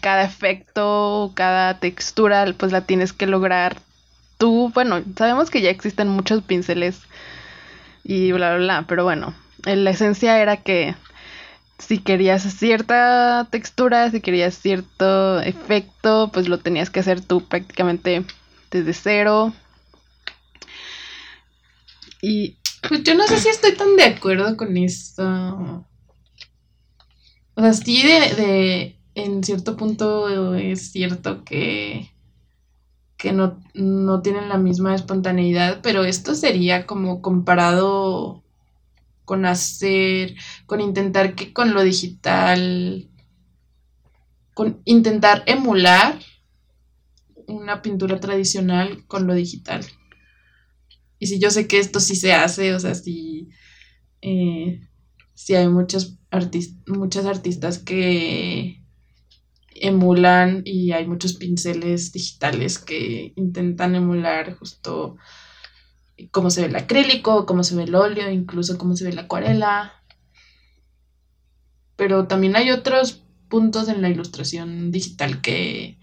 cada 0.00 0.22
efecto, 0.22 1.32
cada 1.34 1.80
textura, 1.80 2.46
pues 2.56 2.70
la 2.70 2.82
tienes 2.82 3.12
que 3.12 3.26
lograr 3.26 3.76
tú. 4.38 4.70
Bueno, 4.72 5.02
sabemos 5.16 5.50
que 5.50 5.60
ya 5.60 5.70
existen 5.70 6.08
muchos 6.08 6.44
pinceles 6.44 7.00
y 8.04 8.30
bla, 8.30 8.50
bla, 8.50 8.58
bla, 8.58 8.84
pero 8.86 9.02
bueno, 9.02 9.34
la 9.76 9.90
esencia 9.90 10.40
era 10.40 10.58
que 10.58 10.94
si 11.78 11.98
querías 11.98 12.42
cierta 12.42 13.46
textura, 13.50 14.10
si 14.10 14.20
querías 14.20 14.58
cierto 14.58 15.40
efecto, 15.40 16.30
pues 16.32 16.48
lo 16.48 16.58
tenías 16.58 16.90
que 16.90 17.00
hacer 17.00 17.20
tú 17.20 17.46
prácticamente 17.46 18.24
desde 18.70 18.92
cero. 18.92 19.52
Y 22.20 22.58
pues 22.88 23.02
yo 23.04 23.14
no 23.14 23.26
sé 23.26 23.38
si 23.38 23.48
estoy 23.48 23.74
tan 23.76 23.96
de 23.96 24.04
acuerdo 24.04 24.56
con 24.56 24.76
esto. 24.76 25.86
O 27.54 27.60
sea, 27.60 27.72
sí 27.72 28.02
de, 28.02 28.34
de 28.34 29.00
en 29.14 29.42
cierto 29.44 29.76
punto 29.76 30.54
es 30.54 30.92
cierto 30.92 31.44
que 31.44 32.10
que 33.18 33.32
no, 33.32 33.60
no 33.74 34.22
tienen 34.22 34.48
la 34.48 34.58
misma 34.58 34.94
espontaneidad, 34.94 35.80
pero 35.82 36.04
esto 36.04 36.36
sería 36.36 36.86
como 36.86 37.20
comparado 37.20 38.44
con 39.28 39.44
hacer, 39.44 40.34
con 40.64 40.80
intentar 40.80 41.34
que 41.34 41.52
con 41.52 41.74
lo 41.74 41.82
digital, 41.82 43.10
con 44.54 44.80
intentar 44.86 45.42
emular 45.44 46.18
una 47.46 47.82
pintura 47.82 48.18
tradicional 48.20 49.06
con 49.06 49.26
lo 49.26 49.34
digital. 49.34 49.84
Y 51.18 51.26
si 51.26 51.38
yo 51.38 51.50
sé 51.50 51.68
que 51.68 51.78
esto 51.78 52.00
sí 52.00 52.16
se 52.16 52.32
hace, 52.32 52.74
o 52.74 52.80
sea, 52.80 52.94
si, 52.94 53.50
eh, 54.22 54.80
hay 55.50 55.68
muchos 55.68 56.18
muchas 56.86 57.26
artistas 57.26 57.78
que 57.78 58.82
emulan 59.74 60.62
y 60.64 60.92
hay 60.92 61.06
muchos 61.06 61.34
pinceles 61.34 62.12
digitales 62.12 62.78
que 62.78 63.34
intentan 63.36 63.94
emular 63.94 64.54
justo 64.54 65.16
cómo 66.30 66.50
se 66.50 66.62
ve 66.62 66.68
el 66.68 66.76
acrílico, 66.76 67.46
cómo 67.46 67.62
se 67.64 67.76
ve 67.76 67.84
el 67.84 67.94
óleo, 67.94 68.30
incluso 68.30 68.78
cómo 68.78 68.96
se 68.96 69.04
ve 69.04 69.12
la 69.12 69.22
acuarela. 69.22 69.92
Pero 71.96 72.26
también 72.26 72.56
hay 72.56 72.70
otros 72.70 73.24
puntos 73.48 73.88
en 73.88 74.02
la 74.02 74.08
ilustración 74.08 74.90
digital 74.90 75.40
que, 75.40 75.98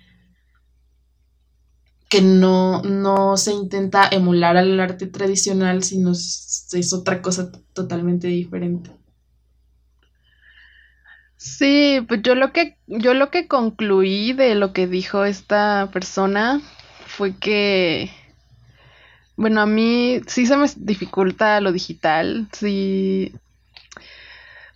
que 2.09 2.22
no, 2.22 2.82
no 2.84 3.38
se 3.38 3.53
intenta 3.53 4.07
emular 4.11 4.57
al 4.57 4.80
arte 4.80 5.07
tradicional, 5.07 5.84
sino 5.84 6.11
es 6.11 6.93
otra 6.93 7.22
cosa 7.22 7.51
totalmente 7.74 8.28
diferente. 8.28 8.91
Sí, 11.38 12.03
pues 12.07 12.22
yo 12.24 12.36
lo 12.36 12.51
que 12.51 12.78
yo 12.88 13.13
lo 13.13 13.30
que 13.30 13.47
concluí 13.47 14.34
de 14.34 14.55
lo 14.55 14.74
que 14.74 14.88
dijo 14.88 15.26
esta 15.26 15.89
persona 15.93 16.61
fue 17.05 17.38
que 17.38 18.09
bueno, 19.38 19.62
a 19.62 19.66
mí 19.66 20.22
sí 20.28 20.46
se 20.46 20.58
me 20.58 20.68
dificulta 20.78 21.60
lo 21.62 21.72
digital, 21.72 22.48
sí. 22.52 23.34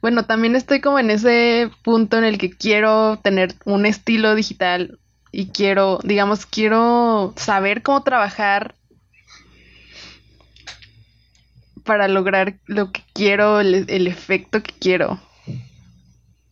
Bueno, 0.02 0.26
también 0.26 0.56
estoy 0.56 0.82
como 0.82 1.00
en 1.00 1.12
ese 1.12 1.70
punto 1.84 2.18
en 2.18 2.24
el 2.24 2.38
que 2.38 2.50
quiero 2.50 3.20
tener 3.20 3.56
un 3.66 3.86
estilo 3.86 4.36
digital 4.36 5.00
y 5.32 5.48
quiero, 5.48 6.00
digamos, 6.04 6.46
quiero 6.46 7.34
saber 7.36 7.84
cómo 7.84 8.04
trabajar 8.04 8.76
para 11.84 12.08
lograr 12.08 12.60
lo 12.66 12.92
que 12.92 13.04
quiero, 13.14 13.60
el, 13.60 14.08
efecto 14.08 14.62
que 14.62 14.74
quiero. 14.80 15.20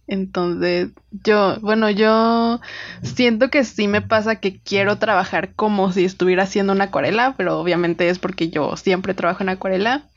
Entonces, 0.08 0.89
yo, 1.12 1.60
bueno, 1.60 1.89
yo 1.89 2.62
siento 3.03 3.49
que 3.49 3.66
sí 3.66 3.89
me 3.89 4.01
pasa 4.01 4.38
que 4.38 4.60
quiero 4.60 4.97
trabajar 4.97 5.53
como 5.53 5.91
si 5.91 6.05
estuviera 6.05 6.43
haciendo 6.43 6.72
una 6.74 6.86
acuarela, 6.86 7.36
pero 7.38 7.60
obviamente 7.60 8.10
es 8.10 8.18
porque 8.18 8.49
yo 8.49 8.78
siempre 8.78 9.14
trabajo 9.14 9.43
en 9.43 9.49
acuarela. 9.49 10.10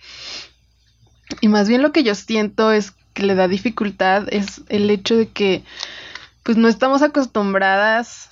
Y 1.41 1.49
más 1.49 1.68
bien 1.68 1.82
lo 1.82 1.93
que 1.93 2.05
yo 2.05 2.14
siento 2.14 2.72
es 2.72 2.93
que 3.14 3.24
le 3.24 3.34
da 3.34 3.49
dificultad 3.49 4.28
es 4.30 4.62
el 4.68 4.88
hecho 4.91 5.16
de 5.16 5.28
que 5.28 5.64
pues 6.45 6.57
no 6.57 6.68
estamos 6.68 7.03
acostumbradas 7.03 8.30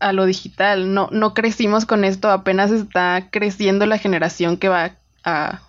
a 0.00 0.12
lo 0.12 0.24
digital, 0.26 0.92
no, 0.92 1.08
no 1.12 1.34
crecimos 1.34 1.86
con 1.86 2.04
esto, 2.04 2.30
apenas 2.30 2.70
está 2.70 3.28
creciendo 3.30 3.86
la 3.86 3.98
generación 3.98 4.56
que 4.56 4.68
va 4.68 4.96
a 5.24 5.60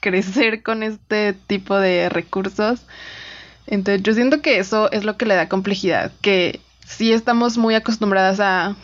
crecer 0.00 0.62
con 0.62 0.82
este 0.82 1.32
tipo 1.32 1.76
de 1.76 2.08
recursos. 2.08 2.86
Entonces 3.66 4.02
yo 4.02 4.12
siento 4.12 4.42
que 4.42 4.58
eso 4.58 4.90
es 4.92 5.04
lo 5.04 5.16
que 5.16 5.26
le 5.26 5.34
da 5.34 5.48
complejidad, 5.48 6.12
que 6.20 6.60
sí 6.86 7.12
estamos 7.12 7.56
muy 7.56 7.74
acostumbradas 7.74 8.40
a 8.40 8.76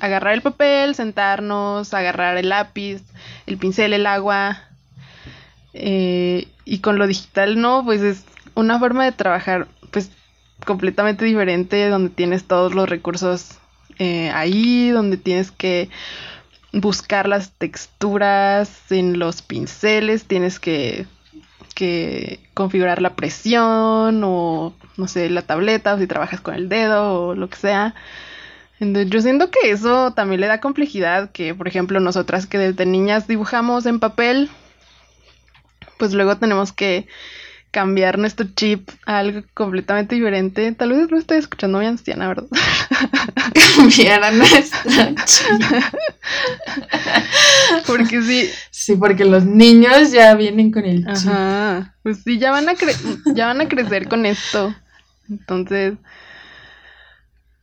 agarrar 0.00 0.34
el 0.34 0.42
papel, 0.42 0.94
sentarnos, 0.94 1.92
agarrar 1.92 2.36
el 2.36 2.48
lápiz, 2.48 3.02
el 3.46 3.58
pincel, 3.58 3.92
el 3.92 4.06
agua, 4.06 4.62
eh, 5.74 6.48
y 6.64 6.78
con 6.78 6.98
lo 6.98 7.06
digital 7.06 7.60
no, 7.60 7.84
pues 7.84 8.00
es 8.02 8.24
una 8.54 8.78
forma 8.78 9.04
de 9.04 9.12
trabajar 9.12 9.68
pues 9.90 10.10
completamente 10.64 11.24
diferente, 11.24 11.88
donde 11.88 12.10
tienes 12.10 12.44
todos 12.44 12.74
los 12.74 12.88
recursos 12.88 13.58
eh, 13.98 14.30
ahí, 14.30 14.90
donde 14.90 15.16
tienes 15.16 15.50
que 15.50 15.88
buscar 16.72 17.28
las 17.28 17.52
texturas 17.52 18.90
en 18.90 19.18
los 19.18 19.42
pinceles, 19.42 20.24
tienes 20.24 20.58
que 20.58 21.06
configurar 22.54 23.02
la 23.02 23.14
presión 23.14 24.22
o, 24.24 24.74
no 24.96 25.08
sé, 25.08 25.30
la 25.30 25.42
tableta 25.42 25.94
o 25.94 25.98
si 25.98 26.06
trabajas 26.06 26.40
con 26.40 26.54
el 26.54 26.68
dedo 26.68 27.28
o 27.28 27.34
lo 27.34 27.48
que 27.48 27.56
sea. 27.56 27.94
Entonces, 28.80 29.10
yo 29.10 29.20
siento 29.20 29.50
que 29.50 29.70
eso 29.70 30.12
también 30.12 30.40
le 30.40 30.48
da 30.48 30.60
complejidad, 30.60 31.30
que 31.30 31.54
por 31.54 31.68
ejemplo 31.68 32.00
nosotras 32.00 32.46
que 32.46 32.58
desde 32.58 32.84
niñas 32.84 33.28
dibujamos 33.28 33.86
en 33.86 34.00
papel, 34.00 34.50
pues 35.98 36.14
luego 36.14 36.36
tenemos 36.36 36.72
que 36.72 37.06
cambiar 37.72 38.18
nuestro 38.18 38.46
chip 38.54 38.90
a 39.06 39.18
algo 39.18 39.42
completamente 39.54 40.14
diferente. 40.14 40.70
Tal 40.72 40.90
vez 40.90 41.10
lo 41.10 41.18
estoy 41.18 41.38
escuchando 41.38 41.78
muy 41.78 41.86
anciana, 41.86 42.28
¿verdad? 42.28 42.46
Cambiar 43.76 44.22
a 44.22 44.30
nuestro 44.30 44.90
chip. 45.24 45.62
porque 47.86 48.22
sí. 48.22 48.50
Sí, 48.70 48.94
porque 48.96 49.24
los 49.24 49.44
niños 49.44 50.12
ya 50.12 50.34
vienen 50.34 50.70
con 50.70 50.84
el 50.84 51.06
chip. 51.06 51.28
Ajá. 51.28 51.96
Pues 52.02 52.22
sí, 52.22 52.38
ya 52.38 52.50
van 52.50 52.68
a 52.68 52.74
ya 53.34 53.46
van 53.46 53.62
a 53.62 53.68
crecer 53.68 54.06
con 54.06 54.26
esto. 54.26 54.74
Entonces, 55.30 55.94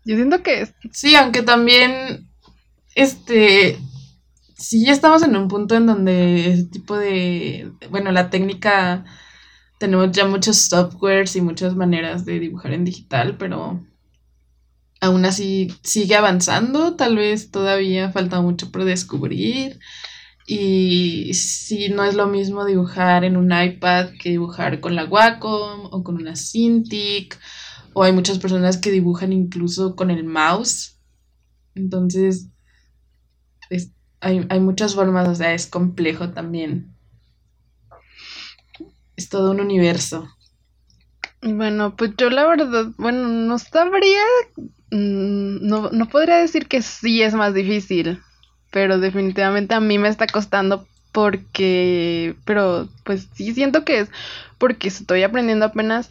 yo 0.06 0.16
siento 0.16 0.42
que 0.42 0.62
es... 0.62 0.74
Sí, 0.92 1.16
aunque 1.16 1.44
también 1.44 2.28
este 2.96 3.78
sí 4.58 4.86
ya 4.86 4.92
estamos 4.92 5.22
en 5.22 5.36
un 5.36 5.48
punto 5.48 5.76
en 5.76 5.86
donde 5.86 6.52
ese 6.52 6.66
tipo 6.66 6.98
de 6.98 7.72
bueno, 7.92 8.12
la 8.12 8.32
técnica 8.32 9.06
tenemos 9.80 10.12
ya 10.12 10.28
muchos 10.28 10.58
softwares 10.58 11.36
y 11.36 11.42
muchas 11.42 11.76
maneras 11.76 12.26
de 12.26 12.40
dibujar 12.40 12.74
en 12.74 12.86
digital, 12.86 13.38
pero 13.38 13.84
aún 15.00 15.26
así 15.26 15.74
sigue 15.84 16.16
avanzando, 16.16 16.96
tal 16.96 17.16
vez 17.16 17.50
todavía 17.50 18.12
falta 18.12 18.42
mucho 18.42 18.72
por 18.72 18.84
descubrir. 18.84 19.80
Y 20.46 21.34
si 21.34 21.90
no 21.90 22.04
es 22.04 22.16
lo 22.16 22.28
mismo 22.28 22.66
dibujar 22.66 23.24
en 23.24 23.38
un 23.38 23.54
iPad 23.54 24.10
que 24.22 24.32
dibujar 24.32 24.82
con 24.82 24.96
la 24.96 25.06
Wacom 25.06 25.88
o 25.92 26.04
con 26.04 26.16
una 26.16 26.36
Cintiq, 26.36 27.38
o 27.94 28.04
hay 28.04 28.12
muchas 28.12 28.40
personas 28.40 28.78
que 28.78 28.92
dibujan 28.92 29.32
incluso 29.32 29.96
con 29.96 30.12
el 30.12 30.26
mouse. 30.26 31.00
Entonces, 31.74 32.50
hay, 34.20 34.46
hay 34.50 34.60
muchas 34.60 34.96
formas, 34.96 35.28
o 35.30 35.36
sea, 35.36 35.54
es 35.54 35.68
complejo 35.68 36.32
también 36.32 36.99
es 39.20 39.30
todo 39.30 39.52
un 39.52 39.60
universo. 39.60 40.28
Bueno, 41.42 41.96
pues 41.96 42.12
yo 42.18 42.30
la 42.30 42.48
verdad, 42.48 42.88
bueno, 42.98 43.28
no 43.28 43.60
sabría, 43.60 44.22
mm, 44.92 45.68
no, 45.68 45.90
no 45.92 46.06
podría 46.08 46.38
decir 46.38 46.68
que 46.68 46.82
sí 46.82 47.22
es 47.22 47.34
más 47.34 47.54
difícil, 47.54 48.22
pero 48.72 48.98
definitivamente 48.98 49.74
a 49.74 49.80
mí 49.80 49.98
me 49.98 50.10
está 50.10 50.28
costando 50.28 50.86
porque, 51.12 52.36
pero 52.46 52.88
pues 53.04 53.28
sí 53.34 53.54
siento 53.54 53.86
que 53.86 54.00
es 54.00 54.10
porque 54.58 54.90
estoy 54.90 55.24
aprendiendo 55.24 55.66
apenas. 55.66 56.10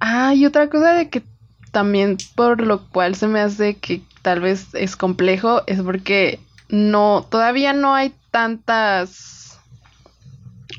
Ah, 0.00 0.34
y 0.34 0.44
otra 0.46 0.68
cosa 0.68 0.92
de 0.92 1.08
que 1.08 1.22
también 1.72 2.16
por 2.34 2.60
lo 2.60 2.86
cual 2.88 3.14
se 3.14 3.26
me 3.26 3.40
hace 3.40 3.76
que 3.76 4.02
tal 4.22 4.40
vez 4.40 4.68
es 4.74 4.96
complejo 4.96 5.62
es 5.66 5.80
porque 5.82 6.38
no, 6.68 7.26
todavía 7.30 7.72
no 7.72 7.94
hay 7.94 8.14
tantas 8.30 9.35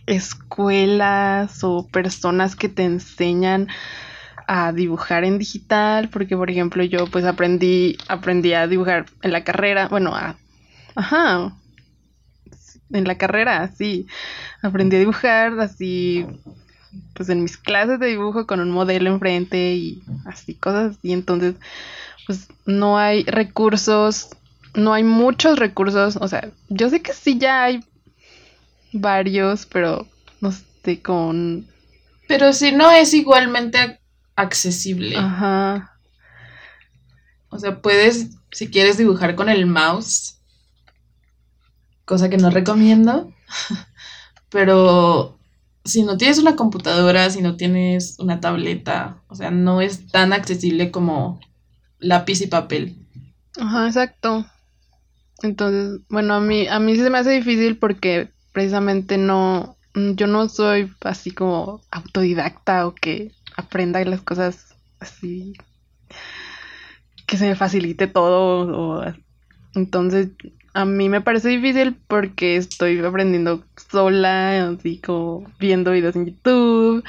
escuelas 0.08 1.64
o 1.64 1.86
personas 1.88 2.55
que 2.55 2.70
te 2.70 2.84
enseñan 2.84 3.68
a 4.47 4.72
dibujar 4.72 5.26
en 5.26 5.38
digital, 5.38 6.10
porque 6.10 6.38
por 6.38 6.49
ejemplo 6.49 6.84
yo 6.84 7.05
pues 7.08 7.26
aprendí 7.26 7.97
aprendí 8.08 8.53
a 8.53 8.66
dibujar 8.66 9.05
en 9.22 9.34
la 9.34 9.43
carrera, 9.43 9.89
bueno, 9.89 10.16
a, 10.16 10.38
ajá, 10.95 11.53
en 12.89 13.03
la 13.03 13.18
carrera, 13.18 13.70
sí, 13.78 14.08
aprendí 14.62 14.95
a 14.95 14.99
dibujar 14.99 15.60
así 15.60 16.26
pues 17.14 17.28
en 17.30 17.43
mis 17.43 17.58
clases 17.58 17.99
de 17.99 18.08
dibujo 18.08 18.47
con 18.47 18.62
un 18.62 18.72
modelo 18.72 19.12
enfrente 19.12 19.76
y 19.76 20.01
así 20.26 20.55
cosas 20.55 20.97
y 21.03 21.12
entonces 21.12 21.55
pues 22.26 22.47
no 22.66 22.97
hay 22.97 23.24
recursos, 23.24 24.30
no 24.74 24.93
hay 24.93 25.03
muchos 25.03 25.60
recursos, 25.60 26.18
o 26.18 26.28
sea, 26.30 26.49
yo 26.70 26.89
sé 26.89 27.01
que 27.01 27.12
sí 27.12 27.38
ya 27.38 27.64
hay 27.64 27.84
varios, 28.94 29.66
pero 29.66 30.08
no 30.42 30.52
sé, 30.52 31.02
con... 31.02 31.68
Pero 32.28 32.54
si 32.54 32.72
no 32.72 32.92
es 32.92 33.14
igualmente 33.14 34.00
accesible. 34.36 35.18
Ajá. 35.18 35.98
O 37.50 37.60
sea, 37.60 37.82
puedes, 37.82 38.38
si 38.52 38.70
quieres 38.70 38.98
dibujar 38.98 39.36
con 39.36 39.50
el 39.50 39.66
mouse, 39.66 40.40
cosa 42.06 42.30
que 42.30 42.38
no 42.38 42.50
recomiendo, 42.50 43.34
pero 44.50 45.38
si 45.84 46.04
no 46.04 46.18
tienes 46.18 46.38
una 46.38 46.56
computadora, 46.56 47.30
si 47.30 47.42
no 47.42 47.56
tienes 47.56 48.20
una 48.20 48.40
tableta, 48.40 49.22
o 49.28 49.36
sea, 49.36 49.52
no 49.52 49.82
es 49.82 50.08
tan 50.08 50.34
accesible 50.34 50.92
como 50.92 51.40
lápiz 52.00 52.42
y 52.42 52.48
papel. 52.48 52.96
Ajá, 53.60 53.88
exacto. 53.88 54.46
Entonces, 55.42 56.02
bueno, 56.10 56.36
a 56.36 56.40
mí, 56.40 56.68
a 56.68 56.80
mí 56.80 56.96
se 56.96 57.10
me 57.10 57.18
hace 57.18 57.32
difícil 57.32 57.78
porque 57.78 58.32
precisamente 58.58 59.20
no, 59.20 59.78
mm, 59.93 60.14
yo 60.14 60.26
no 60.26 60.49
soy 60.49 60.91
así 61.01 61.30
como 61.30 61.80
autodidacta 61.91 62.88
o 62.88 62.95
que 62.95 63.32
aprenda 63.55 64.03
las 64.03 64.22
cosas 64.22 64.76
así, 64.99 65.53
que 67.28 67.38
se 67.38 67.47
me 67.47 67.55
facilite 67.55 68.08
todo. 68.08 69.14
entonces, 69.76 70.30
a 70.74 70.86
mí 70.86 71.08
me 71.08 71.22
parece 71.22 71.49
difícil 71.49 71.95
porque 72.08 72.55
estoy 72.55 72.97
aprendiendo 72.97 73.64
sola, 73.91 74.70
así 74.70 74.97
como 75.01 75.43
viendo 75.60 75.91
videos 75.91 76.16
en 76.16 76.26
YouTube 76.26 77.03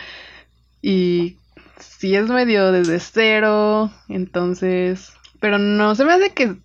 y 0.83 1.39
si 1.79 2.15
es 2.15 2.29
medio 2.29 2.73
desde 2.73 3.01
cero, 3.01 3.91
entonces 4.11 5.15
Pero 5.41 5.57
no 5.57 5.95
se 5.95 6.05
me 6.05 6.13
hace 6.13 6.35
que... 6.35 6.57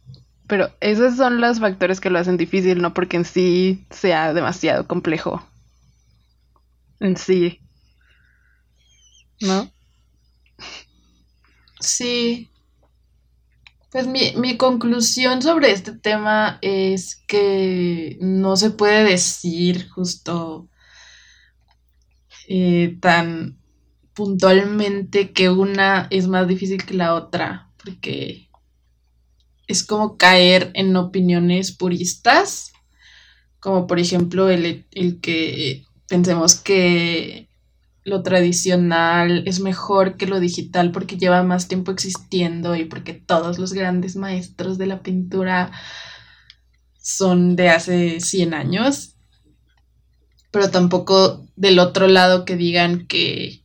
Pero 0.47 0.69
esos 0.81 1.15
son 1.15 1.41
los 1.41 1.59
factores 1.59 1.99
que 2.01 2.09
lo 2.09 2.19
hacen 2.19 2.37
difícil, 2.37 2.81
no 2.81 2.93
porque 2.93 3.17
en 3.17 3.25
sí 3.25 3.85
sea 3.89 4.33
demasiado 4.33 4.87
complejo. 4.87 5.41
En 6.99 7.15
sí. 7.17 7.59
¿No? 9.41 9.69
Sí. 11.79 12.49
Pues 13.91 14.07
mi, 14.07 14.33
mi 14.37 14.57
conclusión 14.57 15.41
sobre 15.41 15.71
este 15.71 15.93
tema 15.95 16.57
es 16.61 17.23
que 17.27 18.17
no 18.21 18.55
se 18.55 18.71
puede 18.71 19.03
decir 19.03 19.87
justo 19.89 20.67
eh, 22.47 22.97
tan 23.01 23.57
puntualmente 24.13 25.31
que 25.31 25.49
una 25.49 26.07
es 26.11 26.27
más 26.27 26.47
difícil 26.47 26.85
que 26.85 26.93
la 26.93 27.15
otra, 27.15 27.71
porque 27.83 28.49
es 29.74 29.84
como 29.84 30.17
caer 30.17 30.71
en 30.76 30.95
opiniones 30.95 31.76
puristas, 31.76 32.71
como 33.59 33.88
por 33.88 33.99
ejemplo 33.99 34.49
el, 34.49 34.86
el 34.91 35.19
que 35.19 35.84
pensemos 36.07 36.55
que 36.55 37.49
lo 38.03 38.21
tradicional 38.21 39.47
es 39.47 39.59
mejor 39.61 40.15
que 40.15 40.28
lo 40.28 40.39
digital 40.39 40.91
porque 40.91 41.17
lleva 41.17 41.41
más 41.41 41.67
tiempo 41.67 41.91
existiendo 41.91 42.76
y 42.76 42.86
porque 42.86 43.13
todos 43.13 43.57
los 43.57 43.74
grandes 43.74 44.15
maestros 44.15 44.78
de 44.78 44.86
la 44.86 45.01
pintura 45.01 45.71
son 46.99 47.55
de 47.55 47.69
hace 47.69 48.19
100 48.19 48.53
años. 48.53 49.15
Pero 50.51 50.69
tampoco 50.69 51.47
del 51.55 51.80
otro 51.80 52.07
lado 52.07 52.45
que 52.45 52.57
digan 52.57 53.07
que 53.07 53.62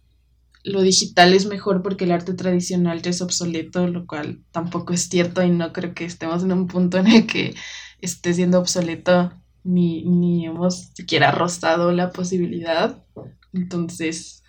lo 0.68 0.82
digital 0.82 1.34
es 1.34 1.46
mejor 1.46 1.82
porque 1.82 2.04
el 2.04 2.12
arte 2.12 2.34
tradicional 2.34 3.02
ya 3.02 3.10
es 3.10 3.22
obsoleto, 3.22 3.86
lo 3.88 4.06
cual 4.06 4.42
tampoco 4.52 4.92
es 4.92 5.08
cierto 5.08 5.42
y 5.42 5.50
no 5.50 5.72
creo 5.72 5.94
que 5.94 6.04
estemos 6.04 6.42
en 6.44 6.52
un 6.52 6.66
punto 6.66 6.98
en 6.98 7.06
el 7.08 7.26
que 7.26 7.54
esté 8.00 8.34
siendo 8.34 8.58
obsoleto 8.60 9.32
ni, 9.64 10.04
ni 10.04 10.46
hemos 10.46 10.90
siquiera 10.94 11.30
rozado 11.32 11.92
la 11.92 12.10
posibilidad. 12.12 13.04
Entonces, 13.52 14.42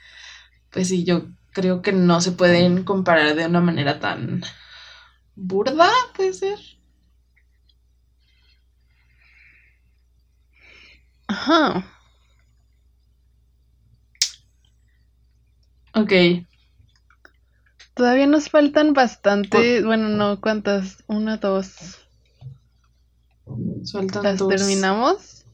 pues 0.71 0.89
sí, 0.89 1.03
yo 1.05 1.27
creo 1.53 1.81
que 1.81 1.91
no 1.93 2.21
se 2.21 2.31
pueden 2.33 2.83
comparar 2.83 3.35
de 3.35 3.45
una 3.47 3.61
manera 3.61 3.99
tan 3.99 4.41
burda, 5.35 5.89
puede 6.15 6.33
ser. 6.33 6.59
Ajá. 11.27 11.83
Ok. 16.01 16.45
Todavía 17.93 18.27
nos 18.27 18.49
faltan 18.49 18.93
bastante, 18.93 19.83
bueno, 19.83 20.07
no, 20.09 20.39
¿cuántas? 20.39 21.03
Una, 21.07 21.37
dos. 21.37 21.99
Faltan 23.91 24.23
¿Las 24.23 24.37
dos. 24.37 24.49
terminamos? 24.49 25.45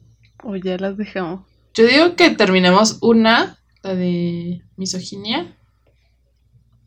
¿O 0.43 0.56
ya 0.56 0.78
las 0.78 0.98
dejamos? 0.98 1.41
Yo 1.74 1.88
digo 1.88 2.16
que 2.16 2.30
terminemos 2.30 3.00
una, 3.02 3.58
la 3.82 3.96
de 3.96 4.62
misoginia, 4.78 5.58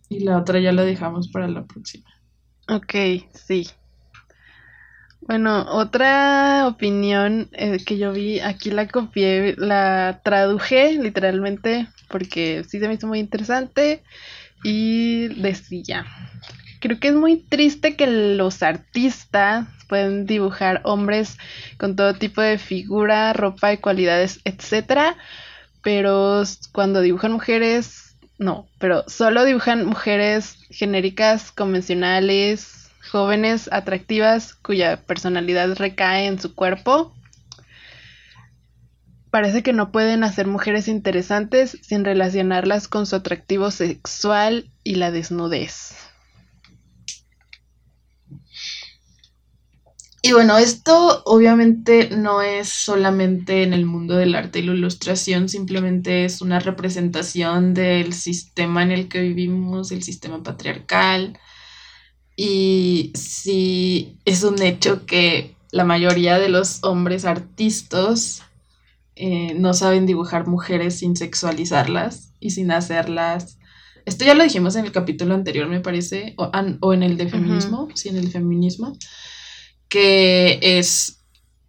y 0.08 0.20
la 0.20 0.38
otra 0.38 0.60
ya 0.60 0.72
la 0.72 0.84
dejamos 0.84 1.28
para 1.28 1.48
la 1.48 1.64
próxima. 1.64 2.08
Ok, 2.68 2.94
sí. 3.34 3.68
Bueno, 5.20 5.66
otra 5.70 6.66
opinión 6.68 7.48
eh, 7.52 7.78
que 7.84 7.98
yo 7.98 8.12
vi, 8.12 8.40
aquí 8.40 8.70
la 8.70 8.88
copié, 8.88 9.56
la 9.58 10.20
traduje 10.24 10.94
literalmente 10.94 11.88
porque 12.08 12.64
sí 12.68 12.78
se 12.80 12.88
me 12.88 12.94
hizo 12.94 13.06
muy 13.06 13.18
interesante 13.18 14.02
y 14.64 15.28
decía, 15.40 16.06
creo 16.80 16.98
que 16.98 17.08
es 17.08 17.14
muy 17.14 17.36
triste 17.36 17.96
que 17.96 18.06
los 18.06 18.62
artistas 18.62 19.66
pueden 19.88 20.26
dibujar 20.26 20.80
hombres 20.84 21.38
con 21.78 21.96
todo 21.96 22.14
tipo 22.14 22.40
de 22.42 22.58
figura, 22.58 23.32
ropa 23.32 23.72
y 23.72 23.78
cualidades, 23.78 24.40
etcétera, 24.44 25.16
pero 25.82 26.42
cuando 26.72 27.00
dibujan 27.00 27.32
mujeres, 27.32 28.16
no, 28.38 28.68
pero 28.78 29.04
solo 29.08 29.44
dibujan 29.44 29.86
mujeres 29.86 30.58
genéricas, 30.70 31.50
convencionales, 31.50 32.90
jóvenes, 33.10 33.68
atractivas, 33.72 34.54
cuya 34.54 34.98
personalidad 34.98 35.76
recae 35.76 36.26
en 36.26 36.40
su 36.40 36.54
cuerpo. 36.54 37.14
Parece 39.30 39.62
que 39.62 39.72
no 39.72 39.92
pueden 39.92 40.24
hacer 40.24 40.46
mujeres 40.46 40.88
interesantes 40.88 41.78
sin 41.82 42.04
relacionarlas 42.04 42.88
con 42.88 43.06
su 43.06 43.16
atractivo 43.16 43.70
sexual 43.70 44.70
y 44.84 44.94
la 44.94 45.10
desnudez. 45.10 45.94
Y 50.20 50.32
bueno, 50.32 50.58
esto 50.58 51.22
obviamente 51.26 52.10
no 52.10 52.42
es 52.42 52.68
solamente 52.68 53.62
en 53.62 53.72
el 53.72 53.86
mundo 53.86 54.16
del 54.16 54.34
arte 54.34 54.58
y 54.58 54.62
la 54.62 54.74
ilustración, 54.74 55.48
simplemente 55.48 56.24
es 56.24 56.42
una 56.42 56.58
representación 56.58 57.72
del 57.72 58.12
sistema 58.12 58.82
en 58.82 58.90
el 58.90 59.08
que 59.08 59.20
vivimos, 59.20 59.92
el 59.92 60.02
sistema 60.02 60.42
patriarcal. 60.42 61.38
Y 62.34 63.12
sí, 63.14 64.18
es 64.24 64.42
un 64.42 64.60
hecho 64.60 65.06
que 65.06 65.56
la 65.70 65.84
mayoría 65.84 66.38
de 66.38 66.48
los 66.48 66.82
hombres 66.82 67.24
artistas 67.24 68.42
eh, 69.18 69.54
no 69.54 69.74
saben 69.74 70.06
dibujar 70.06 70.46
mujeres 70.46 70.98
sin 70.98 71.16
sexualizarlas 71.16 72.32
y 72.40 72.50
sin 72.50 72.70
hacerlas. 72.70 73.58
Esto 74.06 74.24
ya 74.24 74.34
lo 74.34 74.44
dijimos 74.44 74.76
en 74.76 74.86
el 74.86 74.92
capítulo 74.92 75.34
anterior, 75.34 75.68
me 75.68 75.80
parece, 75.80 76.34
o, 76.38 76.48
an- 76.52 76.78
o 76.80 76.94
en 76.94 77.02
el 77.02 77.16
de 77.18 77.28
feminismo, 77.28 77.88
sí, 77.94 78.08
en 78.08 78.16
el 78.16 78.30
feminismo, 78.30 78.96
que 79.88 80.58
es 80.62 81.24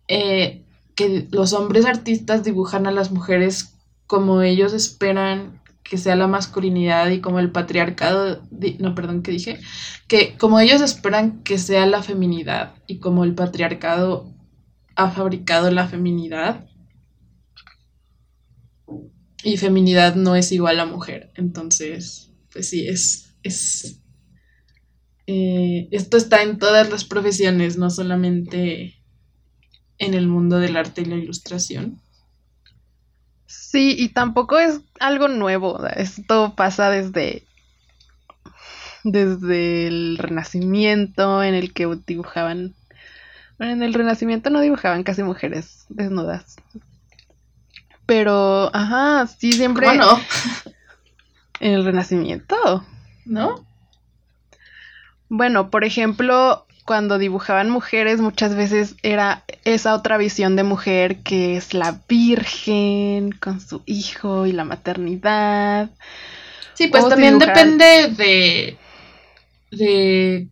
eh, 0.07 0.65
que 0.95 1.27
los 1.31 1.53
hombres 1.53 1.85
artistas 1.85 2.43
dibujan 2.43 2.87
a 2.87 2.91
las 2.91 3.11
mujeres 3.11 3.75
como 4.07 4.41
ellos 4.41 4.73
esperan 4.73 5.61
que 5.83 5.97
sea 5.97 6.15
la 6.15 6.27
masculinidad 6.27 7.09
y 7.09 7.19
como 7.19 7.39
el 7.39 7.51
patriarcado, 7.51 8.43
no, 8.79 8.93
perdón, 8.95 9.23
¿qué 9.23 9.31
dije? 9.31 9.59
Que 10.07 10.37
como 10.37 10.59
ellos 10.59 10.81
esperan 10.81 11.41
que 11.43 11.57
sea 11.57 11.85
la 11.87 12.03
feminidad 12.03 12.75
y 12.87 12.99
como 12.99 13.23
el 13.23 13.33
patriarcado 13.33 14.31
ha 14.95 15.09
fabricado 15.09 15.71
la 15.71 15.87
feminidad 15.87 16.68
y 19.43 19.57
feminidad 19.57 20.15
no 20.15 20.35
es 20.35 20.51
igual 20.51 20.79
a 20.79 20.85
mujer. 20.85 21.31
Entonces, 21.35 22.31
pues 22.51 22.69
sí, 22.69 22.87
es, 22.87 23.35
es 23.43 24.01
eh, 25.31 25.87
esto 25.91 26.17
está 26.17 26.41
en 26.41 26.57
todas 26.57 26.89
las 26.89 27.05
profesiones, 27.05 27.77
no 27.77 27.91
solamente 27.91 28.95
en 29.99 30.15
el 30.15 30.27
mundo 30.27 30.57
del 30.57 30.75
arte 30.75 31.01
y 31.01 31.05
la 31.05 31.17
ilustración. 31.17 32.01
Sí, 33.45 33.95
y 33.95 34.09
tampoco 34.09 34.57
es 34.57 34.81
algo 34.99 35.27
nuevo. 35.27 35.85
Esto 35.85 36.55
pasa 36.55 36.89
desde, 36.89 37.43
desde 39.03 39.85
el 39.85 40.17
Renacimiento, 40.17 41.43
en 41.43 41.53
el 41.53 41.73
que 41.73 41.87
dibujaban. 42.07 42.73
Bueno, 43.59 43.73
en 43.73 43.83
el 43.83 43.93
Renacimiento 43.93 44.49
no 44.49 44.61
dibujaban 44.61 45.03
casi 45.03 45.21
mujeres 45.21 45.85
desnudas. 45.89 46.55
Pero, 48.09 48.75
ajá, 48.75 49.27
sí, 49.27 49.51
siempre. 49.53 49.85
¿Cómo 49.85 49.97
no? 49.99 50.19
En 51.61 51.73
el 51.73 51.85
Renacimiento. 51.85 52.83
¿No? 53.25 53.63
Bueno, 55.27 55.69
por 55.69 55.83
ejemplo, 55.83 56.65
cuando 56.85 57.17
dibujaban 57.19 57.69
mujeres, 57.69 58.19
muchas 58.21 58.55
veces 58.55 58.95
era 59.03 59.43
esa 59.65 59.93
otra 59.93 60.17
visión 60.17 60.55
de 60.55 60.63
mujer 60.63 61.17
que 61.21 61.55
es 61.57 61.73
la 61.73 61.99
virgen 62.07 63.31
con 63.33 63.59
su 63.61 63.83
hijo 63.85 64.45
y 64.47 64.53
la 64.53 64.63
maternidad. 64.63 65.89
Sí, 66.73 66.87
pues 66.87 67.03
O 67.03 67.09
también 67.09 67.37
dibujar- 67.37 67.53
depende 67.55 68.07
de, 68.17 68.77
de 69.71 70.47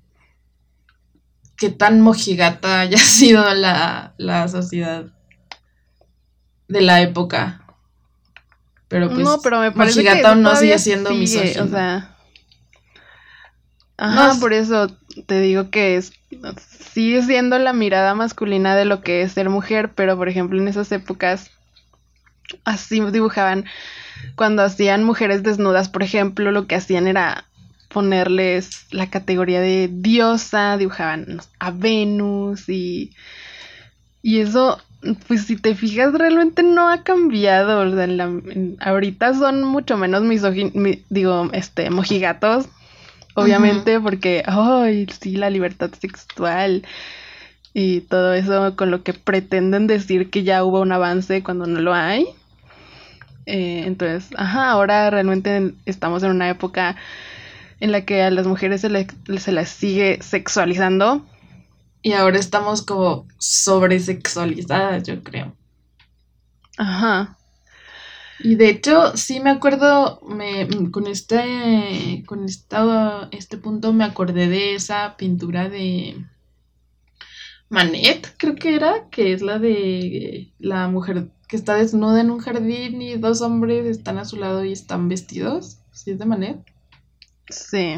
qué 1.55 1.69
tan 1.69 2.01
mojigata 2.01 2.81
haya 2.81 2.97
sido 2.99 3.51
la, 3.55 4.13
la 4.17 4.47
sociedad 4.47 5.05
de 6.67 6.81
la 6.81 7.01
época. 7.01 7.61
Pero 8.87 9.09
pues, 9.09 9.19
no, 9.19 9.39
pero 9.41 9.59
me 9.59 9.71
parece 9.71 10.03
que 10.03 10.21
no 10.35 10.55
sigue 10.55 10.79
siendo 10.79 11.11
misógino. 11.11 11.65
O 11.65 11.67
sea, 11.67 12.15
ajá, 13.97 14.33
No, 14.33 14.39
por 14.39 14.53
eso 14.53 14.95
te 15.25 15.41
digo 15.41 15.69
que 15.69 15.97
es 15.97 16.13
sigue 16.97 17.21
siendo 17.23 17.57
la 17.59 17.73
mirada 17.73 18.13
masculina 18.15 18.75
de 18.75 18.85
lo 18.85 19.01
que 19.01 19.21
es 19.21 19.33
ser 19.33 19.49
mujer, 19.49 19.91
pero 19.93 20.17
por 20.17 20.29
ejemplo 20.29 20.59
en 20.59 20.67
esas 20.67 20.91
épocas 20.91 21.51
así 22.63 22.99
dibujaban 23.11 23.65
cuando 24.35 24.63
hacían 24.63 25.03
mujeres 25.03 25.43
desnudas, 25.43 25.89
por 25.89 26.03
ejemplo, 26.03 26.51
lo 26.51 26.67
que 26.67 26.75
hacían 26.75 27.07
era 27.07 27.45
ponerles 27.89 28.85
la 28.91 29.09
categoría 29.09 29.61
de 29.61 29.89
diosa, 29.91 30.77
dibujaban 30.77 31.39
a 31.59 31.71
Venus 31.71 32.67
y 32.69 33.11
y 34.21 34.39
eso 34.39 34.81
pues 35.27 35.43
si 35.45 35.55
te 35.57 35.75
fijas 35.75 36.13
realmente 36.13 36.63
no 36.63 36.89
ha 36.89 37.03
cambiado, 37.03 37.81
o 37.81 37.93
sea, 37.95 38.03
en 38.03 38.17
la- 38.17 38.23
en- 38.25 38.77
ahorita 38.79 39.33
son 39.33 39.63
mucho 39.63 39.97
menos 39.97 40.23
misóginos, 40.23 40.73
digo, 41.09 41.49
este, 41.53 41.89
mojigatos, 41.89 42.67
obviamente, 43.35 43.99
porque, 43.99 44.43
ay, 44.45 45.07
sí, 45.21 45.37
la 45.37 45.49
libertad 45.49 45.91
sexual 45.99 46.83
y 47.73 48.01
todo 48.01 48.33
eso 48.33 48.75
con 48.75 48.89
lo 48.91 49.03
que 49.03 49.13
pretenden 49.13 49.87
decir 49.87 50.29
que 50.29 50.43
ya 50.43 50.63
hubo 50.63 50.81
un 50.81 50.91
avance 50.91 51.43
cuando 51.43 51.67
no 51.67 51.79
lo 51.79 51.93
hay. 51.93 52.25
Eh, 53.45 53.83
entonces, 53.85 54.29
ajá, 54.37 54.71
ahora 54.71 55.09
realmente 55.09 55.73
estamos 55.85 56.23
en 56.23 56.31
una 56.31 56.49
época 56.49 56.95
en 57.79 57.91
la 57.91 58.01
que 58.01 58.23
a 58.23 58.31
las 58.31 58.47
mujeres 58.47 58.81
se, 58.81 59.07
se 59.39 59.51
las 59.51 59.69
sigue 59.69 60.19
sexualizando. 60.21 61.25
Y 62.01 62.13
ahora 62.13 62.39
estamos 62.39 62.81
como 62.81 63.27
sobresexualizadas, 63.37 65.03
yo 65.03 65.23
creo. 65.23 65.53
Ajá. 66.77 67.37
Y 68.39 68.55
de 68.55 68.69
hecho, 68.69 69.17
sí 69.17 69.39
me 69.39 69.49
acuerdo, 69.49 70.21
me, 70.27 70.67
con 70.91 71.07
este, 71.07 72.23
con 72.27 72.45
esta, 72.45 73.29
este 73.31 73.57
punto 73.57 73.93
me 73.93 74.03
acordé 74.03 74.47
de 74.47 74.75
esa 74.75 75.17
pintura 75.17 75.69
de 75.69 76.23
Manet, 77.69 78.35
creo 78.37 78.55
que 78.55 78.75
era, 78.75 79.09
que 79.09 79.33
es 79.33 79.41
la 79.41 79.57
de 79.57 80.51
la 80.59 80.87
mujer 80.87 81.29
que 81.47 81.55
está 81.55 81.75
desnuda 81.75 82.21
en 82.21 82.29
un 82.29 82.39
jardín 82.39 83.01
y 83.01 83.15
dos 83.15 83.41
hombres 83.41 83.85
están 83.85 84.17
a 84.19 84.25
su 84.25 84.37
lado 84.37 84.63
y 84.63 84.71
están 84.71 85.09
vestidos. 85.09 85.79
¿Sí 85.91 86.11
es 86.11 86.19
de 86.19 86.25
Manet? 86.25 86.59
Sí. 87.49 87.95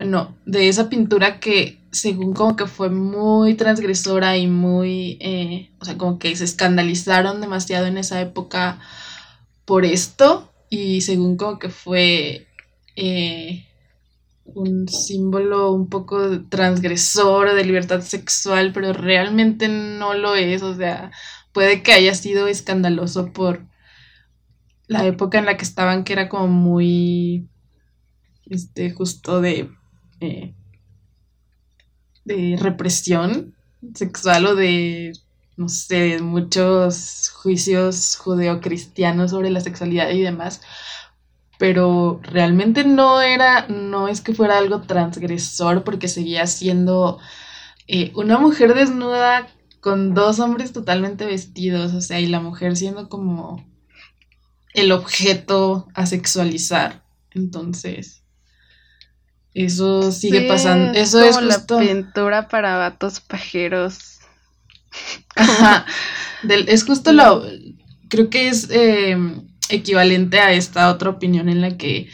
No, 0.00 0.36
de 0.46 0.68
esa 0.68 0.88
pintura 0.88 1.40
que 1.40 1.77
según 1.90 2.34
como 2.34 2.56
que 2.56 2.66
fue 2.66 2.90
muy 2.90 3.54
transgresora 3.54 4.36
y 4.36 4.46
muy, 4.46 5.18
eh, 5.20 5.70
o 5.80 5.84
sea, 5.84 5.96
como 5.98 6.18
que 6.18 6.34
se 6.36 6.44
escandalizaron 6.44 7.40
demasiado 7.40 7.86
en 7.86 7.98
esa 7.98 8.20
época 8.20 8.80
por 9.64 9.84
esto 9.84 10.52
y 10.70 11.00
según 11.02 11.36
como 11.36 11.58
que 11.58 11.70
fue 11.70 12.46
eh, 12.96 13.66
un 14.44 14.88
símbolo 14.88 15.72
un 15.72 15.88
poco 15.88 16.42
transgresor 16.48 17.54
de 17.54 17.64
libertad 17.64 18.00
sexual, 18.00 18.72
pero 18.72 18.92
realmente 18.92 19.68
no 19.68 20.14
lo 20.14 20.34
es, 20.34 20.62
o 20.62 20.74
sea, 20.74 21.10
puede 21.52 21.82
que 21.82 21.92
haya 21.92 22.14
sido 22.14 22.48
escandaloso 22.48 23.32
por 23.32 23.66
la 24.86 25.06
época 25.06 25.38
en 25.38 25.46
la 25.46 25.56
que 25.56 25.64
estaban, 25.64 26.04
que 26.04 26.14
era 26.14 26.28
como 26.28 26.48
muy, 26.48 27.48
este, 28.46 28.90
justo 28.90 29.40
de, 29.40 29.70
eh, 30.20 30.54
de 32.28 32.56
represión 32.60 33.54
sexual 33.94 34.46
o 34.46 34.54
de 34.54 35.12
no 35.58 35.68
sé, 35.68 36.20
muchos 36.22 37.30
juicios 37.30 38.16
judeocristianos 38.16 39.32
sobre 39.32 39.50
la 39.50 39.60
sexualidad 39.60 40.10
y 40.10 40.22
demás, 40.22 40.60
pero 41.58 42.20
realmente 42.22 42.84
no 42.84 43.20
era, 43.20 43.66
no 43.66 44.06
es 44.06 44.20
que 44.20 44.34
fuera 44.34 44.56
algo 44.56 44.82
transgresor 44.82 45.82
porque 45.82 46.06
seguía 46.06 46.46
siendo 46.46 47.18
eh, 47.88 48.12
una 48.14 48.38
mujer 48.38 48.74
desnuda 48.74 49.48
con 49.80 50.14
dos 50.14 50.38
hombres 50.38 50.72
totalmente 50.72 51.26
vestidos, 51.26 51.92
o 51.92 52.00
sea, 52.00 52.20
y 52.20 52.26
la 52.26 52.38
mujer 52.38 52.76
siendo 52.76 53.08
como 53.08 53.66
el 54.74 54.92
objeto 54.92 55.88
a 55.92 56.06
sexualizar. 56.06 57.02
Entonces, 57.32 58.22
eso 59.64 60.12
sigue 60.12 60.42
pasando. 60.42 60.92
Eso 60.92 61.22
es 61.22 61.40
la 61.40 61.66
pintura 61.66 62.48
para 62.48 62.76
vatos 62.76 63.20
pajeros 63.20 64.18
es 66.48 66.84
justo 66.84 67.12
lo. 67.12 67.44
Creo 68.08 68.30
que 68.30 68.48
es 68.48 68.68
em, 68.70 69.42
equivalente 69.68 70.38
a 70.40 70.52
esta 70.52 70.90
otra 70.90 71.10
opinión 71.10 71.48
en 71.48 71.60
la 71.60 71.76
que, 71.76 72.08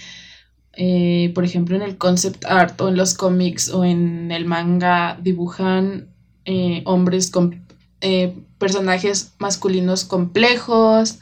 eh, 0.77 1.31
por 1.35 1.45
ejemplo, 1.45 1.77
en 1.77 1.83
el 1.83 1.97
concept 1.97 2.45
art 2.45 2.81
o 2.81 2.89
en 2.89 2.97
los 2.97 3.15
cómics 3.15 3.69
o 3.69 3.85
en 3.85 4.31
el 4.33 4.45
manga 4.45 5.19
dibujan 5.23 6.09
eh, 6.45 6.83
hombres 6.85 7.31
con 7.31 7.65
eh, 8.01 8.35
personajes 8.59 9.33
masculinos 9.39 10.05
complejos. 10.05 11.19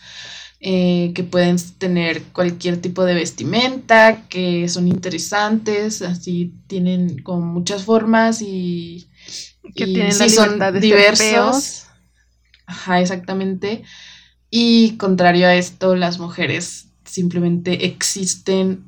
Que 0.63 1.27
pueden 1.29 1.57
tener 1.79 2.23
cualquier 2.33 2.81
tipo 2.81 3.05
de 3.05 3.15
vestimenta, 3.15 4.29
que 4.29 4.69
son 4.69 4.87
interesantes, 4.87 6.03
así 6.03 6.55
tienen 6.69 7.21
como 7.23 7.45
muchas 7.45 7.85
formas 7.85 8.41
y 8.41 9.09
que 9.75 9.87
tienen 9.87 10.17
la 10.17 10.29
son 10.29 10.59
de 10.59 10.81
diversos. 10.81 11.87
Ajá, 12.67 13.01
exactamente. 13.01 13.83
Y 14.51 14.97
contrario 14.99 15.49
a 15.49 15.55
esto, 15.57 15.97
las 15.97 16.21
mujeres 16.21 16.87
simplemente 17.05 17.87
existen 17.87 18.85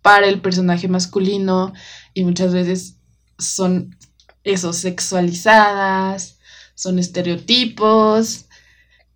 para 0.00 0.28
el 0.28 0.40
personaje 0.40 0.88
masculino 0.88 1.74
y 2.14 2.24
muchas 2.24 2.54
veces 2.54 2.96
son 3.38 3.96
eso, 4.44 4.72
sexualizadas, 4.72 6.38
son 6.74 6.98
estereotipos, 6.98 8.46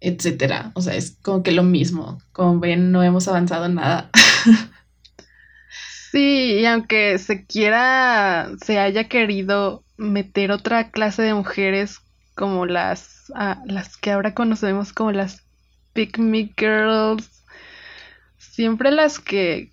etcétera. 0.02 0.72
O 0.74 0.82
sea, 0.82 0.94
es 0.94 1.16
como 1.22 1.42
que 1.42 1.52
lo 1.52 1.62
mismo. 1.62 2.20
Como 2.32 2.60
ven, 2.60 2.92
no 2.92 3.02
hemos 3.02 3.28
avanzado 3.28 3.68
nada. 3.68 4.10
sí, 6.10 6.58
y 6.60 6.66
aunque 6.66 7.18
se 7.18 7.44
quiera, 7.46 8.50
se 8.64 8.78
haya 8.78 9.08
querido 9.08 9.82
meter 9.96 10.50
otra 10.50 10.90
clase 10.90 11.22
de 11.22 11.34
mujeres 11.34 12.00
como 12.34 12.66
las, 12.66 13.32
ah, 13.34 13.62
las 13.66 13.96
que 13.96 14.10
ahora 14.10 14.34
conocemos 14.34 14.92
como 14.92 15.12
las 15.12 15.42
Pick 15.92 16.18
Me 16.18 16.52
Girls. 16.56 17.30
Siempre 18.38 18.90
las 18.90 19.18
que 19.20 19.70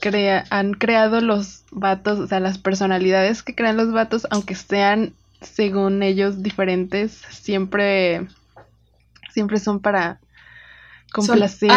crea 0.00 0.44
han 0.50 0.74
creado 0.74 1.20
los 1.20 1.64
vatos, 1.70 2.18
o 2.18 2.26
sea, 2.26 2.40
las 2.40 2.58
personalidades 2.58 3.42
que 3.42 3.54
crean 3.54 3.76
los 3.76 3.92
vatos, 3.92 4.26
aunque 4.30 4.54
sean 4.54 5.14
según 5.40 6.02
ellos 6.02 6.42
diferentes, 6.42 7.22
siempre, 7.30 8.26
siempre 9.32 9.58
son 9.58 9.80
para 9.80 10.20
complacer, 11.12 11.70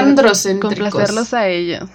complacerlos 0.60 1.34
a 1.34 1.48
ellos. 1.48 1.90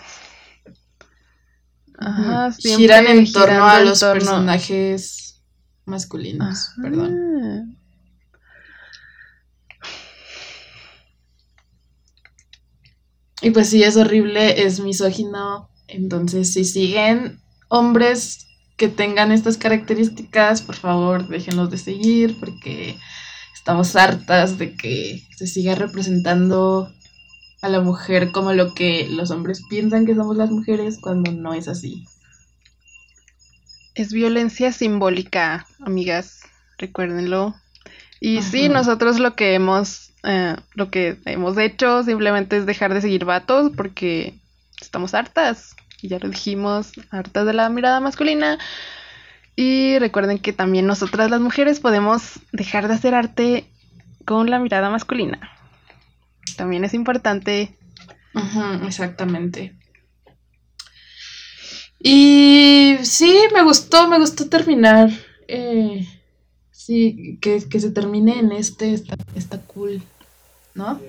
Ajá, 1.99 2.53
siempre 2.53 2.83
giran 2.83 3.07
en 3.07 3.31
torno 3.31 3.67
a 3.67 3.81
los 3.81 4.01
personajes 4.01 5.43
masculinos, 5.85 6.73
perdón. 6.81 7.77
Y 13.43 13.51
pues 13.51 13.69
sí, 13.69 13.83
es 13.83 13.97
horrible, 13.97 14.65
es 14.65 14.81
misógino. 14.81 15.71
Entonces, 15.89 16.53
si 16.53 16.65
siguen 16.65 17.41
hombres 17.69 18.47
que 18.77 18.89
tengan 18.89 19.33
estas 19.33 19.57
características, 19.57 20.63
por 20.63 20.77
favor, 20.77 21.29
déjenlos 21.29 21.71
de 21.71 21.79
seguir 21.79 22.39
porque 22.39 22.99
estamos 23.61 23.95
hartas 23.95 24.57
de 24.57 24.75
que 24.75 25.23
se 25.37 25.47
siga 25.47 25.75
representando 25.75 26.91
a 27.61 27.69
la 27.69 27.81
mujer 27.81 28.33
como 28.33 28.55
lo 28.55 28.73
que 28.73 29.07
los 29.11 29.31
hombres 29.31 29.63
piensan 29.69 30.07
que 30.07 30.15
somos 30.15 30.39
las 30.39 30.51
mujeres 30.51 30.99
cuando 30.99 31.31
no 31.31 31.53
es 31.53 31.69
así. 31.69 32.07
Es 33.95 34.15
violencia 34.15 34.73
simbólica, 34.73 35.67
amigas, 35.81 36.41
recuérdenlo. 36.79 37.55
Y 38.19 38.41
sí, 38.41 38.71
nosotros 38.71 39.19
lo 39.19 39.37
que 39.37 39.53
hemos, 39.53 40.15
eh, 40.23 40.57
lo 40.73 40.91
que 40.91 41.19
hemos 41.27 41.59
hecho 41.59 42.03
simplemente 42.03 42.57
es 42.57 42.65
dejar 42.65 42.95
de 42.95 43.03
seguir 43.03 43.27
vatos 43.27 43.73
porque 43.77 44.39
estamos 44.81 45.13
hartas. 45.13 45.77
Ya 46.03 46.19
lo 46.19 46.31
dijimos, 46.31 46.93
hartas 47.11 47.45
de 47.45 47.53
la 47.53 47.69
mirada 47.69 48.01
masculina. 48.01 48.59
Y 49.57 49.99
recuerden 49.99 50.39
que 50.39 50.53
también 50.53 50.87
nosotras 50.87 51.31
las 51.31 51.41
mujeres 51.41 51.81
podemos 51.81 52.41
dejar 52.53 52.89
de 52.89 52.95
hacer 52.95 53.15
arte 53.15 53.67
con 54.25 54.51
la 54.51 54.59
mirada 54.59 54.91
masculina. 54.91 55.39
También 56.57 56.85
es 56.85 56.95
importante. 56.95 57.77
exactamente. 58.87 59.75
Y 62.03 62.97
sí, 63.03 63.39
me 63.53 63.63
gustó, 63.63 64.09
me 64.09 64.19
gustó 64.19 64.49
terminar. 64.49 65.11
Eh, 65.49 66.07
sí, 66.71 67.39
que, 67.41 67.61
se 67.61 67.91
termine 67.91 68.39
en 68.39 68.53
este, 68.53 68.95
está, 68.95 69.61
cool, 69.67 70.03
¿no? 70.75 71.01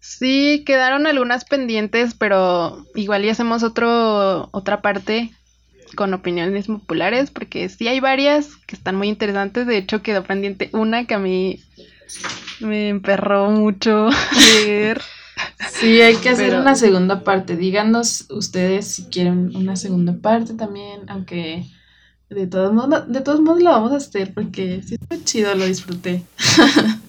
Sí, 0.00 0.64
quedaron 0.66 1.06
algunas 1.06 1.44
pendientes, 1.44 2.14
pero 2.14 2.84
igual 2.94 3.22
ya 3.22 3.32
hacemos 3.32 3.62
otro, 3.62 4.48
otra 4.52 4.82
parte 4.82 5.32
con 5.94 6.14
opiniones 6.14 6.66
populares, 6.66 7.30
porque 7.30 7.68
sí 7.68 7.88
hay 7.88 8.00
varias 8.00 8.56
que 8.66 8.76
están 8.76 8.96
muy 8.96 9.08
interesantes. 9.08 9.66
De 9.66 9.78
hecho, 9.78 10.02
quedó 10.02 10.24
pendiente 10.24 10.70
una 10.72 11.06
que 11.06 11.14
a 11.14 11.18
mí 11.18 11.62
me 12.60 12.88
emperró 12.88 13.50
mucho 13.50 14.08
leer. 14.64 15.00
Sí, 15.70 16.00
hay 16.00 16.16
que 16.16 16.30
hacer 16.30 16.54
una 16.54 16.74
segunda 16.74 17.24
parte. 17.24 17.56
Díganos 17.56 18.26
ustedes 18.30 18.86
si 18.88 19.04
quieren 19.04 19.54
una 19.56 19.76
segunda 19.76 20.14
parte 20.14 20.54
también, 20.54 21.02
aunque 21.08 21.66
de 22.28 22.46
todos 22.46 22.72
modos, 22.72 23.10
de 23.10 23.20
todos 23.20 23.40
modos 23.40 23.62
lo 23.62 23.70
vamos 23.70 23.92
a 23.92 23.96
hacer 23.96 24.34
porque 24.34 24.82
sí 24.82 24.96
está 25.00 25.22
chido, 25.24 25.54
lo 25.54 25.66
disfruté. 25.66 26.24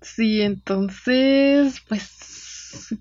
Sí, 0.00 0.42
entonces, 0.42 1.80
pues 1.88 2.94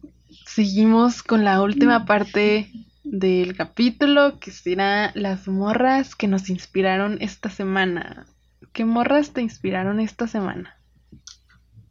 seguimos 0.53 1.23
con 1.23 1.43
la 1.43 1.61
última 1.63 2.05
parte 2.05 2.69
del 3.03 3.55
capítulo, 3.55 4.39
que 4.39 4.51
será 4.51 5.11
las 5.15 5.47
morras 5.47 6.15
que 6.15 6.27
nos 6.27 6.49
inspiraron 6.49 7.17
esta 7.21 7.49
semana. 7.49 8.27
¿Qué 8.71 8.85
morras 8.85 9.31
te 9.31 9.41
inspiraron 9.41 9.99
esta 9.99 10.27
semana? 10.27 10.77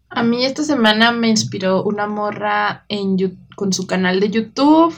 A 0.09 0.23
mí 0.23 0.45
esta 0.45 0.63
semana 0.63 1.11
me 1.11 1.29
inspiró 1.29 1.83
una 1.83 2.07
morra 2.07 2.85
en 2.89 3.17
con 3.57 3.73
su 3.73 3.87
canal 3.87 4.21
de 4.21 4.31
YouTube. 4.31 4.95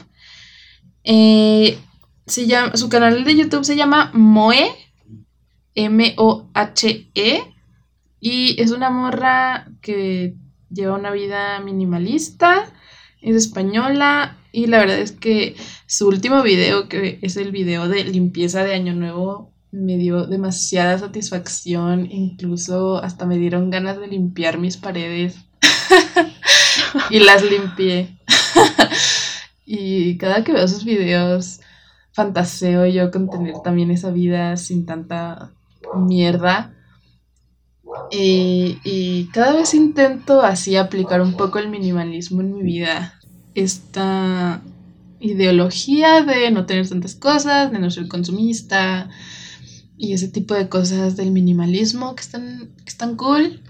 Eh, 1.03 1.79
se 2.27 2.45
llama, 2.45 2.77
su 2.77 2.87
canal 2.87 3.23
de 3.23 3.35
YouTube 3.35 3.65
se 3.65 3.75
llama 3.75 4.11
Moe, 4.13 4.69
M-O-H-E, 5.73 7.53
y 8.19 8.61
es 8.61 8.71
una 8.71 8.91
morra 8.91 9.67
que 9.81 10.35
lleva 10.69 10.97
una 10.97 11.11
vida 11.11 11.59
minimalista, 11.61 12.71
es 13.25 13.35
española, 13.35 14.37
y 14.51 14.67
la 14.67 14.79
verdad 14.79 14.99
es 14.99 15.11
que 15.11 15.55
su 15.85 16.07
último 16.07 16.41
video, 16.41 16.87
que 16.87 17.19
es 17.21 17.35
el 17.35 17.51
video 17.51 17.89
de 17.89 18.05
limpieza 18.05 18.63
de 18.63 18.73
Año 18.73 18.93
Nuevo, 18.93 19.51
me 19.71 19.97
dio 19.97 20.25
demasiada 20.25 20.97
satisfacción, 20.97 22.09
incluso 22.09 22.97
hasta 23.03 23.25
me 23.25 23.37
dieron 23.37 23.69
ganas 23.69 23.99
de 23.99 24.07
limpiar 24.07 24.57
mis 24.57 24.77
paredes 24.77 25.35
y 27.09 27.19
las 27.19 27.43
limpié. 27.43 28.17
y 29.65 30.17
cada 30.17 30.43
que 30.43 30.53
veo 30.53 30.67
sus 30.67 30.85
videos, 30.85 31.59
fantaseo 32.13 32.85
yo 32.85 33.11
con 33.11 33.29
tener 33.29 33.55
también 33.61 33.91
esa 33.91 34.11
vida 34.11 34.55
sin 34.55 34.85
tanta 34.85 35.51
mierda. 35.95 36.73
Y, 38.09 38.79
y, 38.83 39.27
cada 39.33 39.53
vez 39.53 39.73
intento 39.73 40.41
así 40.41 40.75
aplicar 40.75 41.21
un 41.21 41.35
poco 41.35 41.59
el 41.59 41.69
minimalismo 41.69 42.41
en 42.41 42.53
mi 42.53 42.61
vida. 42.61 43.14
Esta 43.55 44.61
ideología 45.19 46.21
de 46.21 46.51
no 46.51 46.65
tener 46.65 46.87
tantas 46.87 47.15
cosas, 47.15 47.71
de 47.71 47.79
no 47.79 47.89
ser 47.89 48.07
consumista, 48.07 49.09
y 49.97 50.13
ese 50.13 50.27
tipo 50.27 50.53
de 50.53 50.69
cosas 50.69 51.15
del 51.15 51.31
minimalismo 51.31 52.15
que 52.15 52.21
están, 52.21 52.71
que 52.83 52.89
están 52.89 53.15
cool. 53.15 53.61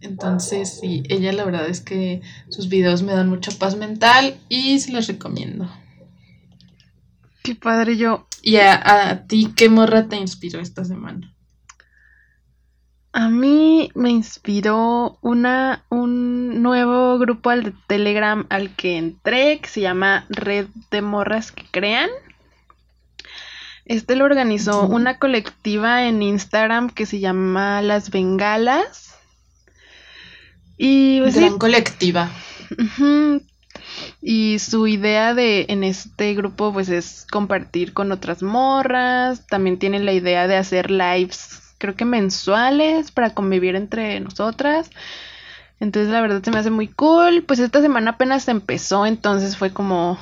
Entonces, 0.00 0.80
sí, 0.80 1.02
ella 1.08 1.32
la 1.32 1.44
verdad 1.44 1.68
es 1.68 1.80
que 1.80 2.20
sus 2.48 2.68
videos 2.68 3.02
me 3.02 3.12
dan 3.12 3.28
mucha 3.28 3.52
paz 3.52 3.76
mental 3.76 4.36
y 4.48 4.78
se 4.80 4.92
los 4.92 5.06
recomiendo. 5.06 5.70
Qué 7.42 7.54
padre 7.54 7.96
yo. 7.96 8.26
¿Y 8.42 8.56
a, 8.56 9.24
ti 9.26 9.52
qué 9.56 9.68
morra 9.68 10.08
te 10.08 10.16
inspiró 10.16 10.60
esta 10.60 10.84
semana? 10.84 11.33
A 13.16 13.28
mí 13.28 13.92
me 13.94 14.10
inspiró 14.10 15.18
una, 15.20 15.84
un 15.88 16.64
nuevo 16.64 17.16
grupo 17.16 17.50
al 17.50 17.62
de 17.62 17.72
Telegram 17.86 18.44
al 18.50 18.74
que 18.74 18.96
entré 18.96 19.60
que 19.60 19.68
se 19.68 19.82
llama 19.82 20.26
Red 20.30 20.66
de 20.90 21.00
Morras 21.00 21.52
que 21.52 21.62
Crean. 21.70 22.10
Este 23.84 24.16
lo 24.16 24.24
organizó 24.24 24.82
una 24.82 25.20
colectiva 25.20 26.08
en 26.08 26.22
Instagram 26.22 26.90
que 26.90 27.06
se 27.06 27.20
llama 27.20 27.82
Las 27.82 28.10
Bengalas. 28.10 29.14
Y 30.76 31.20
pues, 31.20 31.36
Gran 31.36 31.56
colectiva. 31.58 32.32
Y 34.20 34.58
su 34.58 34.88
idea 34.88 35.34
de 35.34 35.66
en 35.68 35.84
este 35.84 36.34
grupo 36.34 36.72
pues 36.72 36.88
es 36.88 37.26
compartir 37.30 37.92
con 37.92 38.10
otras 38.10 38.42
morras. 38.42 39.46
También 39.46 39.78
tienen 39.78 40.04
la 40.04 40.12
idea 40.12 40.48
de 40.48 40.56
hacer 40.56 40.90
lives, 40.90 41.60
creo 41.84 41.96
que 41.96 42.06
mensuales, 42.06 43.10
para 43.10 43.34
convivir 43.34 43.76
entre 43.76 44.18
nosotras. 44.18 44.90
Entonces 45.80 46.10
la 46.10 46.22
verdad 46.22 46.42
se 46.42 46.50
me 46.50 46.56
hace 46.56 46.70
muy 46.70 46.88
cool. 46.88 47.44
Pues 47.46 47.60
esta 47.60 47.82
semana 47.82 48.12
apenas 48.12 48.48
empezó, 48.48 49.04
entonces 49.04 49.58
fue 49.58 49.70
como 49.70 50.18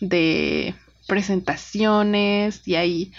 de 0.00 0.74
presentaciones 1.06 2.68
y 2.68 2.74
ahí 2.74 3.12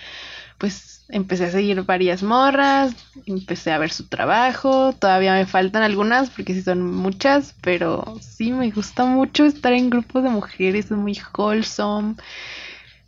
pues 0.60 1.06
empecé 1.10 1.46
a 1.46 1.52
seguir 1.52 1.82
varias 1.84 2.22
morras, 2.22 2.94
empecé 3.26 3.72
a 3.72 3.80
ver 3.80 3.90
su 3.90 4.06
trabajo, 4.06 4.94
todavía 4.94 5.34
me 5.34 5.48
faltan 5.48 5.82
algunas 5.82 6.30
porque 6.30 6.54
sí 6.54 6.62
son 6.62 6.84
muchas, 6.84 7.56
pero 7.62 8.20
sí 8.22 8.52
me 8.52 8.70
gusta 8.70 9.06
mucho 9.06 9.46
estar 9.46 9.74
en 9.74 9.90
grupos 9.90 10.22
de 10.22 10.30
mujeres, 10.30 10.86
es 10.86 10.92
muy 10.92 11.20
wholesome 11.36 12.14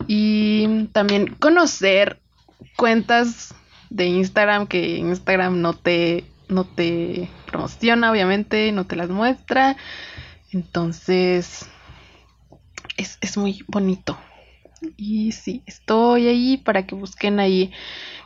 y 0.08 0.88
también 0.94 1.36
conocer 1.36 2.20
cuentas 2.76 3.54
de 3.90 4.06
Instagram 4.06 4.68
que 4.68 4.98
Instagram 4.98 5.62
no 5.62 5.74
te 5.74 6.26
no 6.48 6.64
te 6.64 7.30
promociona 7.46 8.12
obviamente, 8.12 8.72
no 8.72 8.86
te 8.86 8.96
las 8.96 9.10
muestra, 9.10 9.78
entonces 10.52 11.68
es, 12.98 13.18
es 13.22 13.38
muy 13.38 13.64
bonito 13.68 14.18
y 14.98 15.32
sí, 15.32 15.64
estoy 15.66 16.28
ahí 16.28 16.58
para 16.58 16.86
que 16.86 16.96
busquen 16.96 17.40
ahí. 17.40 17.72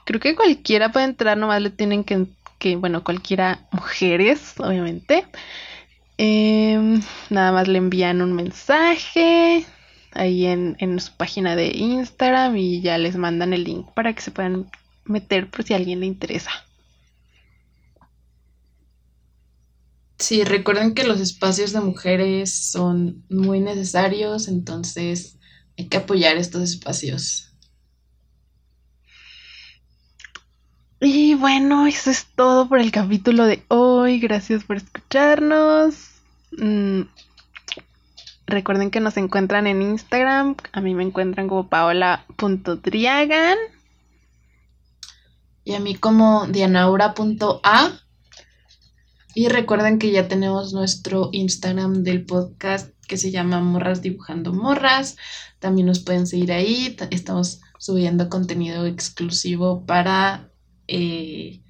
Creo 0.05 0.19
que 0.19 0.35
cualquiera 0.35 0.91
puede 0.91 1.05
entrar, 1.05 1.37
nomás 1.37 1.61
le 1.61 1.69
tienen 1.69 2.03
que, 2.03 2.27
que 2.59 2.75
bueno, 2.75 3.03
cualquiera, 3.03 3.67
mujeres, 3.71 4.55
obviamente. 4.59 5.25
Em, 6.17 7.01
nada 7.29 7.51
más 7.51 7.67
le 7.67 7.77
envían 7.79 8.21
un 8.21 8.33
mensaje 8.33 9.65
ahí 10.11 10.45
en, 10.45 10.75
en 10.79 10.99
su 10.99 11.11
página 11.17 11.55
de 11.55 11.69
Instagram 11.75 12.55
y 12.55 12.81
ya 12.81 12.97
les 12.97 13.15
mandan 13.15 13.53
el 13.53 13.63
link 13.63 13.87
para 13.95 14.13
que 14.13 14.21
se 14.21 14.31
puedan 14.31 14.69
meter 15.05 15.49
por 15.49 15.63
si 15.63 15.73
a 15.73 15.77
alguien 15.77 15.99
le 15.99 16.05
interesa. 16.05 16.51
Sí, 20.17 20.43
recuerden 20.43 20.93
que 20.93 21.03
los 21.03 21.19
espacios 21.19 21.73
de 21.73 21.81
mujeres 21.81 22.53
son 22.53 23.25
muy 23.29 23.59
necesarios, 23.59 24.47
entonces 24.47 25.37
hay 25.77 25.87
que 25.87 25.97
apoyar 25.97 26.37
estos 26.37 26.61
espacios. 26.63 27.53
Y 31.01 31.35
bueno, 31.35 31.85
eso 31.85 32.09
es 32.09 32.27
todo 32.35 32.69
por 32.69 32.79
el 32.79 32.89
capítulo 32.91 33.45
de 33.45 33.65
hoy. 33.67 34.19
Gracias 34.19 34.63
por 34.63 34.77
escucharnos. 34.77 36.11
Mm, 36.57 37.01
recuerden 38.47 38.89
que 38.89 39.01
nos 39.01 39.17
encuentran 39.17 39.67
en 39.67 39.81
Instagram. 39.81 40.55
A 40.71 40.79
mí 40.79 40.95
me 40.95 41.03
encuentran 41.03 41.49
como 41.49 41.67
paola.driagan. 41.67 43.57
Y 45.63 45.73
a 45.73 45.79
mí 45.79 45.95
como 45.95 46.47
dianaura.a. 46.47 47.99
Y 49.35 49.47
recuerden 49.47 49.97
que 49.97 50.11
ya 50.11 50.27
tenemos 50.27 50.73
nuestro 50.73 51.29
Instagram 51.31 52.03
del 52.03 52.25
podcast 52.25 52.93
que 53.07 53.17
se 53.17 53.31
llama 53.31 53.59
Morras 53.59 54.01
Dibujando 54.01 54.53
Morras. 54.53 55.17
También 55.59 55.87
nos 55.87 55.99
pueden 55.99 56.27
seguir 56.27 56.51
ahí. 56.51 56.95
Estamos 57.09 57.61
subiendo 57.79 58.29
contenido 58.29 58.85
exclusivo 58.85 59.85
para 59.85 60.49
eh, 60.87 61.61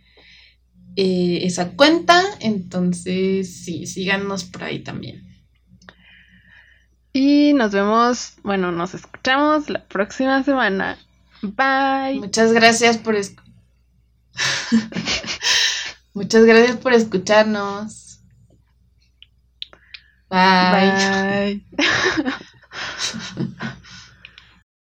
eh, 0.96 1.40
esa 1.44 1.76
cuenta. 1.76 2.22
Entonces, 2.40 3.64
sí, 3.64 3.86
síganos 3.86 4.44
por 4.44 4.64
ahí 4.64 4.80
también. 4.84 5.34
Y 7.14 7.54
nos 7.54 7.72
vemos, 7.72 8.34
bueno, 8.44 8.72
nos 8.72 8.96
escuchamos 8.96 9.70
la 9.70 9.88
próxima 9.88 10.44
semana. 10.44 10.98
Bye. 11.42 12.20
Muchas 12.20 12.54
gracias 12.54 12.98
por 12.98 13.16
Muchas 16.14 16.46
gracias 16.46 16.78
por 16.78 16.94
escucharnos. 16.94 18.20
Bye. 20.30 20.92
Bye. 20.98 21.62